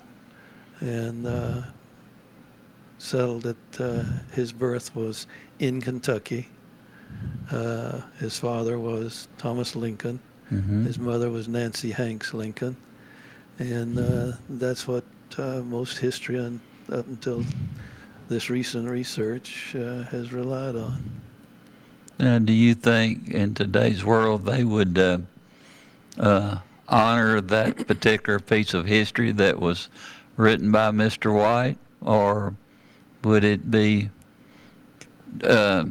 and 0.81 1.25
uh, 1.25 1.61
settled 2.97 3.43
that 3.43 3.81
uh, 3.81 4.03
his 4.33 4.51
birth 4.51 4.95
was 4.95 5.27
in 5.59 5.81
Kentucky. 5.81 6.47
Uh, 7.51 8.01
his 8.19 8.37
father 8.37 8.79
was 8.79 9.27
Thomas 9.37 9.75
Lincoln. 9.75 10.19
Mhm. 10.51 10.85
His 10.85 10.99
mother 10.99 11.29
was 11.29 11.47
Nancy 11.47 11.91
Hanks 11.91 12.33
Lincoln. 12.33 12.75
And 13.59 13.99
uh, 13.99 14.33
that's 14.49 14.87
what 14.87 15.03
uh, 15.37 15.61
most 15.61 15.97
history 15.97 16.39
on, 16.39 16.59
up 16.91 17.07
until 17.07 17.45
this 18.27 18.49
recent 18.49 18.89
research 18.89 19.75
uh, 19.75 20.03
has 20.03 20.33
relied 20.33 20.75
on. 20.75 21.03
Now, 22.19 22.39
do 22.39 22.53
you 22.53 22.75
think 22.75 23.29
in 23.29 23.53
today's 23.53 24.03
world 24.03 24.45
they 24.45 24.63
would 24.63 24.97
uh, 24.97 25.19
uh, 26.17 26.57
honor 26.87 27.41
that 27.41 27.87
particular 27.87 28.39
piece 28.39 28.73
of 28.73 28.85
history 28.85 29.31
that 29.33 29.59
was 29.59 29.89
written 30.37 30.71
by 30.71 30.91
Mr. 30.91 31.33
White, 31.33 31.77
or 32.01 32.55
would 33.23 33.43
it 33.43 33.69
be 33.69 34.09
uh, 35.43 35.85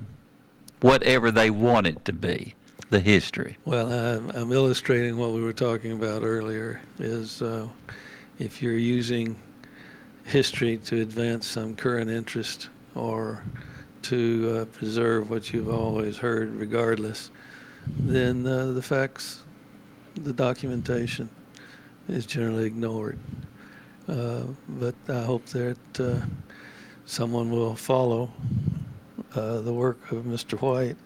whatever 0.80 1.30
they 1.30 1.50
want 1.50 1.86
it 1.86 2.04
to 2.04 2.12
be, 2.12 2.54
the 2.90 3.00
history? 3.00 3.56
Well, 3.64 3.92
I'm, 3.92 4.30
I'm 4.30 4.52
illustrating 4.52 5.16
what 5.16 5.32
we 5.32 5.42
were 5.42 5.52
talking 5.52 5.92
about 5.92 6.22
earlier. 6.22 6.80
Is 6.98 7.42
uh, 7.42 7.68
if 8.38 8.62
you're 8.62 8.72
using 8.74 9.36
history 10.24 10.78
to 10.78 11.00
advance 11.00 11.46
some 11.46 11.74
current 11.74 12.10
interest 12.10 12.68
or 12.94 13.42
to 14.02 14.60
uh, 14.60 14.64
preserve 14.66 15.30
what 15.30 15.52
you've 15.52 15.68
always 15.68 16.16
heard, 16.16 16.54
regardless, 16.54 17.30
then 17.98 18.46
uh, 18.46 18.72
the 18.72 18.82
facts, 18.82 19.42
the 20.14 20.32
documentation, 20.32 21.28
is 22.08 22.26
generally 22.26 22.64
ignored. 22.64 23.18
Uh, 24.08 24.42
but 24.68 24.94
I 25.08 25.22
hope 25.22 25.44
that 25.46 25.78
uh, 25.98 26.16
someone 27.06 27.50
will 27.50 27.76
follow 27.76 28.30
uh, 29.34 29.60
the 29.60 29.72
work 29.72 30.10
of 30.10 30.24
Mr. 30.24 30.60
White 30.60 30.96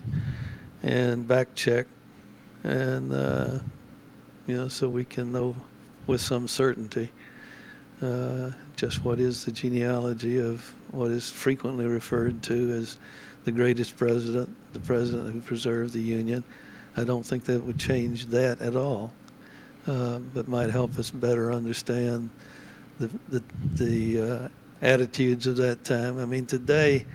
and 0.83 1.27
back 1.27 1.55
check 1.55 1.87
and 2.63 3.13
uh, 3.13 3.59
you 4.47 4.57
know 4.57 4.69
so 4.69 4.89
we 4.89 5.05
can 5.05 5.33
know 5.33 5.57
with 6.07 6.21
some 6.21 6.47
certainty 6.47 7.11
uh, 8.01 8.51
just 8.77 9.05
what 9.05 9.19
is 9.19 9.45
the 9.45 9.53
genealogy 9.53 10.39
of 10.39 10.75
what 10.91 11.11
is 11.11 11.31
frequently 11.31 11.87
referred 11.87 12.43
to 12.43 12.73
as 12.73 12.99
the 13.45 13.53
greatest 13.53 13.97
president, 13.97 14.49
the 14.73 14.81
president 14.81 15.33
who 15.33 15.41
preserved 15.41 15.93
the 15.93 16.01
Union. 16.01 16.43
I 16.97 17.05
don't 17.05 17.25
think 17.25 17.45
that 17.45 17.63
would 17.63 17.79
change 17.79 18.27
that 18.27 18.61
at 18.61 18.77
all, 18.77 19.13
but 19.85 20.49
might 20.49 20.71
help 20.71 20.99
us 20.99 21.11
better 21.11 21.53
understand 21.53 22.31
the 22.99 23.11
the, 23.29 23.43
the 23.75 24.21
uh, 24.21 24.49
attitudes 24.83 25.47
of 25.47 25.57
that 25.57 25.85
time. 25.85 26.19
I 26.19 26.25
mean, 26.27 26.47
today, 26.47 27.07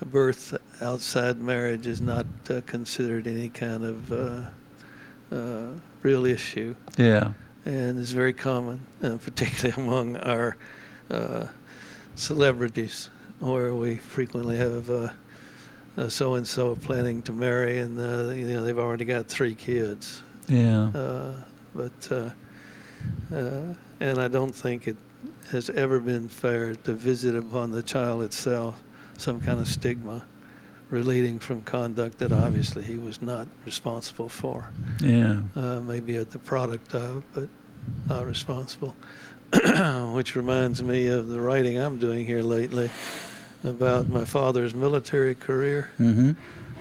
a 0.00 0.04
birth 0.04 0.56
outside 0.80 1.40
marriage 1.40 1.86
is 1.86 2.00
not 2.00 2.26
uh, 2.50 2.60
considered 2.66 3.26
any 3.26 3.48
kind 3.48 3.84
of 3.84 4.12
uh, 4.12 4.40
uh, 5.34 5.66
real 6.02 6.24
issue 6.24 6.74
Yeah. 6.96 7.32
and 7.64 7.98
is 7.98 8.12
very 8.12 8.32
common, 8.32 8.80
uh, 9.02 9.16
particularly 9.24 9.74
among 9.82 10.16
our 10.18 10.56
uh, 11.10 11.46
celebrities, 12.14 13.10
where 13.40 13.74
we 13.74 13.96
frequently 13.96 14.56
have 14.56 14.88
uh, 14.90 15.08
uh, 15.96 16.08
so-and-so 16.08 16.76
planning 16.76 17.22
to 17.22 17.32
marry, 17.32 17.78
and 17.78 17.98
uh, 17.98 18.32
you 18.32 18.46
know 18.46 18.62
they've 18.64 18.78
already 18.78 19.04
got 19.04 19.26
three 19.26 19.54
kids. 19.54 20.22
Yeah. 20.48 20.88
Uh, 20.94 21.32
but 21.74 22.08
uh, 22.10 22.30
uh, 23.34 23.74
and 24.00 24.18
I 24.18 24.28
don't 24.28 24.54
think 24.54 24.88
it 24.88 24.96
has 25.50 25.70
ever 25.70 25.98
been 26.00 26.28
fair 26.28 26.74
to 26.74 26.92
visit 26.92 27.34
upon 27.34 27.70
the 27.70 27.82
child 27.82 28.22
itself 28.22 28.80
some 29.16 29.40
kind 29.40 29.58
of 29.60 29.66
stigma 29.66 30.24
relating 30.90 31.38
from 31.38 31.60
conduct 31.62 32.18
that 32.18 32.32
obviously 32.32 32.82
he 32.82 32.96
was 32.96 33.20
not 33.20 33.46
responsible 33.66 34.28
for 34.28 34.70
Yeah. 35.00 35.40
uh, 35.56 35.80
maybe 35.80 36.16
at 36.16 36.30
the 36.30 36.38
product 36.38 36.94
of, 36.94 37.22
but 37.34 37.48
not 38.06 38.26
responsible. 38.26 38.94
Which 40.12 40.36
reminds 40.36 40.82
me 40.82 41.08
of 41.08 41.28
the 41.28 41.40
writing 41.40 41.78
I'm 41.78 41.98
doing 41.98 42.26
here 42.26 42.42
lately 42.42 42.90
about 43.64 44.08
my 44.08 44.24
father's 44.24 44.74
military 44.74 45.34
career 45.34 45.90
Mm-hmm. 45.98 46.32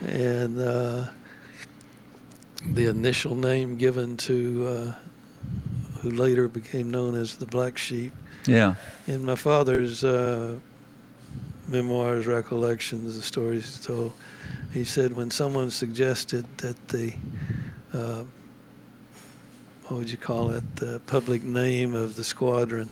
and 0.09 0.59
uh, 0.61 1.05
the 2.73 2.87
initial 2.87 3.35
name 3.35 3.77
given 3.77 4.17
to 4.17 4.67
uh, 4.67 5.99
who 6.01 6.11
later 6.11 6.47
became 6.47 6.91
known 6.91 7.15
as 7.15 7.35
the 7.35 7.45
Black 7.45 7.77
Sheep. 7.77 8.13
Yeah. 8.47 8.75
In 9.07 9.25
my 9.25 9.35
father's 9.35 10.03
uh, 10.03 10.55
memoirs, 11.67 12.25
recollections, 12.25 13.15
the 13.15 13.21
stories 13.21 13.77
he 13.77 13.85
told, 13.85 14.13
he 14.73 14.83
said 14.85 15.15
when 15.15 15.29
someone 15.29 15.69
suggested 15.69 16.45
that 16.57 16.87
the, 16.87 17.13
uh, 17.93 18.23
what 19.87 19.99
would 19.99 20.09
you 20.09 20.17
call 20.17 20.51
it, 20.51 20.63
the 20.77 20.99
public 21.07 21.43
name 21.43 21.93
of 21.93 22.15
the 22.15 22.23
squadron, 22.23 22.89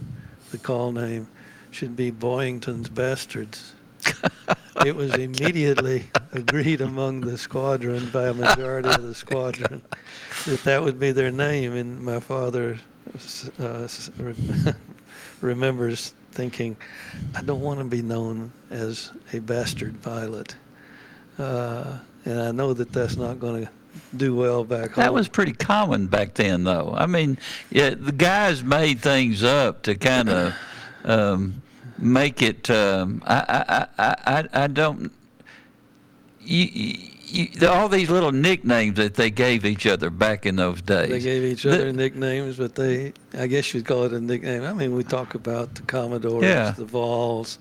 the 0.51 0.57
call 0.57 0.91
name, 0.91 1.27
should 1.71 1.95
be 1.95 2.11
Boyington's 2.11 2.89
Bastards. 2.89 3.73
it 4.85 4.95
was 4.95 5.13
immediately 5.15 6.09
agreed 6.33 6.81
among 6.81 7.21
the 7.21 7.37
squadron 7.37 8.09
by 8.09 8.27
a 8.27 8.33
majority 8.33 8.89
of 8.89 9.03
the 9.03 9.15
squadron 9.15 9.81
that 10.45 10.63
that 10.63 10.83
would 10.83 10.99
be 10.99 11.11
their 11.11 11.31
name. 11.31 11.73
And 11.73 12.01
my 12.01 12.19
father 12.19 12.79
uh, 13.59 13.65
s- 13.83 14.11
remembers 15.45 16.13
thinking, 16.31 16.75
I 17.35 17.41
don't 17.41 17.61
want 17.61 17.79
to 17.79 17.85
be 17.85 18.01
known 18.01 18.51
as 18.69 19.11
a 19.31 19.39
bastard 19.39 20.01
pilot. 20.01 20.55
Uh, 21.39 21.97
and 22.25 22.41
I 22.41 22.51
know 22.51 22.73
that 22.73 22.91
that's 22.91 23.15
not 23.15 23.39
going 23.39 23.65
to 23.65 23.71
do 24.17 24.35
well 24.35 24.63
back 24.63 24.91
home. 24.91 25.03
That 25.03 25.13
was 25.13 25.27
pretty 25.27 25.53
common 25.53 26.07
back 26.07 26.33
then, 26.33 26.63
though. 26.63 26.93
I 26.95 27.05
mean, 27.05 27.37
yeah, 27.69 27.91
the 27.91 28.11
guys 28.11 28.63
made 28.63 28.99
things 28.99 29.43
up 29.43 29.83
to 29.83 29.95
kind 29.95 30.29
of 30.29 30.53
um, 31.05 31.61
make 31.97 32.41
it. 32.41 32.69
Um, 32.69 33.23
I, 33.25 33.87
I, 33.97 34.03
I, 34.03 34.15
I, 34.25 34.63
I 34.63 34.67
don't. 34.67 35.11
You, 36.41 37.09
you, 37.25 37.67
all 37.67 37.89
these 37.89 38.09
little 38.09 38.31
nicknames 38.31 38.95
that 38.97 39.15
they 39.15 39.29
gave 39.29 39.65
each 39.65 39.85
other 39.87 40.09
back 40.09 40.45
in 40.45 40.55
those 40.55 40.81
days. 40.81 41.09
They 41.09 41.19
gave 41.19 41.43
each 41.43 41.65
other 41.65 41.91
nicknames, 41.91 42.57
but 42.57 42.75
they, 42.75 43.13
I 43.37 43.47
guess 43.47 43.73
you'd 43.73 43.85
call 43.85 44.03
it 44.03 44.13
a 44.13 44.19
nickname. 44.19 44.63
I 44.63 44.73
mean, 44.73 44.95
we 44.95 45.03
talk 45.03 45.35
about 45.35 45.75
the 45.75 45.81
Commodores, 45.83 46.43
Yeah. 46.45 46.71
the 46.71 46.85
Vols, 46.85 47.57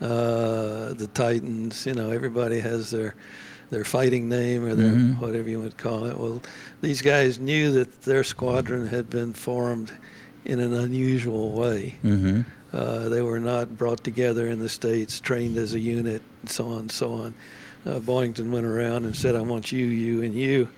uh, 0.00 0.92
the 0.94 1.08
Titans. 1.14 1.86
You 1.86 1.94
know, 1.94 2.10
everybody 2.10 2.60
has 2.60 2.90
their 2.90 3.14
their 3.70 3.84
fighting 3.84 4.28
name 4.28 4.64
or 4.64 4.74
their 4.74 4.92
Mhm. 4.92 5.18
whatever 5.18 5.48
you 5.48 5.58
would 5.60 5.76
call 5.78 6.04
it. 6.04 6.16
Well, 6.18 6.42
these 6.80 7.02
guys 7.02 7.38
knew 7.40 7.72
that 7.72 8.02
their 8.02 8.22
squadron 8.22 8.86
had 8.86 9.08
been 9.10 9.32
formed 9.32 9.90
in 10.44 10.60
an 10.60 10.74
unusual 10.74 11.50
way. 11.52 11.96
Mm-hmm. 12.04 12.42
Uh, 12.76 13.08
they 13.08 13.22
were 13.22 13.40
not 13.40 13.76
brought 13.76 14.04
together 14.04 14.46
in 14.48 14.58
the 14.60 14.68
states, 14.68 15.18
trained 15.18 15.56
as 15.56 15.74
a 15.74 15.80
unit, 15.80 16.22
and 16.42 16.50
so 16.50 16.66
on 16.68 16.78
and 16.80 16.92
so 16.92 17.12
on. 17.14 17.34
Uh, 17.86 17.98
Boyington 18.00 18.50
went 18.50 18.66
around 18.66 19.04
and 19.04 19.14
said, 19.14 19.36
"I 19.36 19.40
want 19.40 19.70
you, 19.72 19.86
you, 19.86 20.22
and 20.22 20.34
you," 20.34 20.68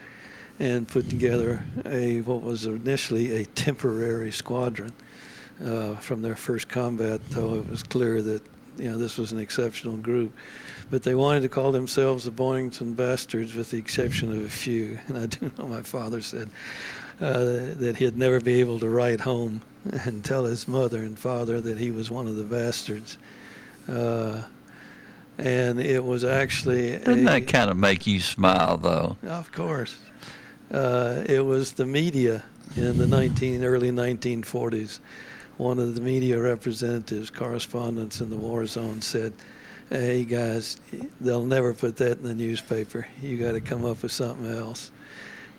and 0.59 0.89
put 0.89 1.09
together 1.09 1.65
a 1.85 2.21
what 2.23 2.43
was 2.43 2.67
initially 2.67 3.37
a 3.37 3.47
temporary 3.47 4.33
squadron. 4.33 4.93
Uh, 5.65 5.95
from 5.97 6.21
their 6.21 6.37
first 6.37 6.69
combat, 6.69 7.21
though, 7.31 7.55
it 7.55 7.71
was 7.71 7.83
clear 7.83 8.21
that 8.21 8.43
you 8.77 8.91
know 8.91 8.99
this 8.99 9.17
was 9.17 9.33
an 9.33 9.39
exceptional 9.39 9.97
group. 9.97 10.33
But 10.91 11.03
they 11.03 11.15
wanted 11.15 11.41
to 11.41 11.49
call 11.49 11.73
themselves 11.73 12.25
the 12.25 12.31
Boyington 12.31 12.95
Bastards, 12.95 13.55
with 13.55 13.71
the 13.71 13.79
exception 13.79 14.33
of 14.33 14.45
a 14.45 14.49
few. 14.49 14.99
And 15.09 15.19
I 15.19 15.27
do 15.27 15.51
know 15.59 15.67
my 15.67 15.83
father 15.83 16.21
said 16.21 16.51
uh, 17.21 17.75
that 17.77 17.97
he'd 17.99 18.17
never 18.17 18.41
be 18.41 18.61
able 18.61 18.79
to 18.81 18.89
write 18.89 19.21
home 19.21 19.63
and 20.05 20.25
tell 20.25 20.45
his 20.45 20.69
mother 20.69 20.99
and 20.99 21.19
father 21.19 21.61
that 21.61 21.79
he 21.79 21.91
was 21.91 22.11
one 22.11 22.27
of 22.27 22.37
the 22.37 22.45
bastards. 22.45 23.19
Uh, 23.89 24.43
and 25.39 25.80
it 25.80 26.05
was 26.05 26.24
actually 26.24 26.99
Doesn't 26.99 27.20
a- 27.28 27.30
that 27.41 27.47
kind 27.49 27.70
of 27.70 27.76
make 27.76 28.07
you 28.07 28.20
smile, 28.20 28.76
though? 28.76 29.16
of 29.28 29.51
course. 29.53 29.97
Uh, 30.72 31.22
it 31.26 31.45
was 31.45 31.72
the 31.72 31.87
media 31.87 32.43
in 32.76 32.99
the 32.99 33.07
19, 33.07 33.62
early 33.64 33.91
1940s. 33.91 34.99
One 35.59 35.78
of 35.78 35.95
the 35.95 36.01
media 36.01 36.41
representatives, 36.41 37.30
correspondents 37.30 38.20
in 38.20 38.28
the 38.30 38.37
war 38.37 38.66
zone 38.66 39.01
said, 39.01 39.32
hey 39.91 40.24
guys, 40.24 40.78
they'll 41.20 41.45
never 41.47 41.72
put 41.72 41.97
that 41.99 42.18
in 42.18 42.24
the 42.24 42.34
newspaper. 42.34 43.07
You 43.22 43.39
got 43.39 43.53
to 43.53 43.61
come 43.61 43.84
up 43.84 44.03
with 44.03 44.12
something 44.12 44.51
else. 44.51 44.91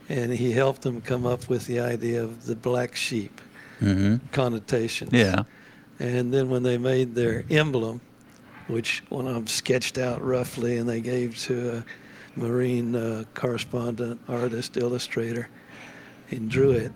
And 0.09 0.31
he 0.31 0.51
helped 0.51 0.81
them 0.83 1.01
come 1.01 1.25
up 1.25 1.49
with 1.49 1.65
the 1.65 1.79
idea 1.79 2.23
of 2.23 2.45
the 2.45 2.55
black 2.55 2.95
sheep 2.95 3.41
Mm-hmm. 3.81 4.15
connotations. 4.31 5.11
Yeah. 5.13 5.43
And 5.99 6.33
then 6.33 6.49
when 6.49 6.63
they 6.63 6.79
made 6.79 7.13
their 7.13 7.43
emblem, 7.51 8.01
which 8.67 9.03
one 9.09 9.27
of 9.27 9.33
them 9.33 9.47
sketched 9.47 9.97
out 9.97 10.21
roughly 10.23 10.77
and 10.77 10.87
they 10.87 11.01
gave 11.01 11.37
to 11.39 11.77
a 11.77 12.39
Marine 12.39 12.95
uh, 12.95 13.23
correspondent, 13.33 14.19
artist, 14.27 14.77
illustrator, 14.77 15.49
and 16.29 16.49
drew 16.49 16.71
it, 16.71 16.91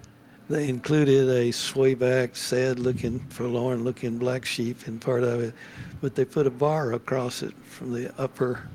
they 0.50 0.68
included 0.68 1.30
a 1.30 1.52
swayback, 1.52 2.36
sad 2.36 2.78
looking, 2.78 3.20
forlorn 3.30 3.84
looking 3.84 4.18
black 4.18 4.46
sheep 4.46 4.88
in 4.88 5.00
part 5.00 5.24
of 5.24 5.42
it, 5.42 5.54
but 6.02 6.14
they 6.14 6.26
put 6.26 6.46
a 6.46 6.52
bar 6.52 6.94
across 6.94 7.42
it 7.42 7.54
from 7.64 7.94
the 7.94 8.14
upper 8.22 8.68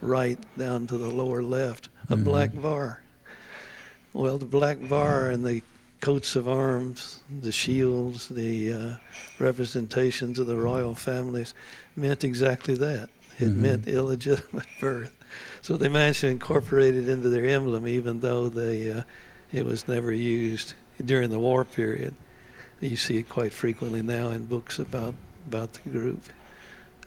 right 0.00 0.38
down 0.58 0.86
to 0.88 0.98
the 0.98 1.08
lower 1.08 1.42
left, 1.42 1.88
a 2.08 2.16
Mhm. 2.16 2.24
black 2.24 2.60
bar. 2.60 3.00
Well, 4.12 4.38
the 4.38 4.44
black 4.46 4.76
bar 4.88 5.30
and 5.30 5.46
the 5.46 5.62
coats 6.00 6.34
of 6.34 6.48
arms, 6.48 7.20
the 7.42 7.52
shields, 7.52 8.26
the 8.28 8.72
uh, 8.72 8.94
representations 9.38 10.38
of 10.38 10.46
the 10.48 10.56
royal 10.56 10.94
families 10.94 11.54
meant 11.96 12.24
exactly 12.24 12.74
that. 12.76 13.08
It 13.38 13.48
Mhm. 13.48 13.56
meant 13.56 13.88
illegitimate 13.88 14.66
birth. 14.80 15.12
So 15.62 15.76
they 15.76 15.88
managed 15.88 16.20
to 16.20 16.28
incorporate 16.28 16.94
it 16.94 17.08
into 17.08 17.28
their 17.28 17.44
emblem, 17.46 17.86
even 17.86 18.20
though 18.20 18.48
they, 18.48 18.90
uh, 18.92 19.02
it 19.52 19.64
was 19.64 19.86
never 19.88 20.12
used 20.12 20.74
during 21.04 21.30
the 21.30 21.38
war 21.38 21.64
period. 21.64 22.14
You 22.80 22.96
see 22.96 23.18
it 23.18 23.28
quite 23.28 23.52
frequently 23.52 24.02
now 24.02 24.28
in 24.30 24.46
books 24.46 24.78
about, 24.78 25.14
about 25.46 25.72
the 25.74 25.90
group. 25.90 26.22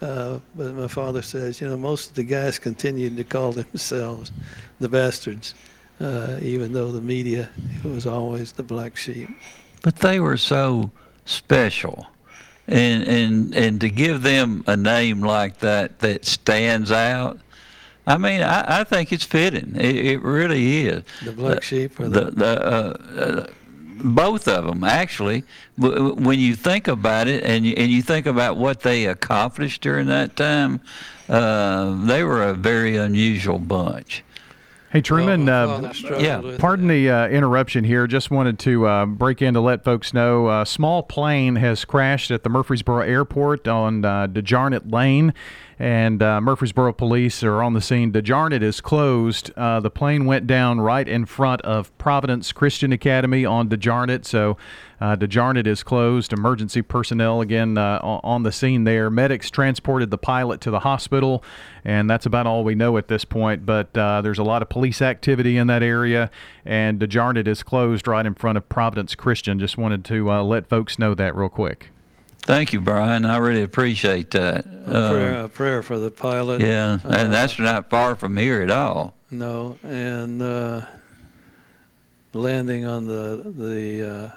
Uh, 0.02 0.40
but 0.56 0.74
my 0.74 0.88
father 0.88 1.22
says, 1.22 1.62
you 1.62 1.68
know, 1.68 1.78
most 1.78 2.10
of 2.10 2.16
the 2.16 2.24
guys 2.24 2.60
continued 2.60 3.16
to 3.18 3.24
call 3.24 3.52
themselves 3.52 4.32
the 4.80 4.90
bastards, 4.90 5.56
uh, 6.02 6.38
even 6.42 6.74
though 6.74 6.92
the 6.92 7.02
media 7.02 7.50
was 7.84 8.06
always 8.06 8.52
the 8.52 8.64
black 8.64 8.98
sheep. 8.98 9.30
But 9.82 9.98
they 9.98 10.20
were 10.20 10.38
so 10.38 10.92
special. 11.26 12.08
And, 12.68 13.04
and 13.04 13.56
and 13.56 13.82
to 13.82 13.90
give 13.90 14.22
them 14.22 14.64
a 14.68 14.78
name 14.78 15.20
like 15.22 15.60
that 15.60 16.00
that 16.00 16.24
stands 16.26 16.92
out, 16.94 17.38
I 18.08 18.18
mean, 18.18 18.42
I, 18.42 18.80
I 18.80 18.84
think 18.86 19.12
it's 19.12 19.26
fitting. 19.26 19.76
It, 19.76 19.96
it 19.98 20.22
really 20.22 20.86
is. 20.88 21.04
The 21.26 21.34
black 21.34 21.62
sheep 21.64 22.00
or 22.00 22.08
the, 22.08 22.26
the, 22.26 22.32
the 22.32 22.46
uh, 22.66 23.22
uh, 23.22 23.48
both 24.02 24.48
of 24.48 24.66
them 24.66 24.84
actually. 24.86 25.44
W- 25.78 26.14
When 26.16 26.40
you 26.40 26.56
think 26.56 26.88
about 26.88 27.28
it, 27.28 27.44
and 27.44 27.66
you, 27.66 27.74
and 27.76 27.92
you 27.92 28.02
think 28.02 28.26
about 28.28 28.56
what 28.56 28.80
they 28.82 29.06
accomplished 29.08 29.82
during 29.82 30.08
that 30.08 30.38
time, 30.38 30.80
uh, 31.28 32.06
they 32.06 32.24
were 32.24 32.44
a 32.44 32.54
very 32.54 32.96
unusual 32.96 33.60
bunch. 33.60 34.24
Hey 34.94 35.02
Truman, 35.02 35.50
uh, 35.50 35.92
yeah. 36.20 36.38
with 36.38 36.60
pardon 36.60 36.88
the 36.88 37.10
uh, 37.10 37.28
interruption 37.28 37.84
here. 37.84 38.06
Just 38.06 38.30
wanted 38.30 38.60
to 38.60 38.86
uh, 38.86 39.08
break 39.08 39.42
in 39.42 39.56
to 39.56 39.60
let 39.60 39.84
folks 39.84 40.14
know 40.14 40.52
a 40.52 40.68
small 40.68 41.02
plane 41.02 41.56
has 41.56 41.84
crashed 41.84 42.30
at 42.30 42.44
the 42.44 42.50
Murfreesboro 42.50 43.02
Airport 43.02 43.68
on 43.68 44.06
uh, 44.06 44.28
DeJarnett 44.28 44.94
Lane, 44.94 45.34
and 45.80 46.22
uh, 46.22 46.40
Murfreesboro 46.42 46.94
police 46.94 47.44
are 47.44 47.64
on 47.64 47.74
the 47.74 47.82
scene. 47.82 48.12
DeJarnett 48.12 48.62
is 48.62 48.82
closed. 48.82 49.52
Uh, 49.56 49.80
the 49.80 49.90
plane 49.90 50.26
went 50.26 50.48
down 50.48 50.82
right 50.82 51.08
in 51.08 51.26
front 51.26 51.62
of 51.62 51.96
Providence 51.98 52.52
Christian 52.52 52.92
Academy 52.92 53.46
on 53.46 53.70
DeJarnett, 53.70 54.26
so 54.26 54.58
uh, 55.02 55.18
is 55.20 55.84
closed. 55.84 56.32
Emergency 56.32 56.82
personnel 56.82 57.42
again 57.42 57.78
uh, 57.78 58.00
on 58.02 58.44
the 58.44 58.52
scene 58.52 58.84
there. 58.86 59.10
Medics 59.10 59.50
transported 59.50 60.12
the 60.12 60.18
pilot 60.18 60.62
to 60.62 60.72
the 60.72 60.80
hospital, 60.80 61.44
and 61.84 62.10
that's 62.10 62.26
about 62.26 62.48
all 62.48 62.64
we 62.64 62.76
know 62.76 62.98
at 62.98 63.08
this 63.08 63.26
point. 63.26 63.66
But 63.66 63.96
uh, 63.98 64.22
there's 64.22 64.40
a 64.40 64.44
lot 64.44 64.62
of 64.62 64.70
police 64.70 65.02
activity 65.02 65.58
in 65.58 65.68
that 65.68 65.84
area, 65.84 66.32
and 66.64 67.00
DeJarnett 67.00 67.48
is 67.48 67.64
closed 67.64 68.08
right 68.08 68.26
in 68.26 68.36
front 68.36 68.58
of 68.58 68.70
Providence 68.70 69.16
Christian. 69.16 69.60
Just 69.60 69.78
wanted 69.78 70.06
to 70.06 70.32
uh, 70.32 70.44
let 70.44 70.68
folks 70.68 70.98
know 70.98 71.14
that 71.16 71.36
real 71.36 71.50
quick. 71.50 71.93
Thank 72.46 72.74
you, 72.74 72.82
Brian. 72.82 73.26
I 73.26 73.38
really 73.38 73.64
appreciate 73.64 74.32
that. 74.32 74.66
a, 74.66 75.10
prayer, 75.10 75.36
Uh, 75.38 75.44
a 75.46 75.50
prayer 75.50 75.82
for 75.84 75.98
the 75.98 76.12
pilot. 76.12 76.62
yeah, 76.62 77.00
Uh, 77.06 77.10
and 77.10 77.34
that's 77.34 77.58
not 77.58 77.90
far 77.90 78.16
from 78.16 78.36
here 78.38 78.62
at 78.62 78.70
all. 78.70 79.14
No, 79.32 79.78
and 79.84 80.42
uh, 80.42 80.82
landing 82.34 82.86
on 82.86 83.08
the 83.08 83.44
the 83.58 84.10
uh, 84.16 84.32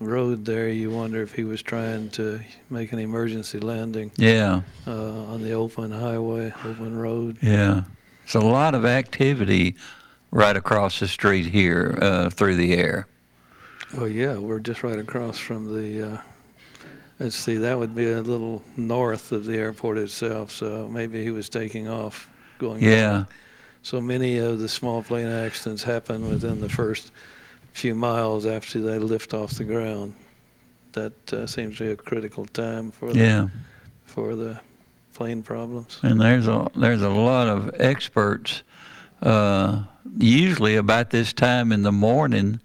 road 0.00 0.44
there, 0.44 0.68
you 0.68 0.90
wonder 0.90 1.22
if 1.22 1.34
he 1.34 1.44
was 1.44 1.62
trying 1.62 2.08
to 2.10 2.40
make 2.70 2.92
an 2.92 2.98
emergency 2.98 3.60
landing. 3.60 4.10
Yeah. 4.16 4.62
Uh, 4.86 5.24
on 5.32 5.42
the 5.42 5.52
open 5.52 5.92
highway, 5.92 6.52
open 6.64 6.96
road. 6.96 7.36
Yeah. 7.42 7.82
It's 8.24 8.34
a 8.34 8.40
lot 8.40 8.74
of 8.74 8.84
activity 8.84 9.76
right 10.30 10.56
across 10.56 10.98
the 11.00 11.08
street 11.08 11.46
here 11.46 11.98
uh, 12.00 12.30
through 12.30 12.56
the 12.56 12.74
air. 12.74 13.06
Oh 13.96 14.04
yeah, 14.06 14.36
we're 14.36 14.60
just 14.60 14.82
right 14.82 14.98
across 14.98 15.38
from 15.38 15.66
the. 15.74 16.20
Let's 17.18 17.34
see, 17.36 17.56
that 17.56 17.78
would 17.78 17.94
be 17.94 18.10
a 18.10 18.22
little 18.22 18.62
north 18.76 19.32
of 19.32 19.44
the 19.44 19.56
airport 19.56 19.98
itself. 19.98 20.52
So 20.52 20.88
maybe 20.88 21.22
he 21.22 21.30
was 21.30 21.48
taking 21.48 21.88
off, 21.88 22.28
going. 22.58 22.82
Yeah. 22.82 23.10
down. 23.10 23.26
So 23.82 24.00
many 24.00 24.38
of 24.38 24.58
the 24.60 24.68
small 24.68 25.02
plane 25.02 25.26
accidents 25.28 25.82
happen 25.82 26.28
within 26.28 26.60
the 26.60 26.68
first 26.68 27.10
few 27.72 27.94
miles 27.94 28.44
after 28.46 28.80
they 28.80 28.98
lift 28.98 29.34
off 29.34 29.52
the 29.52 29.64
ground. 29.64 30.14
That 30.92 31.32
uh, 31.32 31.46
seems 31.46 31.78
to 31.78 31.84
be 31.84 31.90
a 31.92 31.96
critical 31.96 32.46
time 32.46 32.90
for 32.92 33.12
the, 33.12 33.18
Yeah. 33.18 33.48
for 34.04 34.34
the 34.36 34.60
plane 35.14 35.42
problems. 35.42 35.98
And 36.02 36.20
there's 36.20 36.46
a 36.46 36.68
there's 36.76 37.02
a 37.02 37.08
lot 37.08 37.48
of 37.48 37.72
experts, 37.80 38.62
uh, 39.22 39.82
usually 40.18 40.76
about 40.76 41.10
this 41.10 41.32
time 41.32 41.72
in 41.72 41.82
the 41.82 41.92
morning, 41.92 42.60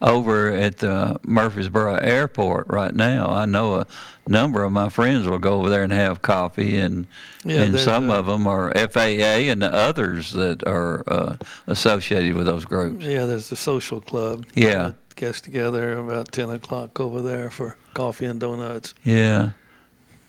over 0.00 0.52
at 0.52 0.78
the 0.78 1.18
Murfreesboro 1.24 1.96
Airport 1.96 2.68
right 2.68 2.94
now. 2.94 3.30
I 3.30 3.46
know 3.46 3.76
a 3.80 3.86
number 4.28 4.62
of 4.62 4.72
my 4.72 4.88
friends 4.88 5.26
will 5.26 5.38
go 5.38 5.54
over 5.58 5.68
there 5.70 5.82
and 5.82 5.92
have 5.92 6.22
coffee, 6.22 6.78
and 6.78 7.06
Yeah, 7.44 7.62
and 7.62 7.78
some 7.78 8.10
a- 8.10 8.14
of 8.14 8.26
them 8.26 8.46
are 8.46 8.72
FAA 8.74 9.50
and 9.50 9.60
the 9.62 9.72
others 9.72 10.32
that 10.32 10.66
are 10.66 11.02
uh, 11.08 11.36
associated 11.66 12.34
with 12.34 12.46
those 12.46 12.64
groups. 12.64 13.04
Yeah, 13.04 13.24
there's 13.26 13.48
the 13.48 13.56
social 13.56 14.00
club. 14.00 14.44
Yeah. 14.54 14.92
gets 15.16 15.40
together 15.40 15.98
about 15.98 16.30
10 16.30 16.48
o'clock 16.50 17.00
over 17.00 17.20
there 17.20 17.50
for 17.50 17.76
coffee 17.94 18.26
and 18.26 18.38
donuts. 18.38 18.94
Yeah. 19.02 19.50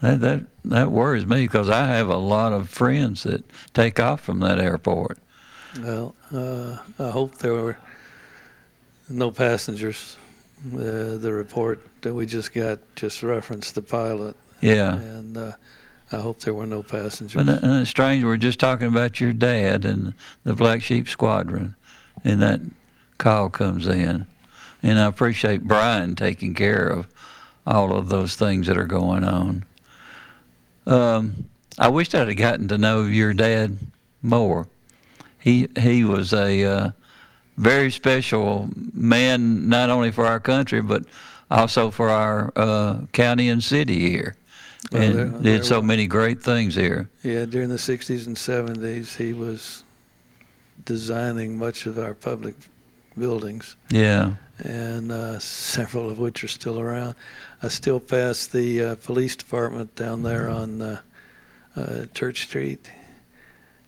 That 0.02 0.22
that 0.22 0.42
that 0.66 0.92
worries 0.92 1.26
me 1.28 1.42
because 1.42 1.70
I 1.70 1.86
have 1.86 2.08
a 2.10 2.18
lot 2.18 2.54
of 2.54 2.70
friends 2.70 3.24
that 3.24 3.44
take 3.74 4.00
off 4.00 4.22
from 4.22 4.40
that 4.40 4.58
airport. 4.58 5.20
Well, 5.80 6.16
uh, 6.34 6.78
I 6.98 7.10
hope 7.12 7.38
there 7.40 7.54
were 7.54 7.78
no 9.10 9.32
passengers. 9.32 10.18
Uh, 10.74 11.16
the 11.18 11.32
report 11.32 11.80
that 12.02 12.14
we 12.14 12.26
just 12.26 12.54
got 12.54 12.80
just 12.96 13.24
referenced 13.24 13.76
the 13.76 13.82
pilot. 13.82 14.36
Yeah. 14.60 14.96
And 14.96 15.38
uh, 15.38 15.54
I 16.12 16.18
hope 16.18 16.42
there 16.42 16.54
were 16.54 16.66
no 16.68 16.84
passengers. 16.84 17.34
But 17.34 17.64
uh, 17.64 17.66
uh, 17.66 17.82
it's 17.82 17.90
strange, 17.90 18.24
we're 18.24 18.38
just 18.38 18.60
talking 18.60 18.88
about 18.88 19.22
your 19.22 19.32
dad 19.32 19.86
and 19.86 20.14
the 20.44 20.54
Black 20.54 20.82
Sheep 20.82 21.08
Squadron, 21.08 21.76
and 22.26 22.42
that 22.42 22.60
call 23.20 23.50
comes 23.50 23.88
in. 23.88 24.28
And 24.84 25.00
I 25.00 25.06
appreciate 25.06 25.64
Brian 25.64 26.16
taking 26.16 26.54
care 26.54 26.88
of 26.88 27.08
all 27.66 27.96
of 27.96 28.10
those 28.10 28.36
things 28.36 28.68
that 28.68 28.78
are 28.78 28.86
going 28.86 29.24
on. 29.24 29.66
Um, 30.86 31.46
I 31.78 31.88
wished 31.88 32.16
I'd 32.16 32.28
have 32.28 32.38
gotten 32.38 32.68
to 32.70 32.78
know 32.78 33.04
your 33.04 33.34
dad 33.34 33.78
more. 34.22 34.68
He 35.38 35.70
he 35.80 36.04
was 36.04 36.34
a 36.34 36.66
uh, 36.66 36.92
very 37.60 37.92
special 37.92 38.70
man, 38.94 39.68
not 39.68 39.90
only 39.90 40.12
for 40.12 40.26
our 40.26 40.40
country 40.40 40.82
but 40.82 41.04
also 41.52 41.92
for 41.92 42.10
our 42.10 42.52
uh, 42.56 43.00
county 43.12 43.50
and 43.50 43.62
city 43.64 44.10
here, 44.10 44.36
Well, 44.92 45.02
and 45.02 45.16
there- 45.16 45.58
did 45.58 45.66
so 45.66 45.80
were- 45.80 45.86
many 45.86 46.08
great 46.08 46.42
things 46.42 46.76
here. 46.76 47.10
Yeah, 47.24 47.46
during 47.46 47.70
the 47.70 47.78
60s 47.80 48.28
and 48.28 48.38
70s, 48.38 49.16
he 49.18 49.34
was 49.34 49.84
designing 50.86 51.58
much 51.58 51.86
of 51.86 51.98
our 52.00 52.14
public 52.14 52.56
buildings. 53.18 53.76
Yeah. 53.90 54.36
And 54.64 55.12
uh, 55.12 55.40
several 55.40 56.10
of 56.10 56.18
which 56.20 56.44
are 56.44 56.48
still 56.50 56.80
around. 56.80 57.16
I 57.64 57.68
still 57.70 58.00
pass 58.00 58.48
the 58.48 58.84
uh, 58.84 58.96
police 58.96 59.36
department 59.36 59.94
down 59.96 60.24
there 60.24 60.50
on 60.50 60.82
uh, 60.82 61.02
uh, 61.76 62.06
Church 62.14 62.44
Street. 62.44 62.90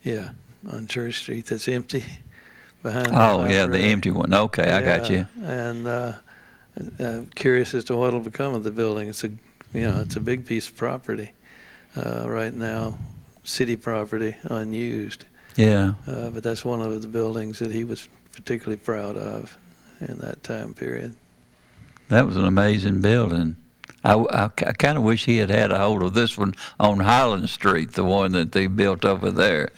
Yeah, 0.04 0.30
on 0.72 0.88
Church 0.88 1.20
Street. 1.20 1.46
That's 1.46 1.68
empty 1.68 2.04
behind. 2.82 3.10
Oh 3.12 3.46
yeah, 3.46 3.66
the 3.66 3.80
empty 3.80 4.12
one. 4.12 4.34
Okay, 4.34 4.66
yeah, 4.68 4.78
I 4.78 4.82
got 4.82 5.10
you. 5.10 5.28
And 5.44 5.88
uh, 5.88 6.14
I'm 7.00 7.28
curious 7.36 7.74
as 7.74 7.84
to 7.86 7.96
what 7.96 8.14
will 8.14 8.20
become 8.20 8.54
of 8.54 8.64
the 8.64 8.72
building. 8.72 9.10
It's 9.10 9.24
a, 9.24 9.30
you 9.74 9.82
know, 9.82 10.00
it's 10.02 10.16
a 10.16 10.22
big 10.22 10.46
piece 10.46 10.68
of 10.68 10.76
property 10.76 11.32
uh, 11.96 12.30
right 12.30 12.54
now, 12.54 12.98
city 13.44 13.76
property, 13.76 14.36
unused. 14.44 15.26
Yeah. 15.56 15.94
Uh, 16.08 16.30
but 16.30 16.44
that's 16.44 16.64
one 16.64 16.82
of 16.82 17.02
the 17.02 17.08
buildings 17.08 17.60
that 17.60 17.72
he 17.72 17.84
was 17.84 18.08
particularly 18.32 18.78
proud 18.78 19.18
of 19.18 19.58
in 20.00 20.18
that 20.20 20.44
time 20.44 20.74
period. 20.74 21.16
That 22.08 22.26
was 22.26 22.36
an 22.36 22.46
amazing 22.46 23.02
building. 23.02 23.56
I, 24.04 24.14
I, 24.14 24.46
I 24.46 24.72
kind 24.74 24.98
of 24.98 25.04
wish 25.04 25.26
he 25.26 25.38
had 25.38 25.50
had 25.50 25.72
a 25.72 25.78
hold 25.78 26.04
of 26.04 26.14
this 26.14 26.38
one 26.38 26.56
on 26.80 27.00
Highland 27.00 27.50
Street, 27.50 27.94
the 27.94 28.04
one 28.04 28.32
that 28.32 28.52
they 28.52 28.68
built 28.68 29.06
over 29.06 29.30
there. 29.30 29.70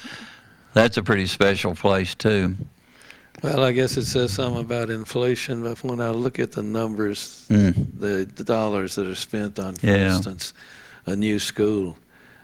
That's 0.73 0.97
a 0.97 1.03
pretty 1.03 1.27
special 1.27 1.75
place 1.75 2.15
too. 2.15 2.55
Well, 3.43 3.63
I 3.65 3.73
guess 3.73 3.97
it 3.97 4.05
says 4.05 4.31
something 4.31 4.61
about 4.61 4.89
inflation, 4.89 5.63
but 5.63 5.83
when 5.83 5.99
I 5.99 6.11
look 6.11 6.39
at 6.39 6.53
the 6.53 6.63
numbers, 6.63 7.45
mm. 7.49 7.75
the, 7.99 8.25
the, 8.35 8.43
dollars 8.43 8.95
that 8.95 9.05
are 9.05 9.15
spent 9.15 9.59
on, 9.59 9.75
for 9.75 9.87
yeah. 9.87 10.15
instance, 10.15 10.53
a 11.07 11.15
new 11.15 11.39
school, 11.39 11.97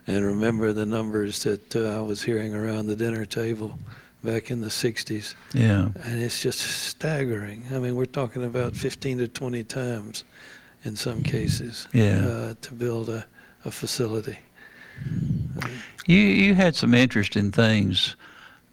and 0.08 0.26
remember 0.26 0.74
the 0.74 0.86
numbers 0.86 1.42
that 1.44 1.74
uh, 1.74 1.98
I 1.98 2.02
was 2.02 2.22
hearing 2.22 2.54
around 2.54 2.88
the 2.88 2.98
dinner 2.98 3.26
table 3.26 3.80
back 4.26 4.52
in 4.52 4.60
the 4.60 4.68
60s. 4.68 5.36
Yeah. 5.54 5.90
And 6.04 6.22
it's 6.22 6.42
just 6.42 6.60
staggering. 6.60 7.64
I 7.72 7.80
mean, 7.80 7.96
we're 7.96 8.06
talking 8.06 8.44
about 8.44 8.76
15 8.76 9.20
to 9.20 9.28
20 9.30 9.64
times 9.64 10.26
in 10.84 10.98
some 10.98 11.24
cases 11.24 11.88
yeah. 11.94 12.26
uh, 12.26 12.54
to 12.62 12.74
build 12.74 13.08
a, 13.08 13.26
a 13.64 13.72
facility. 13.72 14.38
You 16.08 16.18
you 16.18 16.56
had 16.56 16.76
some 16.76 16.94
interesting 16.94 17.52
things 17.52 18.18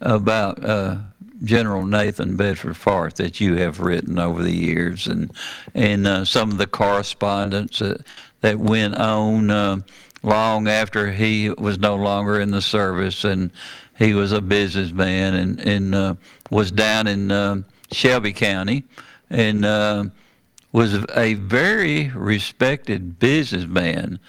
about 0.01 0.63
uh, 0.63 0.97
General 1.43 1.85
Nathan 1.85 2.35
Bedford 2.35 2.77
Forrest 2.77 3.17
that 3.17 3.39
you 3.39 3.55
have 3.55 3.79
written 3.79 4.19
over 4.19 4.41
the 4.41 4.55
years, 4.55 5.07
and 5.07 5.31
and 5.73 6.07
uh, 6.07 6.25
some 6.25 6.51
of 6.51 6.57
the 6.57 6.67
correspondence 6.67 7.79
that 7.79 8.01
that 8.41 8.59
went 8.59 8.95
on 8.95 9.49
uh, 9.49 9.77
long 10.23 10.67
after 10.67 11.11
he 11.11 11.49
was 11.51 11.79
no 11.79 11.95
longer 11.95 12.39
in 12.39 12.51
the 12.51 12.61
service, 12.61 13.23
and 13.23 13.51
he 13.97 14.13
was 14.13 14.31
a 14.31 14.41
businessman 14.41 15.35
and 15.35 15.59
and 15.59 15.95
uh, 15.95 16.15
was 16.49 16.71
down 16.71 17.07
in 17.07 17.31
uh, 17.31 17.61
Shelby 17.91 18.33
County, 18.33 18.83
and 19.29 19.65
uh, 19.65 20.05
was 20.71 20.95
a 21.15 21.35
very 21.35 22.09
respected 22.09 23.19
businessman, 23.19 24.19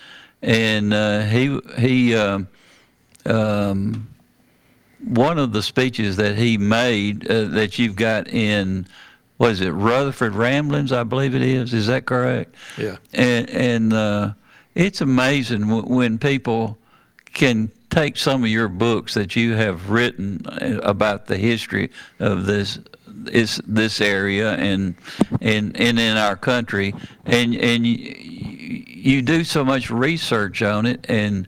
and 0.43 0.93
uh, 0.93 1.23
he 1.23 1.59
he 1.79 2.15
um, 2.15 2.49
um, 3.27 4.09
one 5.05 5.39
of 5.39 5.53
the 5.53 5.63
speeches 5.63 6.17
that 6.17 6.37
he 6.37 6.59
made 6.59 7.29
uh, 7.31 7.45
that 7.45 7.79
you've 7.79 7.97
got 7.97 8.29
in 8.29 8.87
was 9.39 9.61
it 9.61 9.71
Rutherford 9.71 10.35
Ramblings 10.35 10.93
I 10.93 11.05
believe 11.05 11.35
it 11.35 11.43
is 11.43 11.73
is 11.73 11.87
that 11.87 12.07
correct? 12.07 12.55
Yeah. 12.77 12.97
And 13.13 13.49
and 13.51 13.93
uh, 13.93 14.33
it's 14.75 15.01
amazing 15.01 15.61
w- 15.61 15.83
when 15.83 16.19
people 16.19 16.79
can 17.35 17.71
take 17.91 18.17
some 18.17 18.43
of 18.43 18.51
your 18.51 18.69
books 18.69 19.15
that 19.15 19.37
you 19.37 19.55
have 19.55 19.91
written 19.91 20.45
uh, 20.47 20.79
about 20.83 21.27
the 21.27 21.37
history 21.37 21.91
of 22.19 22.47
this 22.47 22.79
is 23.33 23.61
this 23.67 24.01
area 24.01 24.55
and 24.55 24.95
and 25.41 25.77
and 25.77 25.99
in 25.99 26.17
our 26.17 26.37
country 26.37 26.95
and 27.27 27.55
and 27.57 27.87
you, 27.87 28.15
you 28.87 29.23
do 29.23 29.45
so 29.45 29.65
much 29.65 29.91
research 29.91 30.63
on 30.63 30.87
it 30.87 31.05
and 31.09 31.47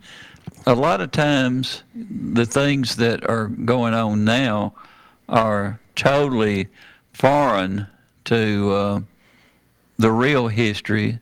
a 0.66 0.74
lot 0.74 1.00
of 1.00 1.10
times 1.10 1.82
the 1.94 2.46
things 2.46 2.96
that 2.96 3.28
are 3.28 3.46
going 3.46 3.94
on 3.94 4.24
now 4.24 4.74
are 5.28 5.80
totally 5.94 6.68
foreign 7.12 7.86
to 8.24 8.72
uh, 8.72 9.00
the 9.98 10.10
real 10.10 10.48
history 10.48 11.18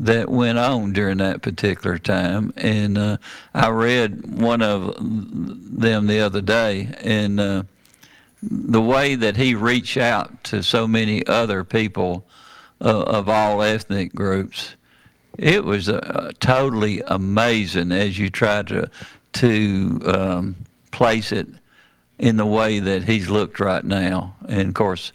that 0.00 0.28
went 0.28 0.58
on 0.58 0.92
during 0.92 1.18
that 1.18 1.42
particular 1.42 1.98
time. 1.98 2.52
And 2.56 2.96
uh, 2.96 3.16
I 3.54 3.68
read 3.68 4.40
one 4.40 4.62
of 4.62 4.96
them 4.98 6.06
the 6.06 6.20
other 6.20 6.40
day, 6.40 6.88
and 7.00 7.40
uh, 7.40 7.62
the 8.42 8.80
way 8.80 9.16
that 9.16 9.36
he 9.36 9.54
reached 9.54 9.96
out 9.96 10.44
to 10.44 10.62
so 10.62 10.86
many 10.86 11.26
other 11.26 11.64
people 11.64 12.24
uh, 12.80 13.02
of 13.02 13.28
all 13.28 13.62
ethnic 13.62 14.14
groups, 14.14 14.76
it 15.38 15.64
was 15.64 15.88
uh, 15.88 16.32
totally 16.40 17.00
amazing 17.06 17.92
as 17.92 18.18
you 18.18 18.28
try 18.28 18.62
to 18.64 18.90
to 19.34 20.00
um, 20.06 20.56
place 20.90 21.32
it 21.32 21.46
in 22.18 22.36
the 22.36 22.46
way 22.46 22.80
that 22.80 23.04
he's 23.04 23.30
looked 23.30 23.60
right 23.60 23.84
now. 23.84 24.34
And 24.48 24.68
of 24.68 24.74
course, 24.74 25.12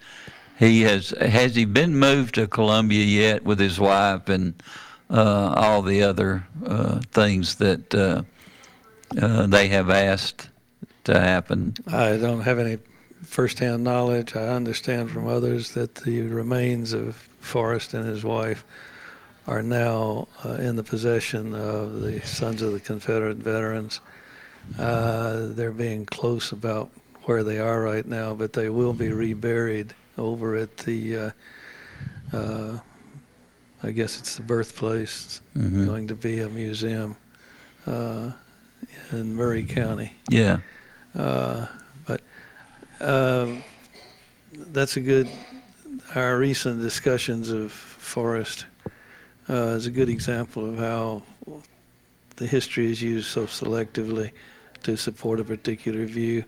he 0.57 0.81
has 0.83 1.09
has 1.19 1.55
he 1.55 1.65
been 1.65 1.97
moved 1.97 2.35
to 2.35 2.47
Columbia 2.47 3.03
yet 3.03 3.43
with 3.43 3.59
his 3.59 3.79
wife 3.79 4.29
and 4.29 4.53
uh, 5.09 5.53
all 5.57 5.81
the 5.81 6.03
other 6.03 6.47
uh, 6.65 7.01
things 7.11 7.55
that 7.55 7.93
uh, 7.93 8.23
uh 9.21 9.45
they 9.47 9.67
have 9.67 9.89
asked 9.89 10.49
to 11.03 11.19
happen. 11.19 11.75
I 11.87 12.15
don't 12.15 12.41
have 12.41 12.59
any 12.59 12.77
firsthand 13.25 13.83
knowledge. 13.83 14.35
I 14.37 14.47
understand 14.47 15.11
from 15.11 15.27
others 15.27 15.71
that 15.73 15.95
the 15.95 16.21
remains 16.21 16.93
of 16.93 17.15
Forrest 17.41 17.93
and 17.93 18.07
his 18.07 18.23
wife 18.23 18.63
are 19.47 19.61
now 19.61 20.27
uh, 20.45 20.53
in 20.53 20.75
the 20.75 20.83
possession 20.83 21.53
of 21.53 22.01
the 22.01 22.21
Sons 22.21 22.61
of 22.61 22.71
the 22.71 22.79
Confederate 22.79 23.37
Veterans. 23.37 23.99
Uh, 24.79 25.47
they're 25.49 25.71
being 25.71 26.05
close 26.05 26.51
about 26.51 26.89
where 27.23 27.43
they 27.43 27.59
are 27.59 27.81
right 27.81 28.05
now, 28.05 28.33
but 28.33 28.53
they 28.53 28.69
will 28.69 28.93
be 28.93 29.11
reburied 29.11 29.93
over 30.17 30.55
at 30.55 30.75
the, 30.77 31.17
uh, 31.17 31.31
uh, 32.31 32.79
I 33.81 33.91
guess 33.91 34.19
it's 34.19 34.37
the 34.37 34.43
birthplace, 34.43 35.41
mm-hmm. 35.57 35.85
going 35.85 36.07
to 36.07 36.15
be 36.15 36.39
a 36.39 36.49
museum 36.49 37.17
uh, 37.85 38.31
in 39.11 39.35
Maury 39.35 39.63
County. 39.63 40.13
Yeah. 40.29 40.59
Uh, 41.15 41.67
but 42.07 42.21
um, 43.01 43.63
that's 44.53 44.95
a 44.95 45.01
good, 45.01 45.29
our 46.15 46.37
recent 46.37 46.81
discussions 46.81 47.49
of 47.49 47.71
Forrest 47.71 48.65
uh, 49.49 49.75
is 49.75 49.85
a 49.85 49.91
good 49.91 50.09
example 50.09 50.67
of 50.67 50.77
how 50.77 51.21
the 52.35 52.47
history 52.47 52.91
is 52.91 53.01
used 53.01 53.27
so 53.27 53.45
selectively 53.45 54.31
to 54.83 54.97
support 54.97 55.39
a 55.39 55.43
particular 55.43 56.05
view 56.05 56.43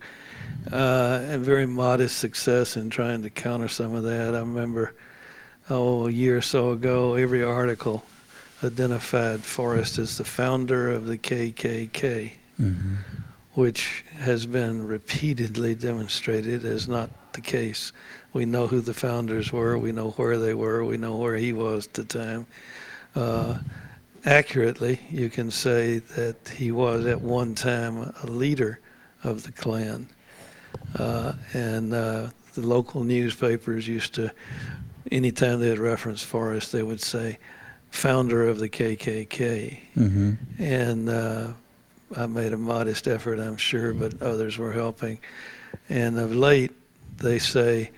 uh, 0.72 1.20
and 1.28 1.44
very 1.44 1.66
modest 1.66 2.18
success 2.18 2.76
in 2.76 2.90
trying 2.90 3.22
to 3.22 3.30
counter 3.30 3.68
some 3.68 3.94
of 3.94 4.02
that. 4.04 4.34
I 4.34 4.40
remember, 4.40 4.94
oh, 5.70 6.06
a 6.06 6.10
year 6.10 6.38
or 6.38 6.42
so 6.42 6.72
ago, 6.72 7.14
every 7.14 7.42
article 7.42 8.04
identified 8.64 9.42
Forrest 9.44 9.98
as 9.98 10.18
the 10.18 10.24
founder 10.24 10.90
of 10.90 11.06
the 11.06 11.18
KKK, 11.18 12.32
mm-hmm. 12.60 12.94
which 13.54 14.04
has 14.18 14.46
been 14.46 14.86
repeatedly 14.86 15.74
demonstrated 15.74 16.64
as 16.64 16.88
not 16.88 17.32
the 17.32 17.40
case. 17.40 17.92
We 18.32 18.44
know 18.44 18.66
who 18.66 18.80
the 18.80 18.94
founders 18.94 19.52
were, 19.52 19.78
we 19.78 19.92
know 19.92 20.10
where 20.12 20.38
they 20.38 20.54
were, 20.54 20.84
we 20.84 20.96
know 20.96 21.16
where 21.16 21.36
he 21.36 21.52
was 21.52 21.86
at 21.86 21.94
the 21.94 22.04
time. 22.04 22.46
Uh, 23.16 23.58
accurately, 24.24 25.00
you 25.10 25.30
can 25.30 25.50
say 25.50 25.98
that 25.98 26.36
he 26.54 26.70
was 26.70 27.06
at 27.06 27.20
one 27.20 27.54
time 27.54 28.12
a 28.22 28.26
leader 28.26 28.78
of 29.24 29.42
the 29.42 29.52
Klan. 29.52 30.08
Uh, 30.98 31.32
and 31.52 31.94
uh, 31.94 32.28
the 32.54 32.60
local 32.60 33.02
newspapers 33.04 33.88
used 33.88 34.14
to, 34.14 34.30
anytime 35.10 35.60
they 35.60 35.68
had 35.70 35.78
reference 35.78 36.22
Forrest, 36.22 36.72
they 36.72 36.82
would 36.82 37.00
say, 37.00 37.38
founder 37.90 38.46
of 38.46 38.58
the 38.58 38.68
KKK. 38.68 39.78
Mm-hmm. 39.96 40.32
And 40.58 41.08
uh, 41.08 41.48
I 42.16 42.26
made 42.26 42.52
a 42.52 42.58
modest 42.58 43.08
effort, 43.08 43.40
I'm 43.40 43.56
sure, 43.56 43.94
but 43.94 44.20
others 44.20 44.58
were 44.58 44.72
helping. 44.72 45.18
And 45.88 46.18
of 46.18 46.34
late, 46.34 46.72
they 47.16 47.38
say, 47.38 47.90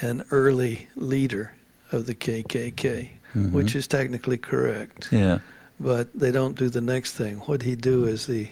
an 0.00 0.24
early 0.30 0.88
leader 0.96 1.52
of 1.92 2.06
the 2.06 2.14
KKK, 2.14 3.10
mm-hmm. 3.34 3.52
which 3.52 3.74
is 3.74 3.86
technically 3.86 4.38
correct. 4.38 5.08
Yeah. 5.10 5.38
But 5.78 6.08
they 6.14 6.30
don't 6.30 6.58
do 6.58 6.68
the 6.68 6.80
next 6.80 7.12
thing. 7.12 7.38
What 7.38 7.62
he 7.62 7.74
do 7.74 8.06
as 8.06 8.26
the 8.26 8.48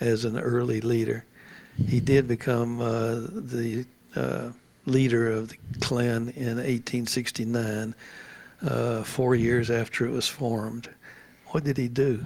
as 0.00 0.24
an 0.24 0.38
early 0.38 0.80
leader? 0.80 1.24
He 1.88 2.00
did 2.00 2.28
become 2.28 2.80
uh, 2.80 3.14
the 3.30 3.86
uh, 4.14 4.50
leader 4.84 5.30
of 5.30 5.48
the 5.48 5.56
Klan 5.80 6.32
in 6.36 6.56
1869, 6.56 7.94
uh, 8.66 9.02
four 9.02 9.34
years 9.34 9.70
after 9.70 10.04
it 10.06 10.10
was 10.10 10.28
formed. 10.28 10.90
What 11.48 11.64
did 11.64 11.76
he 11.78 11.88
do? 11.88 12.24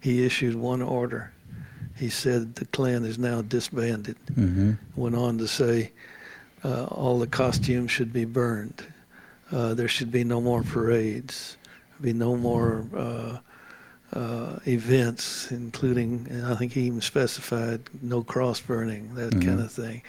He 0.00 0.24
issued 0.24 0.54
one 0.54 0.80
order. 0.80 1.32
He 1.96 2.08
said 2.08 2.54
the 2.54 2.64
Klan 2.66 3.04
is 3.04 3.18
now 3.18 3.42
disbanded. 3.42 4.16
Mm-hmm. 4.32 4.72
Went 4.96 5.16
on 5.16 5.38
to 5.38 5.48
say 5.48 5.90
uh, 6.64 6.84
all 6.84 7.18
the 7.18 7.26
costumes 7.26 7.90
should 7.90 8.12
be 8.12 8.24
burned. 8.24 8.84
Uh, 9.50 9.74
there 9.74 9.88
should 9.88 10.10
be 10.10 10.24
no 10.24 10.40
more 10.40 10.62
parades. 10.62 11.56
Be 12.00 12.12
no 12.12 12.36
more 12.36 12.84
uh, 12.96 13.38
uh, 14.16 14.58
events, 14.66 15.50
including, 15.50 16.26
and 16.30 16.46
I 16.46 16.54
think 16.54 16.72
he 16.72 16.82
even 16.82 17.00
specified 17.00 17.80
no 18.02 18.22
cross 18.22 18.60
burning, 18.60 19.14
that 19.14 19.32
Mhm. 19.32 19.44
kind 19.44 19.60
of 19.60 19.72
thing. 19.72 20.02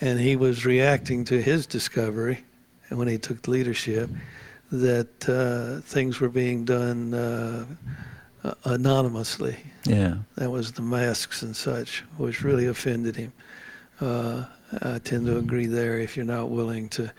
And 0.00 0.18
he 0.20 0.36
was 0.36 0.64
reacting 0.64 1.24
to 1.26 1.42
his 1.42 1.66
discovery, 1.66 2.44
and 2.88 2.98
when 2.98 3.08
he 3.08 3.18
took 3.18 3.46
leadership, 3.48 4.10
that 4.70 5.28
uh, 5.28 5.80
things 5.86 6.20
were 6.20 6.28
being 6.28 6.64
done 6.64 7.14
uh, 7.14 7.64
uh, 8.44 8.54
anonymously. 8.64 9.56
Yeah. 9.84 10.18
That 10.36 10.50
was 10.50 10.72
the 10.72 10.82
masks 10.82 11.42
and 11.42 11.56
such, 11.56 12.04
which 12.16 12.42
really 12.44 12.66
offended 12.66 13.16
him. 13.16 13.32
Uh, 14.00 14.44
I 14.82 14.98
tend 14.98 15.26
to 15.26 15.38
agree 15.38 15.66
there. 15.66 15.98
If 15.98 16.16
you're 16.16 16.26
not 16.26 16.50
willing 16.50 16.88
to 16.90 17.10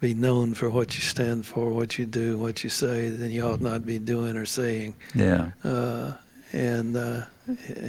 be 0.00 0.14
known 0.14 0.54
for 0.54 0.70
what 0.70 0.94
you 0.94 1.02
stand 1.02 1.44
for, 1.44 1.70
what 1.70 1.98
you 1.98 2.06
do, 2.06 2.38
what 2.38 2.64
you 2.64 2.70
say, 2.70 3.10
then 3.10 3.30
you 3.30 3.42
ought 3.42 3.60
not 3.60 3.84
be 3.84 3.98
doing 3.98 4.36
or 4.36 4.46
saying. 4.46 4.94
Yeah. 5.14 5.50
Uh, 5.62 6.12
and 6.52 6.96
uh, 6.96 7.22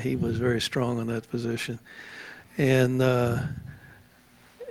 he 0.02 0.16
was 0.18 0.38
very 0.38 0.62
strong 0.62 1.00
on 1.00 1.08
that 1.08 1.30
position. 1.30 1.80
And 2.58 3.02
uh, 3.02 3.40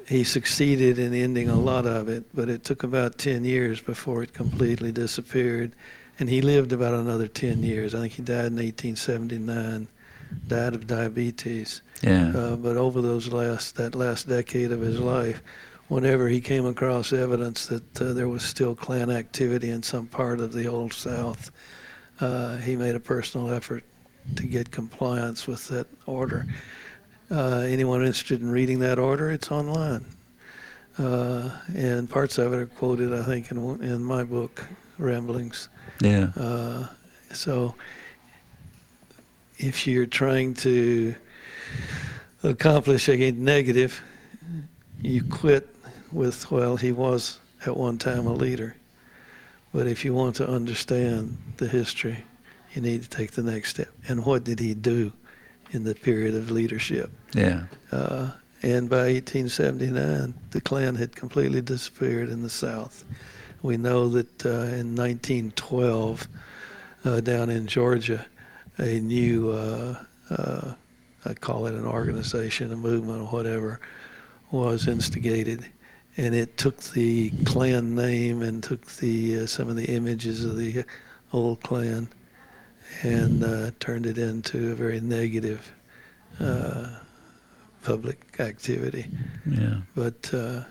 he 0.06 0.22
succeeded 0.22 0.98
in 0.98 1.14
ending 1.14 1.48
a 1.48 1.58
lot 1.58 1.86
of 1.86 2.08
it, 2.08 2.24
but 2.34 2.48
it 2.48 2.62
took 2.62 2.82
about 2.82 3.16
10 3.16 3.44
years 3.44 3.80
before 3.80 4.22
it 4.22 4.34
completely 4.34 4.92
disappeared. 4.92 5.72
And 6.18 6.28
he 6.28 6.42
lived 6.42 6.72
about 6.72 6.92
another 6.92 7.26
10 7.26 7.62
years. 7.62 7.94
I 7.94 8.00
think 8.00 8.12
he 8.12 8.22
died 8.22 8.46
in 8.46 8.56
1879, 8.56 9.88
died 10.46 10.74
of 10.74 10.86
diabetes. 10.86 11.80
Yeah. 12.02 12.32
Uh, 12.36 12.56
but 12.56 12.76
over 12.76 13.00
those 13.00 13.28
last 13.28 13.76
that 13.76 13.94
last 13.94 14.28
decade 14.28 14.72
of 14.72 14.80
his 14.80 14.98
life, 14.98 15.42
whenever 15.90 16.28
he 16.28 16.40
came 16.40 16.66
across 16.66 17.12
evidence 17.12 17.66
that 17.66 18.00
uh, 18.00 18.12
there 18.12 18.28
was 18.28 18.44
still 18.44 18.76
Klan 18.76 19.10
activity 19.10 19.70
in 19.70 19.82
some 19.82 20.06
part 20.06 20.38
of 20.38 20.52
the 20.52 20.68
Old 20.68 20.92
South, 20.92 21.50
uh, 22.20 22.56
he 22.58 22.76
made 22.76 22.94
a 22.94 23.00
personal 23.00 23.50
effort 23.50 23.82
to 24.36 24.44
get 24.44 24.70
compliance 24.70 25.48
with 25.48 25.66
that 25.66 25.88
order. 26.06 26.46
Uh, 27.28 27.64
anyone 27.66 28.00
interested 28.02 28.40
in 28.40 28.48
reading 28.48 28.78
that 28.78 29.00
order, 29.00 29.32
it's 29.32 29.50
online. 29.50 30.04
Uh, 30.96 31.50
and 31.74 32.08
parts 32.08 32.38
of 32.38 32.52
it 32.52 32.56
are 32.56 32.66
quoted, 32.66 33.12
I 33.12 33.24
think, 33.24 33.50
in, 33.50 33.58
in 33.82 34.04
my 34.04 34.22
book, 34.22 34.64
Ramblings. 34.98 35.70
Yeah. 36.00 36.30
Uh, 36.36 36.86
so 37.32 37.74
if 39.58 39.88
you're 39.88 40.06
trying 40.06 40.54
to 40.54 41.16
accomplish 42.44 43.08
a 43.08 43.32
negative, 43.32 44.00
you 45.02 45.24
quit 45.24 45.69
with, 46.12 46.50
well, 46.50 46.76
he 46.76 46.92
was 46.92 47.38
at 47.66 47.76
one 47.76 47.98
time 47.98 48.26
a 48.26 48.32
leader. 48.32 48.76
But 49.72 49.86
if 49.86 50.04
you 50.04 50.14
want 50.14 50.36
to 50.36 50.48
understand 50.48 51.36
the 51.58 51.68
history, 51.68 52.24
you 52.74 52.82
need 52.82 53.02
to 53.02 53.08
take 53.08 53.32
the 53.32 53.42
next 53.42 53.70
step. 53.70 53.88
And 54.08 54.24
what 54.24 54.44
did 54.44 54.58
he 54.58 54.74
do 54.74 55.12
in 55.72 55.84
the 55.84 55.94
period 55.94 56.34
of 56.34 56.50
leadership? 56.50 57.10
Yeah. 57.34 57.64
Uh, 57.92 58.30
and 58.62 58.90
by 58.90 59.12
1879, 59.12 60.34
the 60.50 60.60
Klan 60.60 60.94
had 60.94 61.16
completely 61.16 61.62
disappeared 61.62 62.28
in 62.28 62.42
the 62.42 62.50
South. 62.50 63.04
We 63.62 63.76
know 63.76 64.08
that 64.08 64.46
uh, 64.46 64.74
in 64.74 64.94
1912, 64.94 66.28
uh, 67.04 67.20
down 67.20 67.48
in 67.48 67.66
Georgia, 67.66 68.26
a 68.78 69.00
new, 69.00 69.50
uh, 69.50 70.02
uh, 70.30 70.74
I 71.24 71.34
call 71.34 71.66
it 71.66 71.74
an 71.74 71.86
organization, 71.86 72.72
a 72.72 72.76
movement, 72.76 73.22
or 73.22 73.26
whatever, 73.26 73.80
was 74.50 74.88
instigated. 74.88 75.66
And 76.20 76.34
it 76.34 76.58
took 76.58 76.76
the 76.82 77.30
Klan 77.46 77.94
name 77.94 78.42
and 78.42 78.62
took 78.62 78.84
the 78.96 79.40
uh, 79.40 79.46
some 79.46 79.70
of 79.70 79.76
the 79.76 79.86
images 79.86 80.44
of 80.44 80.58
the 80.58 80.84
old 81.32 81.62
Klan 81.62 82.10
and 83.00 83.42
uh, 83.42 83.70
turned 83.80 84.04
it 84.04 84.18
into 84.18 84.72
a 84.72 84.74
very 84.74 85.00
negative 85.00 85.72
uh, 86.38 86.90
public 87.82 88.38
activity. 88.38 89.06
Yeah. 89.46 89.78
But 89.94 90.34
uh, 90.34 90.64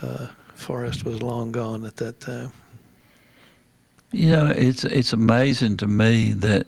uh, 0.00 0.28
Forrest 0.54 1.04
was 1.04 1.20
long 1.20 1.52
gone 1.52 1.84
at 1.84 1.96
that 1.96 2.18
time. 2.20 2.50
You 4.12 4.30
know, 4.30 4.46
it's 4.46 4.84
it's 4.84 5.12
amazing 5.12 5.76
to 5.76 5.86
me 5.86 6.32
that 6.32 6.66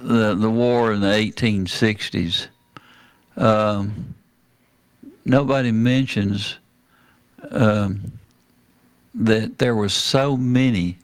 the 0.00 0.34
the 0.34 0.48
war 0.48 0.94
in 0.94 1.02
the 1.02 1.08
1860s. 1.08 2.46
Um, 3.36 4.14
nobody 5.26 5.72
mentions 5.72 6.56
um, 7.50 8.12
that 9.14 9.58
there 9.58 9.74
were 9.74 9.88
so 9.88 10.36
many 10.36 10.98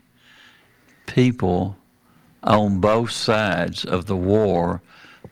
people 1.06 1.76
on 2.42 2.80
both 2.80 3.10
sides 3.10 3.84
of 3.84 4.06
the 4.06 4.16
war, 4.16 4.80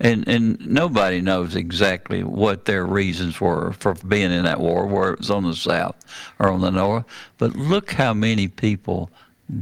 and 0.01 0.27
and 0.27 0.67
nobody 0.67 1.21
knows 1.21 1.55
exactly 1.55 2.25
what 2.25 2.65
their 2.65 2.85
reasons 2.85 3.41
were 3.41 3.73
for 3.79 3.95
being 3.95 4.33
in 4.33 4.45
that 4.45 4.61
war, 4.61 4.87
whether 4.87 5.13
it 5.13 5.21
was 5.21 5.31
on 5.31 5.45
the 5.45 5.55
south 5.55 5.97
or 6.39 6.51
on 6.51 6.61
the 6.61 6.71
north. 6.71 7.05
But 7.39 7.55
look 7.55 7.93
how 7.93 8.13
many 8.13 8.49
people 8.49 9.11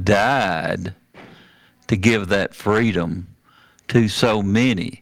died 0.03 0.95
to 1.89 1.97
give 1.97 2.29
that 2.29 2.55
freedom 2.55 3.29
to 3.89 4.09
so 4.09 4.43
many. 4.43 5.02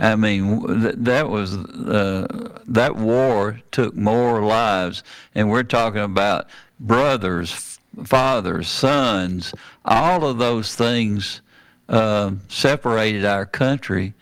I 0.00 0.16
mean, 0.16 0.62
that 1.04 1.28
was 1.28 1.54
uh, 1.56 2.52
that 2.66 2.96
war 2.96 3.60
took 3.70 3.94
more 3.94 4.42
lives, 4.42 5.02
and 5.34 5.50
we're 5.50 5.62
talking 5.62 6.00
about 6.00 6.48
brothers, 6.80 7.78
fathers, 8.04 8.68
sons. 8.68 9.52
All 9.84 10.24
of 10.24 10.38
those 10.38 10.74
things 10.74 11.42
uh, 11.90 12.32
separated 12.48 13.26
our 13.26 13.44
country 13.44 14.14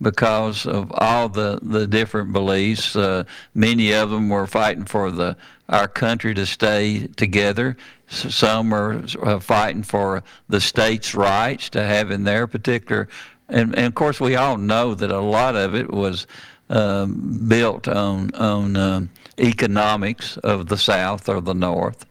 because 0.00 0.64
of 0.64 0.90
all 0.94 1.28
the, 1.28 1.58
the 1.60 1.86
different 1.86 2.32
beliefs. 2.32 2.96
Uh, 2.96 3.24
many 3.54 3.92
of 3.92 4.10
them 4.10 4.30
were 4.30 4.46
fighting 4.46 4.84
for 4.84 5.10
the 5.10 5.36
our 5.68 5.88
country 5.88 6.32
to 6.32 6.46
stay 6.46 7.06
together. 7.16 7.76
Some 8.08 8.72
are 8.72 9.04
uh, 9.22 9.38
fighting 9.38 9.82
for 9.82 10.22
the 10.48 10.62
states' 10.62 11.14
rights 11.14 11.68
to 11.70 11.82
have 11.82 12.10
in 12.10 12.24
their 12.24 12.46
particular. 12.46 13.08
And, 13.48 13.74
and 13.74 13.86
of 13.86 13.94
course, 13.94 14.20
we 14.20 14.36
all 14.36 14.56
know 14.56 14.94
that 14.94 15.10
a 15.10 15.20
lot 15.20 15.56
of 15.56 15.74
it 15.74 15.90
was 15.90 16.26
um, 16.70 17.44
built 17.48 17.88
on 17.88 18.34
on 18.34 18.76
um, 18.76 19.10
economics 19.38 20.36
of 20.38 20.66
the 20.66 20.76
South 20.76 21.28
or 21.28 21.40
the 21.40 21.54
North. 21.54 22.04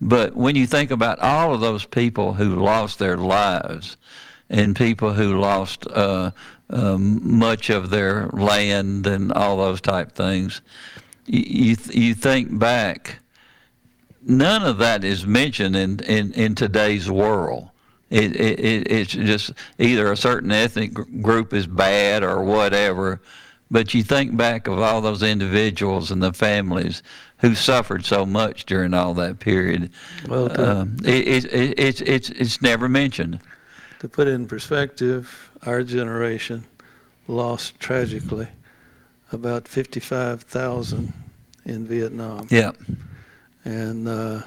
But 0.00 0.34
when 0.34 0.56
you 0.56 0.66
think 0.66 0.90
about 0.90 1.18
all 1.18 1.52
of 1.54 1.60
those 1.60 1.84
people 1.84 2.34
who 2.34 2.56
lost 2.56 2.98
their 2.98 3.16
lives, 3.16 3.96
and 4.50 4.74
people 4.74 5.12
who 5.12 5.38
lost 5.38 5.86
uh, 5.88 6.32
um, 6.70 7.38
much 7.38 7.70
of 7.70 7.90
their 7.90 8.26
land 8.28 9.06
and 9.06 9.32
all 9.32 9.56
those 9.56 9.80
type 9.80 10.12
things, 10.12 10.60
you 11.26 11.76
you, 11.92 12.14
think 12.14 12.58
back. 12.58 13.20
None 14.22 14.64
of 14.64 14.78
that 14.78 15.04
is 15.04 15.24
mentioned 15.24 15.76
in, 15.76 16.00
in, 16.00 16.32
in 16.32 16.54
today's 16.54 17.10
world. 17.10 17.69
It, 18.10 18.34
it, 18.34 18.58
it, 18.60 18.90
it's 18.90 19.12
just 19.12 19.52
either 19.78 20.10
a 20.10 20.16
certain 20.16 20.50
ethnic 20.50 20.92
group 21.22 21.54
is 21.54 21.66
bad 21.66 22.24
or 22.24 22.42
whatever. 22.42 23.20
But 23.70 23.94
you 23.94 24.02
think 24.02 24.36
back 24.36 24.66
of 24.66 24.80
all 24.80 25.00
those 25.00 25.22
individuals 25.22 26.10
and 26.10 26.20
the 26.20 26.32
families 26.32 27.04
who 27.38 27.54
suffered 27.54 28.04
so 28.04 28.26
much 28.26 28.66
during 28.66 28.94
all 28.94 29.14
that 29.14 29.38
period. 29.38 29.90
Well, 30.28 30.48
to- 30.48 30.70
um, 30.70 30.96
it, 31.04 31.28
it, 31.28 31.44
it, 31.54 31.78
it's, 31.78 32.00
it's, 32.00 32.30
it's 32.30 32.60
never 32.60 32.88
mentioned. 32.88 33.38
To 34.00 34.08
put 34.08 34.26
it 34.26 34.32
in 34.32 34.46
perspective, 34.48 35.50
our 35.62 35.82
generation 35.84 36.64
lost 37.28 37.78
tragically 37.78 38.48
about 39.30 39.68
55,000 39.68 41.12
in 41.66 41.86
Vietnam. 41.86 42.48
Yeah. 42.50 42.72
And 43.64 44.08
uh, 44.08 44.42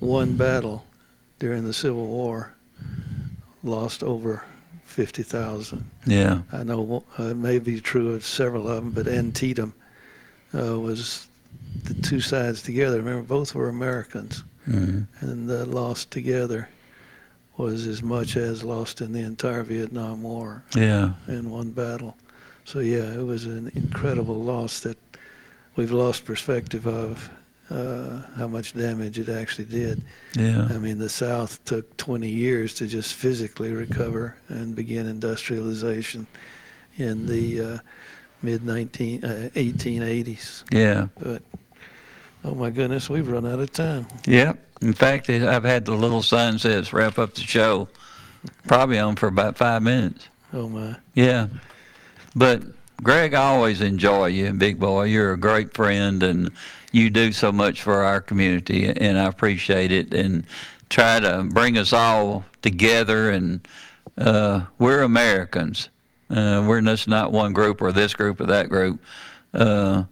one 0.00 0.36
battle 0.36 0.84
during 1.38 1.64
the 1.64 1.72
Civil 1.72 2.06
War 2.06 2.52
lost 3.68 4.02
over 4.02 4.42
50,000. 4.86 5.84
Yeah. 6.06 6.40
I 6.52 6.64
know 6.64 7.04
uh, 7.18 7.24
it 7.24 7.36
may 7.36 7.58
be 7.58 7.80
true 7.80 8.14
of 8.14 8.24
several 8.24 8.68
of 8.68 8.76
them, 8.76 8.90
but 8.90 9.06
Antietam 9.06 9.72
uh, 10.54 10.78
was 10.80 11.28
the 11.84 11.94
two 11.94 12.20
sides 12.20 12.62
together. 12.62 12.96
Remember, 12.98 13.22
both 13.22 13.54
were 13.54 13.68
Americans, 13.68 14.42
Mhm. 14.68 15.06
and 15.20 15.48
the 15.48 15.64
loss 15.66 16.04
together 16.04 16.68
was 17.56 17.86
as 17.86 18.02
much 18.02 18.36
as 18.36 18.62
lost 18.62 19.00
in 19.00 19.12
the 19.12 19.20
entire 19.20 19.62
Vietnam 19.62 20.22
War 20.22 20.62
Yeah. 20.74 21.12
in 21.26 21.50
one 21.50 21.70
battle. 21.70 22.16
So 22.64 22.80
yeah, 22.80 23.12
it 23.12 23.24
was 23.24 23.46
an 23.46 23.70
incredible 23.74 24.42
loss 24.42 24.80
that 24.80 24.98
we've 25.76 25.90
lost 25.92 26.24
perspective 26.24 26.86
of 26.86 27.30
uh, 27.70 28.22
how 28.36 28.46
much 28.48 28.74
damage 28.74 29.18
it 29.18 29.28
actually 29.28 29.66
did. 29.66 30.02
Yeah. 30.34 30.68
I 30.70 30.78
mean, 30.78 30.98
the 30.98 31.08
South 31.08 31.62
took 31.64 31.96
20 31.96 32.28
years 32.28 32.74
to 32.74 32.86
just 32.86 33.14
physically 33.14 33.72
recover 33.72 34.36
and 34.48 34.74
begin 34.74 35.06
industrialization 35.06 36.26
in 36.96 37.26
the 37.26 37.60
uh, 37.60 37.78
mid 38.42 38.64
19 38.64 39.24
uh, 39.24 39.50
1880s. 39.54 40.64
Yeah. 40.72 41.08
But 41.18 41.42
Oh 42.44 42.54
my 42.54 42.70
goodness, 42.70 43.10
we've 43.10 43.28
run 43.28 43.46
out 43.46 43.58
of 43.58 43.72
time. 43.72 44.06
Yep. 44.26 44.58
In 44.80 44.92
fact, 44.92 45.28
I've 45.28 45.64
had 45.64 45.84
the 45.84 45.92
little 45.92 46.22
sign 46.22 46.54
that 46.54 46.60
says 46.60 46.92
wrap 46.92 47.18
up 47.18 47.34
the 47.34 47.40
show, 47.40 47.88
probably 48.66 48.98
on 48.98 49.16
for 49.16 49.26
about 49.26 49.56
five 49.56 49.82
minutes. 49.82 50.28
Oh 50.52 50.68
my. 50.68 50.96
Yeah. 51.14 51.48
But 52.36 52.62
Greg, 53.02 53.34
I 53.34 53.42
always 53.42 53.80
enjoy 53.80 54.26
you, 54.26 54.52
big 54.52 54.78
boy. 54.78 55.04
You're 55.04 55.32
a 55.32 55.36
great 55.36 55.74
friend 55.74 56.22
and 56.22 56.50
you 56.92 57.10
do 57.10 57.32
so 57.32 57.52
much 57.52 57.82
for 57.82 58.04
our 58.04 58.20
community 58.20 58.88
and 58.88 59.18
I 59.18 59.26
appreciate 59.26 59.92
it 59.92 60.14
and 60.14 60.44
try 60.88 61.20
to 61.20 61.44
bring 61.44 61.76
us 61.76 61.92
all 61.92 62.44
together 62.62 63.30
and 63.30 63.66
uh, 64.16 64.62
we're 64.78 65.02
Americans. 65.02 65.90
Uh, 66.30 66.64
we're 66.66 66.80
just 66.80 67.08
not 67.08 67.32
one 67.32 67.52
group 67.52 67.80
or 67.80 67.92
this 67.92 68.14
group 68.14 68.40
or 68.40 68.46
that 68.46 68.68
group. 68.68 69.00
Uh, 69.54 70.04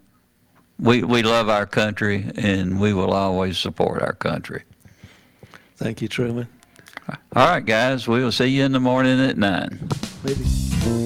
we 0.79 1.03
we 1.03 1.22
love 1.22 1.49
our 1.49 1.66
country 1.66 2.31
and 2.37 2.81
we 2.81 2.93
will 2.93 3.12
always 3.12 3.59
support 3.59 4.03
our 4.03 4.12
country. 4.12 4.62
Thank 5.77 6.03
you, 6.03 6.09
Truman. 6.09 6.49
All 7.09 7.16
right, 7.47 7.64
guys, 7.64 8.09
we 8.09 8.22
will 8.22 8.33
see 8.33 8.47
you 8.47 8.64
in 8.64 8.72
the 8.72 8.81
morning 8.81 9.20
at 9.20 9.37
nine. 9.37 9.89
Maybe. 10.24 11.05